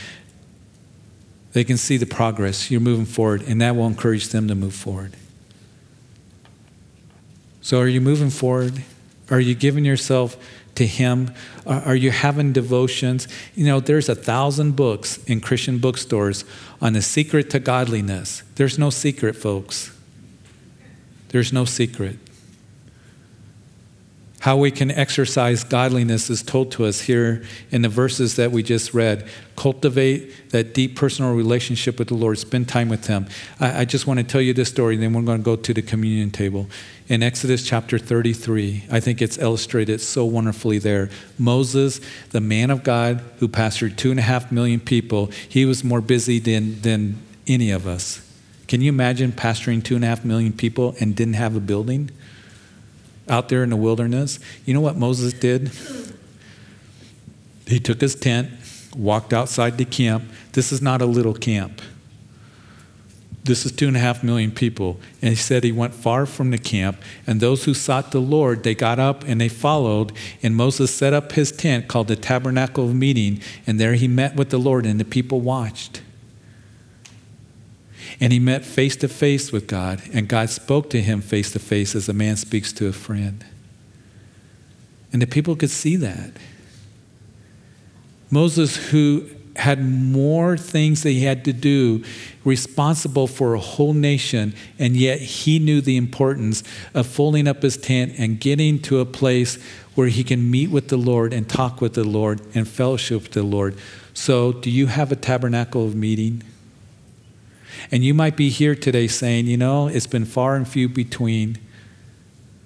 They 1.54 1.64
can 1.64 1.78
see 1.78 1.98
the 1.98 2.06
progress. 2.06 2.72
You're 2.72 2.82
moving 2.82 3.06
forward, 3.06 3.44
and 3.44 3.62
that 3.62 3.76
will 3.76 3.88
encourage 3.88 4.30
them 4.30 4.48
to 4.48 4.56
move 4.56 4.74
forward. 4.74 5.14
So, 7.62 7.80
are 7.80 7.88
you 7.88 8.02
moving 8.02 8.30
forward? 8.30 8.84
Are 9.30 9.40
you 9.40 9.56
giving 9.56 9.86
yourself 9.86 10.38
to 10.76 10.86
Him? 10.86 11.34
Are 11.66 11.96
you 11.96 12.12
having 12.12 12.54
devotions? 12.54 13.28
You 13.56 13.66
know, 13.66 13.80
there's 13.80 14.10
a 14.10 14.16
thousand 14.16 14.76
books 14.76 15.24
in 15.26 15.42
Christian 15.42 15.80
bookstores 15.80 16.46
on 16.82 16.94
the 16.94 17.02
secret 17.02 17.50
to 17.52 17.60
godliness. 17.60 18.44
There's 18.56 18.78
no 18.78 18.90
secret, 18.90 19.36
folks. 19.36 19.92
There's 21.30 21.52
no 21.52 21.66
secret. 21.66 22.18
How 24.46 24.58
we 24.58 24.70
can 24.70 24.92
exercise 24.92 25.64
godliness 25.64 26.30
is 26.30 26.44
told 26.44 26.72
to 26.74 26.86
us 26.86 27.02
here 27.02 27.44
in 27.72 27.82
the 27.82 27.90
verses 27.90 28.36
that 28.36 28.52
we 28.52 28.62
just 28.62 28.94
read. 28.94 29.28
Cultivate 29.56 30.52
that 30.52 30.76
deep 30.76 30.96
personal 30.96 31.34
relationship 31.34 31.98
with 31.98 32.10
the 32.10 32.14
Lord, 32.14 32.38
spend 32.38 32.70
time 32.70 32.88
with 32.88 33.08
Him. 33.08 33.26
I, 33.60 33.82
I 33.82 33.86
just 33.86 34.06
want 34.06 34.20
to 34.20 34.24
tell 34.24 34.42
you 34.42 34.54
this 34.54 34.70
story, 34.70 34.94
and 34.94 35.04
then 35.04 35.14
we're 35.14 35.24
going 35.24 35.40
to 35.40 35.44
go 35.44 35.56
to 35.56 35.74
the 35.74 35.82
communion 35.82 36.30
table. 36.30 36.68
In 37.08 37.24
Exodus 37.24 37.66
chapter 37.66 37.98
33, 37.98 38.84
I 38.92 39.00
think 39.00 39.20
it's 39.20 39.40
illustrated 39.40 40.00
so 40.00 40.26
wonderfully 40.26 40.78
there. 40.78 41.10
Moses, 41.40 42.00
the 42.30 42.40
man 42.40 42.70
of 42.70 42.84
God 42.84 43.24
who 43.40 43.48
pastored 43.48 43.98
two 43.98 44.12
and 44.12 44.20
a 44.20 44.24
half 44.24 44.52
million 44.52 44.80
people, 44.80 45.32
he 45.50 45.66
was 45.66 45.84
more 45.84 46.02
busy 46.02 46.38
than, 46.38 46.82
than 46.82 47.18
any 47.48 47.72
of 47.72 47.88
us. 47.88 48.22
Can 48.68 48.82
you 48.82 48.90
imagine 48.90 49.32
pastoring 49.32 49.84
two 49.84 49.96
and 49.96 50.04
a 50.04 50.08
half 50.08 50.24
million 50.24 50.54
people 50.54 50.94
and 51.00 51.16
didn't 51.16 51.34
have 51.34 51.56
a 51.56 51.60
building? 51.60 52.12
Out 53.30 53.50
there 53.50 53.64
in 53.64 53.70
the 53.70 53.76
wilderness. 53.76 54.40
You 54.66 54.74
know 54.74 54.82
what 54.82 54.96
Moses 54.96 55.34
did? 55.34 55.72
He 57.68 57.80
took 57.80 58.02
his 58.02 58.16
tent, 58.16 58.52
walked 58.96 59.34
outside 59.34 59.78
the 59.78 59.86
camp. 59.86 60.24
This 60.54 60.72
is 60.72 60.82
not 60.82 61.02
a 61.02 61.06
little 61.06 61.34
camp. 61.34 61.82
This 63.44 63.64
is 63.64 63.72
two 63.72 63.88
and 63.88 63.96
a 63.96 64.00
half 64.00 64.24
million 64.24 64.52
people. 64.52 65.00
And 65.22 65.30
he 65.30 65.36
said 65.36 65.64
he 65.64 65.72
went 65.72 65.94
far 65.94 66.26
from 66.26 66.50
the 66.50 66.58
camp, 66.58 66.98
and 67.28 67.40
those 67.40 67.66
who 67.66 67.76
sought 67.76 68.12
the 68.12 68.20
Lord, 68.20 68.64
they 68.64 68.74
got 68.74 68.98
up 68.98 69.24
and 69.24 69.40
they 69.40 69.50
followed. 69.50 70.12
And 70.42 70.56
Moses 70.56 70.94
set 70.94 71.14
up 71.14 71.34
his 71.34 71.52
tent 71.52 71.88
called 71.88 72.08
the 72.08 72.16
Tabernacle 72.16 72.86
of 72.86 72.96
Meeting, 72.96 73.40
and 73.68 73.80
there 73.80 73.94
he 73.94 74.08
met 74.08 74.36
with 74.36 74.50
the 74.50 74.58
Lord, 74.58 74.86
and 74.86 75.00
the 75.00 75.06
people 75.06 75.42
watched. 75.42 76.02
And 78.20 78.32
he 78.32 78.40
met 78.40 78.64
face 78.64 78.96
to 78.98 79.08
face 79.08 79.52
with 79.52 79.68
God, 79.68 80.02
and 80.14 80.28
God 80.28 80.50
spoke 80.50 80.90
to 80.92 81.02
him 81.02 81.22
face 81.22 81.52
to 81.52 81.60
face 81.60 81.96
as 81.96 82.08
a 82.08 82.14
man 82.14 82.38
speaks 82.38 82.72
to 82.74 82.88
a 82.88 82.94
friend. 82.94 83.46
And 85.12 85.22
the 85.22 85.28
people 85.28 85.56
could 85.56 85.70
see 85.70 85.96
that. 85.98 86.32
Moses, 88.32 88.90
who 88.90 89.30
had 89.56 89.84
more 89.84 90.58
things 90.58 91.04
that 91.04 91.12
he 91.12 91.24
had 91.24 91.46
to 91.46 91.54
do, 91.54 92.04
responsible 92.44 93.28
for 93.28 93.54
a 93.54 93.60
whole 93.60 93.94
nation, 93.94 94.54
and 94.78 94.96
yet 94.98 95.20
he 95.20 95.60
knew 95.60 95.80
the 95.82 95.96
importance 95.96 96.64
of 96.94 97.08
folding 97.08 97.48
up 97.48 97.62
his 97.62 97.78
tent 97.78 98.14
and 98.18 98.40
getting 98.40 98.80
to 98.80 99.00
a 99.00 99.06
place 99.06 99.58
where 99.96 100.08
he 100.08 100.24
can 100.24 100.52
meet 100.52 100.70
with 100.70 100.90
the 100.90 100.98
Lord 100.98 101.34
and 101.34 101.48
talk 101.48 101.80
with 101.80 101.94
the 101.94 102.04
Lord 102.04 102.42
and 102.54 102.68
fellowship 102.68 103.24
with 103.24 103.32
the 103.32 103.44
Lord. 103.44 103.78
So, 104.14 104.52
do 104.52 104.70
you 104.70 104.88
have 104.88 105.12
a 105.12 105.16
tabernacle 105.16 105.86
of 105.86 105.96
meeting? 105.96 106.44
And 107.92 108.04
you 108.04 108.14
might 108.14 108.36
be 108.36 108.50
here 108.50 108.76
today 108.76 109.08
saying, 109.08 109.48
you 109.48 109.58
know, 109.58 109.88
it's 109.88 110.08
been 110.08 110.26
far 110.26 110.56
and 110.56 110.68
few 110.68 110.90
between 110.90 111.58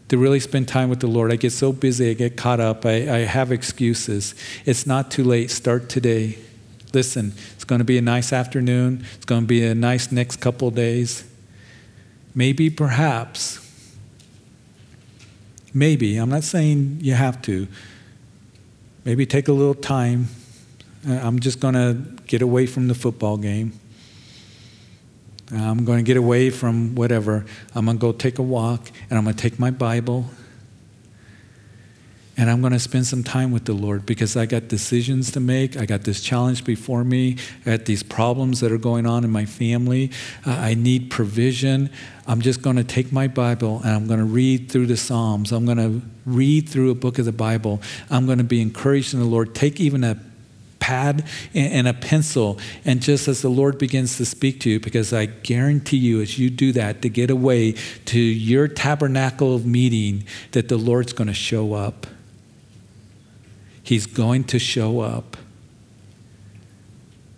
to 0.09 0.17
really 0.17 0.39
spend 0.39 0.67
time 0.67 0.89
with 0.89 0.99
the 0.99 1.07
Lord. 1.07 1.31
I 1.31 1.35
get 1.35 1.51
so 1.51 1.71
busy, 1.71 2.09
I 2.09 2.13
get 2.13 2.35
caught 2.35 2.59
up, 2.59 2.85
I, 2.85 2.93
I 2.93 3.19
have 3.19 3.51
excuses. 3.51 4.35
It's 4.65 4.85
not 4.85 5.11
too 5.11 5.23
late. 5.23 5.51
Start 5.51 5.87
today. 5.87 6.37
Listen, 6.93 7.33
it's 7.53 7.63
going 7.63 7.79
to 7.79 7.85
be 7.85 7.97
a 7.97 8.01
nice 8.01 8.33
afternoon, 8.33 9.05
it's 9.15 9.25
going 9.25 9.41
to 9.41 9.47
be 9.47 9.63
a 9.63 9.75
nice 9.75 10.11
next 10.11 10.37
couple 10.37 10.71
days. 10.71 11.23
Maybe, 12.33 12.69
perhaps, 12.69 13.59
maybe, 15.73 16.17
I'm 16.17 16.29
not 16.29 16.43
saying 16.43 16.99
you 17.01 17.13
have 17.13 17.41
to, 17.43 17.67
maybe 19.05 19.25
take 19.25 19.47
a 19.47 19.53
little 19.53 19.75
time. 19.75 20.27
Uh, 21.07 21.13
I'm 21.13 21.39
just 21.39 21.59
going 21.59 21.75
to 21.75 22.23
get 22.25 22.41
away 22.41 22.65
from 22.65 22.87
the 22.87 22.95
football 22.95 23.37
game. 23.37 23.79
I'm 25.51 25.85
going 25.85 25.99
to 25.99 26.03
get 26.03 26.17
away 26.17 26.49
from 26.49 26.95
whatever. 26.95 27.45
I'm 27.73 27.85
going 27.85 27.97
to 27.97 28.01
go 28.01 28.11
take 28.11 28.39
a 28.39 28.43
walk 28.43 28.91
and 29.09 29.17
I'm 29.17 29.23
going 29.23 29.35
to 29.35 29.41
take 29.41 29.59
my 29.59 29.71
Bible 29.71 30.25
and 32.39 32.49
I'm 32.49 32.61
going 32.61 32.71
to 32.71 32.79
spend 32.79 33.05
some 33.05 33.21
time 33.21 33.51
with 33.51 33.65
the 33.65 33.73
Lord 33.73 34.05
because 34.05 34.37
I 34.37 34.45
got 34.45 34.69
decisions 34.69 35.31
to 35.31 35.41
make. 35.41 35.75
I 35.75 35.85
got 35.85 36.03
this 36.03 36.21
challenge 36.21 36.63
before 36.63 37.03
me. 37.03 37.35
I 37.65 37.71
got 37.71 37.83
these 37.83 38.01
problems 38.01 38.61
that 38.61 38.71
are 38.71 38.77
going 38.77 39.05
on 39.05 39.25
in 39.25 39.29
my 39.29 39.43
family. 39.43 40.11
Uh, 40.47 40.51
I 40.51 40.73
need 40.73 41.11
provision. 41.11 41.89
I'm 42.27 42.39
just 42.39 42.61
going 42.61 42.77
to 42.77 42.85
take 42.85 43.11
my 43.11 43.27
Bible 43.27 43.81
and 43.83 43.89
I'm 43.89 44.07
going 44.07 44.19
to 44.19 44.25
read 44.25 44.71
through 44.71 44.85
the 44.85 44.95
Psalms. 44.95 45.51
I'm 45.51 45.65
going 45.65 45.79
to 45.79 46.01
read 46.25 46.69
through 46.69 46.91
a 46.91 46.95
book 46.95 47.19
of 47.19 47.25
the 47.25 47.33
Bible. 47.33 47.81
I'm 48.09 48.25
going 48.25 48.37
to 48.37 48.45
be 48.45 48.61
encouraged 48.61 49.13
in 49.13 49.19
the 49.19 49.25
Lord. 49.25 49.53
Take 49.53 49.81
even 49.81 50.05
a 50.05 50.15
pad 50.79 51.23
and 51.53 51.87
a 51.87 51.93
pencil. 51.93 52.59
And 52.85 53.01
just 53.01 53.27
as 53.27 53.41
the 53.41 53.49
Lord 53.49 53.77
begins 53.77 54.17
to 54.17 54.25
speak 54.25 54.59
to 54.61 54.69
you, 54.69 54.79
because 54.79 55.13
I 55.13 55.25
guarantee 55.25 55.97
you, 55.97 56.21
as 56.21 56.39
you 56.39 56.49
do 56.49 56.71
that, 56.73 57.01
to 57.01 57.09
get 57.09 57.29
away 57.29 57.73
to 58.05 58.19
your 58.19 58.67
tabernacle 58.67 59.55
of 59.55 59.65
meeting, 59.65 60.25
that 60.51 60.67
the 60.67 60.77
Lord's 60.77 61.13
going 61.13 61.27
to 61.27 61.33
show 61.33 61.73
up. 61.73 62.07
He's 63.83 64.05
going 64.05 64.43
to 64.45 64.59
show 64.59 64.99
up. 65.01 65.37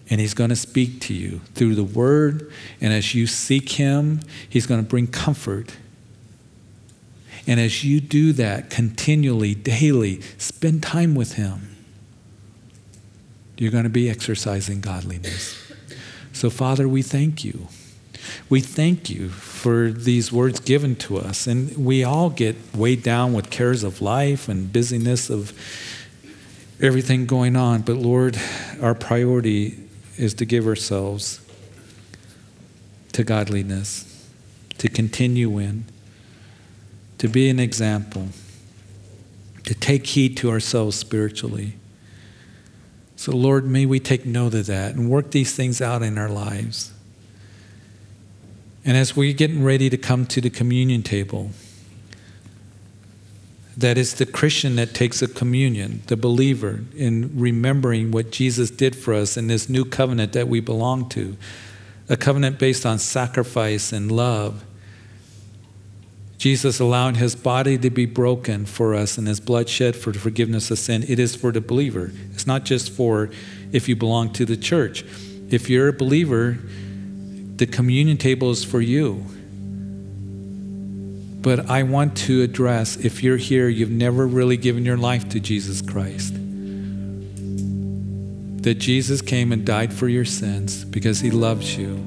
And 0.10 0.20
he's 0.20 0.34
going 0.34 0.50
to 0.50 0.58
speak 0.58 1.00
to 1.02 1.14
you 1.14 1.39
through 1.56 1.76
the 1.76 1.86
word. 1.86 2.52
And 2.82 2.92
as 2.92 3.16
you 3.16 3.28
seek 3.28 3.72
him, 3.74 4.20
he's 4.50 4.68
going 4.68 4.84
to 4.84 4.88
bring 4.88 5.08
comfort. 5.08 5.78
And 7.48 7.60
as 7.60 7.84
you 7.84 8.02
do 8.02 8.34
that 8.34 8.70
continually, 8.70 9.56
daily, 9.56 10.22
spend 10.38 10.84
time 10.84 11.16
with 11.16 11.34
him 11.34 11.71
you're 13.62 13.70
going 13.70 13.84
to 13.84 13.91
be 13.91 14.09
exercising 14.09 14.82
godliness. 14.82 15.72
So, 16.34 16.49
Father, 16.49 16.88
we 16.88 17.03
thank 17.03 17.43
you. 17.43 17.68
We 18.49 18.59
thank 18.59 19.07
you 19.07 19.30
for 19.30 19.91
these 19.91 20.32
words 20.32 20.59
given 20.59 20.95
to 20.95 21.20
us. 21.20 21.45
And 21.45 21.78
we 21.78 22.03
all 22.03 22.32
get 22.32 22.55
weighed 22.76 23.03
down 23.03 23.34
with 23.34 23.51
cares 23.51 23.84
of 23.84 24.01
life 24.01 24.49
and 24.49 24.74
busyness 24.74 25.30
of 25.30 25.53
everything 26.82 27.28
going 27.28 27.55
on. 27.55 27.84
But, 27.84 27.97
Lord, 27.97 28.36
our 28.82 28.95
priority 28.95 29.78
is 30.18 30.34
to 30.36 30.45
give 30.45 30.66
ourselves 30.66 31.39
to 33.12 33.24
godliness, 33.24 34.28
to 34.80 34.89
continue 34.89 35.59
in, 35.59 35.86
to 37.20 37.28
be 37.28 37.47
an 37.47 37.59
example, 37.59 38.30
to 39.66 39.76
take 39.76 40.07
heed 40.07 40.36
to 40.38 40.49
ourselves 40.49 40.97
spiritually 40.97 41.76
so, 43.22 43.34
Lord, 43.34 43.68
may 43.68 43.86
we 43.86 44.00
take 44.00 44.26
note 44.26 44.56
of 44.56 44.66
that 44.66 44.96
and 44.96 45.08
work 45.08 45.30
these 45.30 45.56
things 45.56 45.80
out 45.80 46.02
in 46.02 46.18
our 46.18 46.28
lives. 46.28 46.92
And 48.84 48.98
as 48.98 49.16
we're 49.16 49.34
getting 49.34 49.64
ready 49.64 49.92
to 49.92 49.98
come 49.98 50.26
to 50.26 50.42
the 50.42 50.50
communion 50.50 51.04
table, 51.04 51.52
that 53.78 53.96
is 53.96 54.16
the 54.16 54.26
Christian 54.26 54.76
that 54.78 54.96
takes 54.96 55.22
a 55.22 55.28
communion, 55.28 56.02
the 56.08 56.18
believer, 56.18 56.84
in 56.96 57.40
remembering 57.40 58.10
what 58.10 58.32
Jesus 58.32 58.72
did 58.72 58.96
for 58.96 59.14
us 59.14 59.38
in 59.38 59.46
this 59.46 59.70
new 59.70 59.86
covenant 59.86 60.34
that 60.34 60.48
we 60.48 60.60
belong 60.60 61.08
to, 61.10 61.38
a 62.10 62.18
covenant 62.18 62.58
based 62.58 62.88
on 62.88 62.98
sacrifice 62.98 63.94
and 63.94 64.12
love 64.12 64.64
Jesus 66.42 66.80
allowing 66.80 67.14
his 67.14 67.36
body 67.36 67.78
to 67.78 67.92
be 67.92 68.08
broken 68.08 68.66
for 68.66 68.96
us 68.96 69.20
and 69.20 69.28
his 69.28 69.39
blood 69.39 69.70
shed 69.70 69.96
for 69.96 70.12
the 70.12 70.18
forgiveness 70.18 70.72
of 70.72 70.80
sin. 70.80 71.06
It 71.08 71.20
is 71.20 71.36
for 71.36 71.52
the 71.52 71.62
believer. 71.62 72.12
It's 72.34 72.48
not 72.48 72.66
just 72.66 72.89
for 72.89 73.30
if 73.72 73.88
you 73.88 73.96
belong 73.96 74.34
to 74.34 74.46
the 74.46 74.58
church. 74.58 75.06
If 75.52 75.70
you're 75.70 75.89
a 75.89 75.94
believer, 75.94 76.58
the 77.58 77.68
communion 77.68 78.18
table 78.18 78.50
is 78.50 78.64
for 78.64 78.82
you. 78.82 79.24
But 81.44 81.70
I 81.70 81.84
want 81.84 82.18
to 82.26 82.42
address 82.42 82.98
if 82.98 83.22
you're 83.22 83.38
here, 83.38 83.70
you've 83.70 83.92
never 83.92 84.26
really 84.26 84.58
given 84.58 84.84
your 84.84 84.98
life 84.98 85.30
to 85.30 85.39
Jesus 85.39 85.80
Christ. 85.84 86.34
That 88.64 88.80
Jesus 88.80 89.22
came 89.22 89.52
and 89.52 89.64
died 89.64 89.94
for 89.94 90.10
your 90.10 90.26
sins 90.26 90.86
because 90.86 91.20
he 91.20 91.30
loves 91.30 91.78
you 91.78 92.04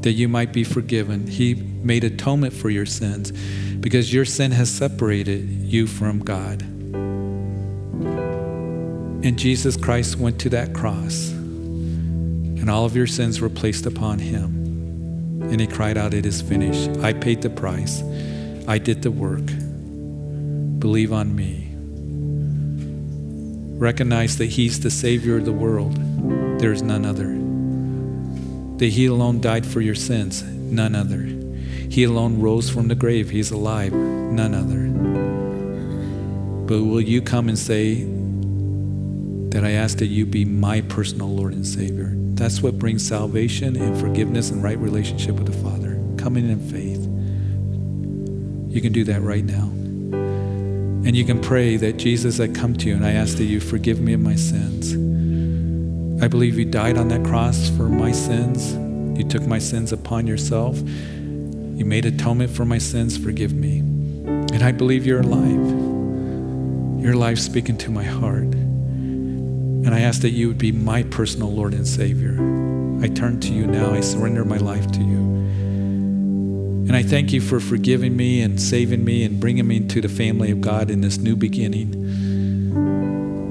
that 0.00 0.12
you 0.12 0.28
might 0.28 0.52
be 0.52 0.64
forgiven. 0.64 1.26
He 1.26 1.69
made 1.82 2.04
atonement 2.04 2.52
for 2.52 2.70
your 2.70 2.86
sins 2.86 3.32
because 3.80 4.12
your 4.12 4.24
sin 4.24 4.52
has 4.52 4.70
separated 4.70 5.48
you 5.48 5.86
from 5.86 6.20
God. 6.20 6.62
And 9.22 9.38
Jesus 9.38 9.76
Christ 9.76 10.16
went 10.16 10.40
to 10.40 10.48
that 10.50 10.74
cross, 10.74 11.30
and 11.30 12.70
all 12.70 12.84
of 12.84 12.96
your 12.96 13.06
sins 13.06 13.40
were 13.40 13.48
placed 13.48 13.86
upon 13.86 14.18
him. 14.18 15.42
And 15.42 15.60
he 15.60 15.66
cried 15.66 15.96
out, 15.96 16.14
It 16.14 16.26
is 16.26 16.40
finished. 16.42 16.90
I 17.00 17.12
paid 17.12 17.42
the 17.42 17.50
price, 17.50 18.02
I 18.66 18.78
did 18.78 19.02
the 19.02 19.10
work. 19.10 19.46
Believe 20.78 21.12
on 21.12 21.34
me. 21.36 21.66
Recognize 23.78 24.38
that 24.38 24.46
he's 24.46 24.80
the 24.80 24.90
Savior 24.90 25.36
of 25.38 25.44
the 25.44 25.52
world, 25.52 25.96
there 26.60 26.72
is 26.72 26.82
none 26.82 27.04
other 27.04 27.40
that 28.80 28.86
He 28.86 29.06
alone 29.06 29.42
died 29.42 29.66
for 29.66 29.82
your 29.82 29.94
sins, 29.94 30.42
none 30.42 30.94
other. 30.94 31.39
He 31.90 32.04
alone 32.04 32.40
rose 32.40 32.70
from 32.70 32.86
the 32.86 32.94
grave, 32.94 33.30
He's 33.30 33.50
alive, 33.50 33.92
none 33.92 34.54
other. 34.54 34.86
But 36.66 36.84
will 36.84 37.00
you 37.00 37.20
come 37.20 37.48
and 37.48 37.58
say 37.58 38.04
that 39.50 39.64
I 39.64 39.72
ask 39.72 39.98
that 39.98 40.06
you 40.06 40.24
be 40.24 40.44
my 40.44 40.82
personal 40.82 41.28
Lord 41.34 41.52
and 41.52 41.66
Savior? 41.66 42.12
That's 42.14 42.62
what 42.62 42.78
brings 42.78 43.04
salvation 43.06 43.74
and 43.74 43.98
forgiveness 43.98 44.52
and 44.52 44.62
right 44.62 44.78
relationship 44.78 45.34
with 45.34 45.46
the 45.46 45.58
Father. 45.64 46.00
Coming 46.16 46.48
in 46.48 46.60
faith. 46.60 47.00
You 48.72 48.80
can 48.80 48.92
do 48.92 49.02
that 49.04 49.20
right 49.22 49.44
now. 49.44 49.64
And 51.02 51.16
you 51.16 51.24
can 51.24 51.40
pray 51.40 51.76
that 51.76 51.96
Jesus, 51.96 52.38
I 52.38 52.46
come 52.46 52.76
to 52.76 52.88
you 52.88 52.94
and 52.94 53.04
I 53.04 53.14
ask 53.14 53.36
that 53.38 53.44
you 53.46 53.58
forgive 53.58 54.00
me 54.00 54.12
of 54.12 54.20
my 54.20 54.36
sins. 54.36 54.92
I 56.22 56.28
believe 56.28 56.56
you 56.56 56.66
died 56.66 56.98
on 56.98 57.08
that 57.08 57.24
cross 57.24 57.68
for 57.70 57.88
my 57.88 58.12
sins. 58.12 58.74
You 59.18 59.28
took 59.28 59.42
my 59.42 59.58
sins 59.58 59.90
upon 59.90 60.28
yourself. 60.28 60.78
You 61.80 61.86
made 61.86 62.04
atonement 62.04 62.50
for 62.50 62.66
my 62.66 62.76
sins. 62.76 63.16
Forgive 63.16 63.54
me. 63.54 63.78
And 63.78 64.62
I 64.62 64.70
believe 64.70 65.06
you're 65.06 65.22
alive. 65.22 67.02
Your 67.02 67.14
life 67.14 67.38
speaking 67.38 67.78
to 67.78 67.90
my 67.90 68.04
heart. 68.04 68.42
And 68.52 69.94
I 69.94 70.00
ask 70.00 70.20
that 70.20 70.32
you 70.32 70.48
would 70.48 70.58
be 70.58 70.72
my 70.72 71.04
personal 71.04 71.50
Lord 71.50 71.72
and 71.72 71.88
Savior. 71.88 72.34
I 73.02 73.08
turn 73.08 73.40
to 73.40 73.54
you 73.54 73.66
now. 73.66 73.94
I 73.94 74.00
surrender 74.00 74.44
my 74.44 74.58
life 74.58 74.92
to 74.92 74.98
you. 74.98 75.20
And 76.86 76.94
I 76.94 77.02
thank 77.02 77.32
you 77.32 77.40
for 77.40 77.60
forgiving 77.60 78.14
me 78.14 78.42
and 78.42 78.60
saving 78.60 79.02
me 79.02 79.24
and 79.24 79.40
bringing 79.40 79.66
me 79.66 79.78
into 79.78 80.02
the 80.02 80.10
family 80.10 80.50
of 80.50 80.60
God 80.60 80.90
in 80.90 81.00
this 81.00 81.16
new 81.16 81.34
beginning. 81.34 81.94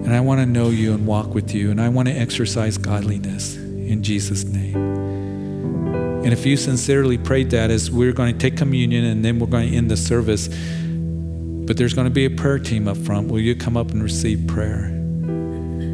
And 0.05 0.13
I 0.13 0.19
want 0.19 0.39
to 0.39 0.45
know 0.45 0.69
you 0.69 0.93
and 0.93 1.07
walk 1.07 1.33
with 1.33 1.55
you, 1.55 1.71
and 1.71 1.81
I 1.81 1.89
want 1.89 2.07
to 2.09 2.13
exercise 2.13 2.77
godliness 2.77 3.55
in 3.55 4.03
Jesus' 4.03 4.43
name. 4.43 4.88
And 6.23 6.33
if 6.33 6.45
you 6.45 6.57
sincerely 6.57 7.17
prayed 7.17 7.51
that, 7.51 7.71
as 7.71 7.89
we're 7.89 8.11
going 8.11 8.33
to 8.33 8.39
take 8.39 8.57
communion 8.57 9.05
and 9.05 9.23
then 9.23 9.39
we're 9.39 9.47
going 9.47 9.71
to 9.71 9.75
end 9.75 9.89
the 9.89 9.97
service, 9.97 10.47
but 10.47 11.77
there's 11.77 11.93
going 11.93 12.07
to 12.07 12.13
be 12.13 12.25
a 12.25 12.29
prayer 12.29 12.59
team 12.59 12.87
up 12.87 12.97
front. 12.97 13.29
Will 13.29 13.39
you 13.39 13.55
come 13.55 13.77
up 13.77 13.91
and 13.91 14.03
receive 14.03 14.45
prayer? 14.47 14.89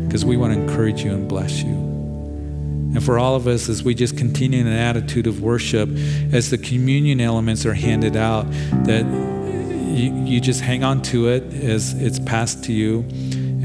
Because 0.05 0.25
we 0.25 0.35
want 0.35 0.53
to 0.53 0.59
encourage 0.59 1.03
you 1.03 1.11
and 1.11 1.27
bless 1.27 1.61
you. 1.61 1.73
And 1.73 3.03
for 3.03 3.19
all 3.19 3.35
of 3.35 3.45
us, 3.45 3.69
as 3.69 3.83
we 3.83 3.93
just 3.93 4.17
continue 4.17 4.61
in 4.61 4.67
an 4.67 4.73
attitude 4.73 5.27
of 5.27 5.41
worship, 5.41 5.89
as 6.31 6.49
the 6.49 6.57
communion 6.57 7.19
elements 7.21 7.65
are 7.65 7.73
handed 7.73 8.15
out, 8.15 8.49
that 8.85 9.05
you, 9.95 10.13
you 10.25 10.39
just 10.39 10.61
hang 10.61 10.83
on 10.83 11.01
to 11.03 11.27
it 11.27 11.43
as 11.53 11.93
it's 12.01 12.19
passed 12.19 12.63
to 12.63 12.73
you 12.73 12.99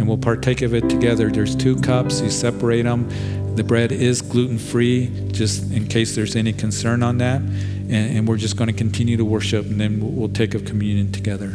and 0.01 0.09
we'll 0.09 0.19
partake 0.19 0.63
of 0.63 0.75
it 0.75 0.89
together. 0.89 1.31
There's 1.31 1.55
two 1.55 1.77
cups, 1.77 2.21
you 2.21 2.31
separate 2.31 2.83
them. 2.83 3.09
The 3.57 3.65
bread 3.65 3.93
is 3.93 4.23
gluten 4.23 4.59
free, 4.59 5.11
just 5.33 5.71
in 5.73 5.87
case 5.87 6.15
there's 6.15 6.37
any 6.37 6.53
concern 6.53 7.03
on 7.03 7.19
that. 7.19 7.41
And, 7.41 7.93
and 7.93 8.29
we're 8.29 8.37
just 8.37 8.57
going 8.57 8.69
to 8.69 8.73
continue 8.73 9.17
to 9.17 9.25
worship, 9.25 9.67
and 9.67 9.81
then 9.81 10.01
we'll, 10.01 10.13
we'll 10.13 10.29
take 10.29 10.55
of 10.55 10.65
communion 10.65 11.13
together. 11.13 11.53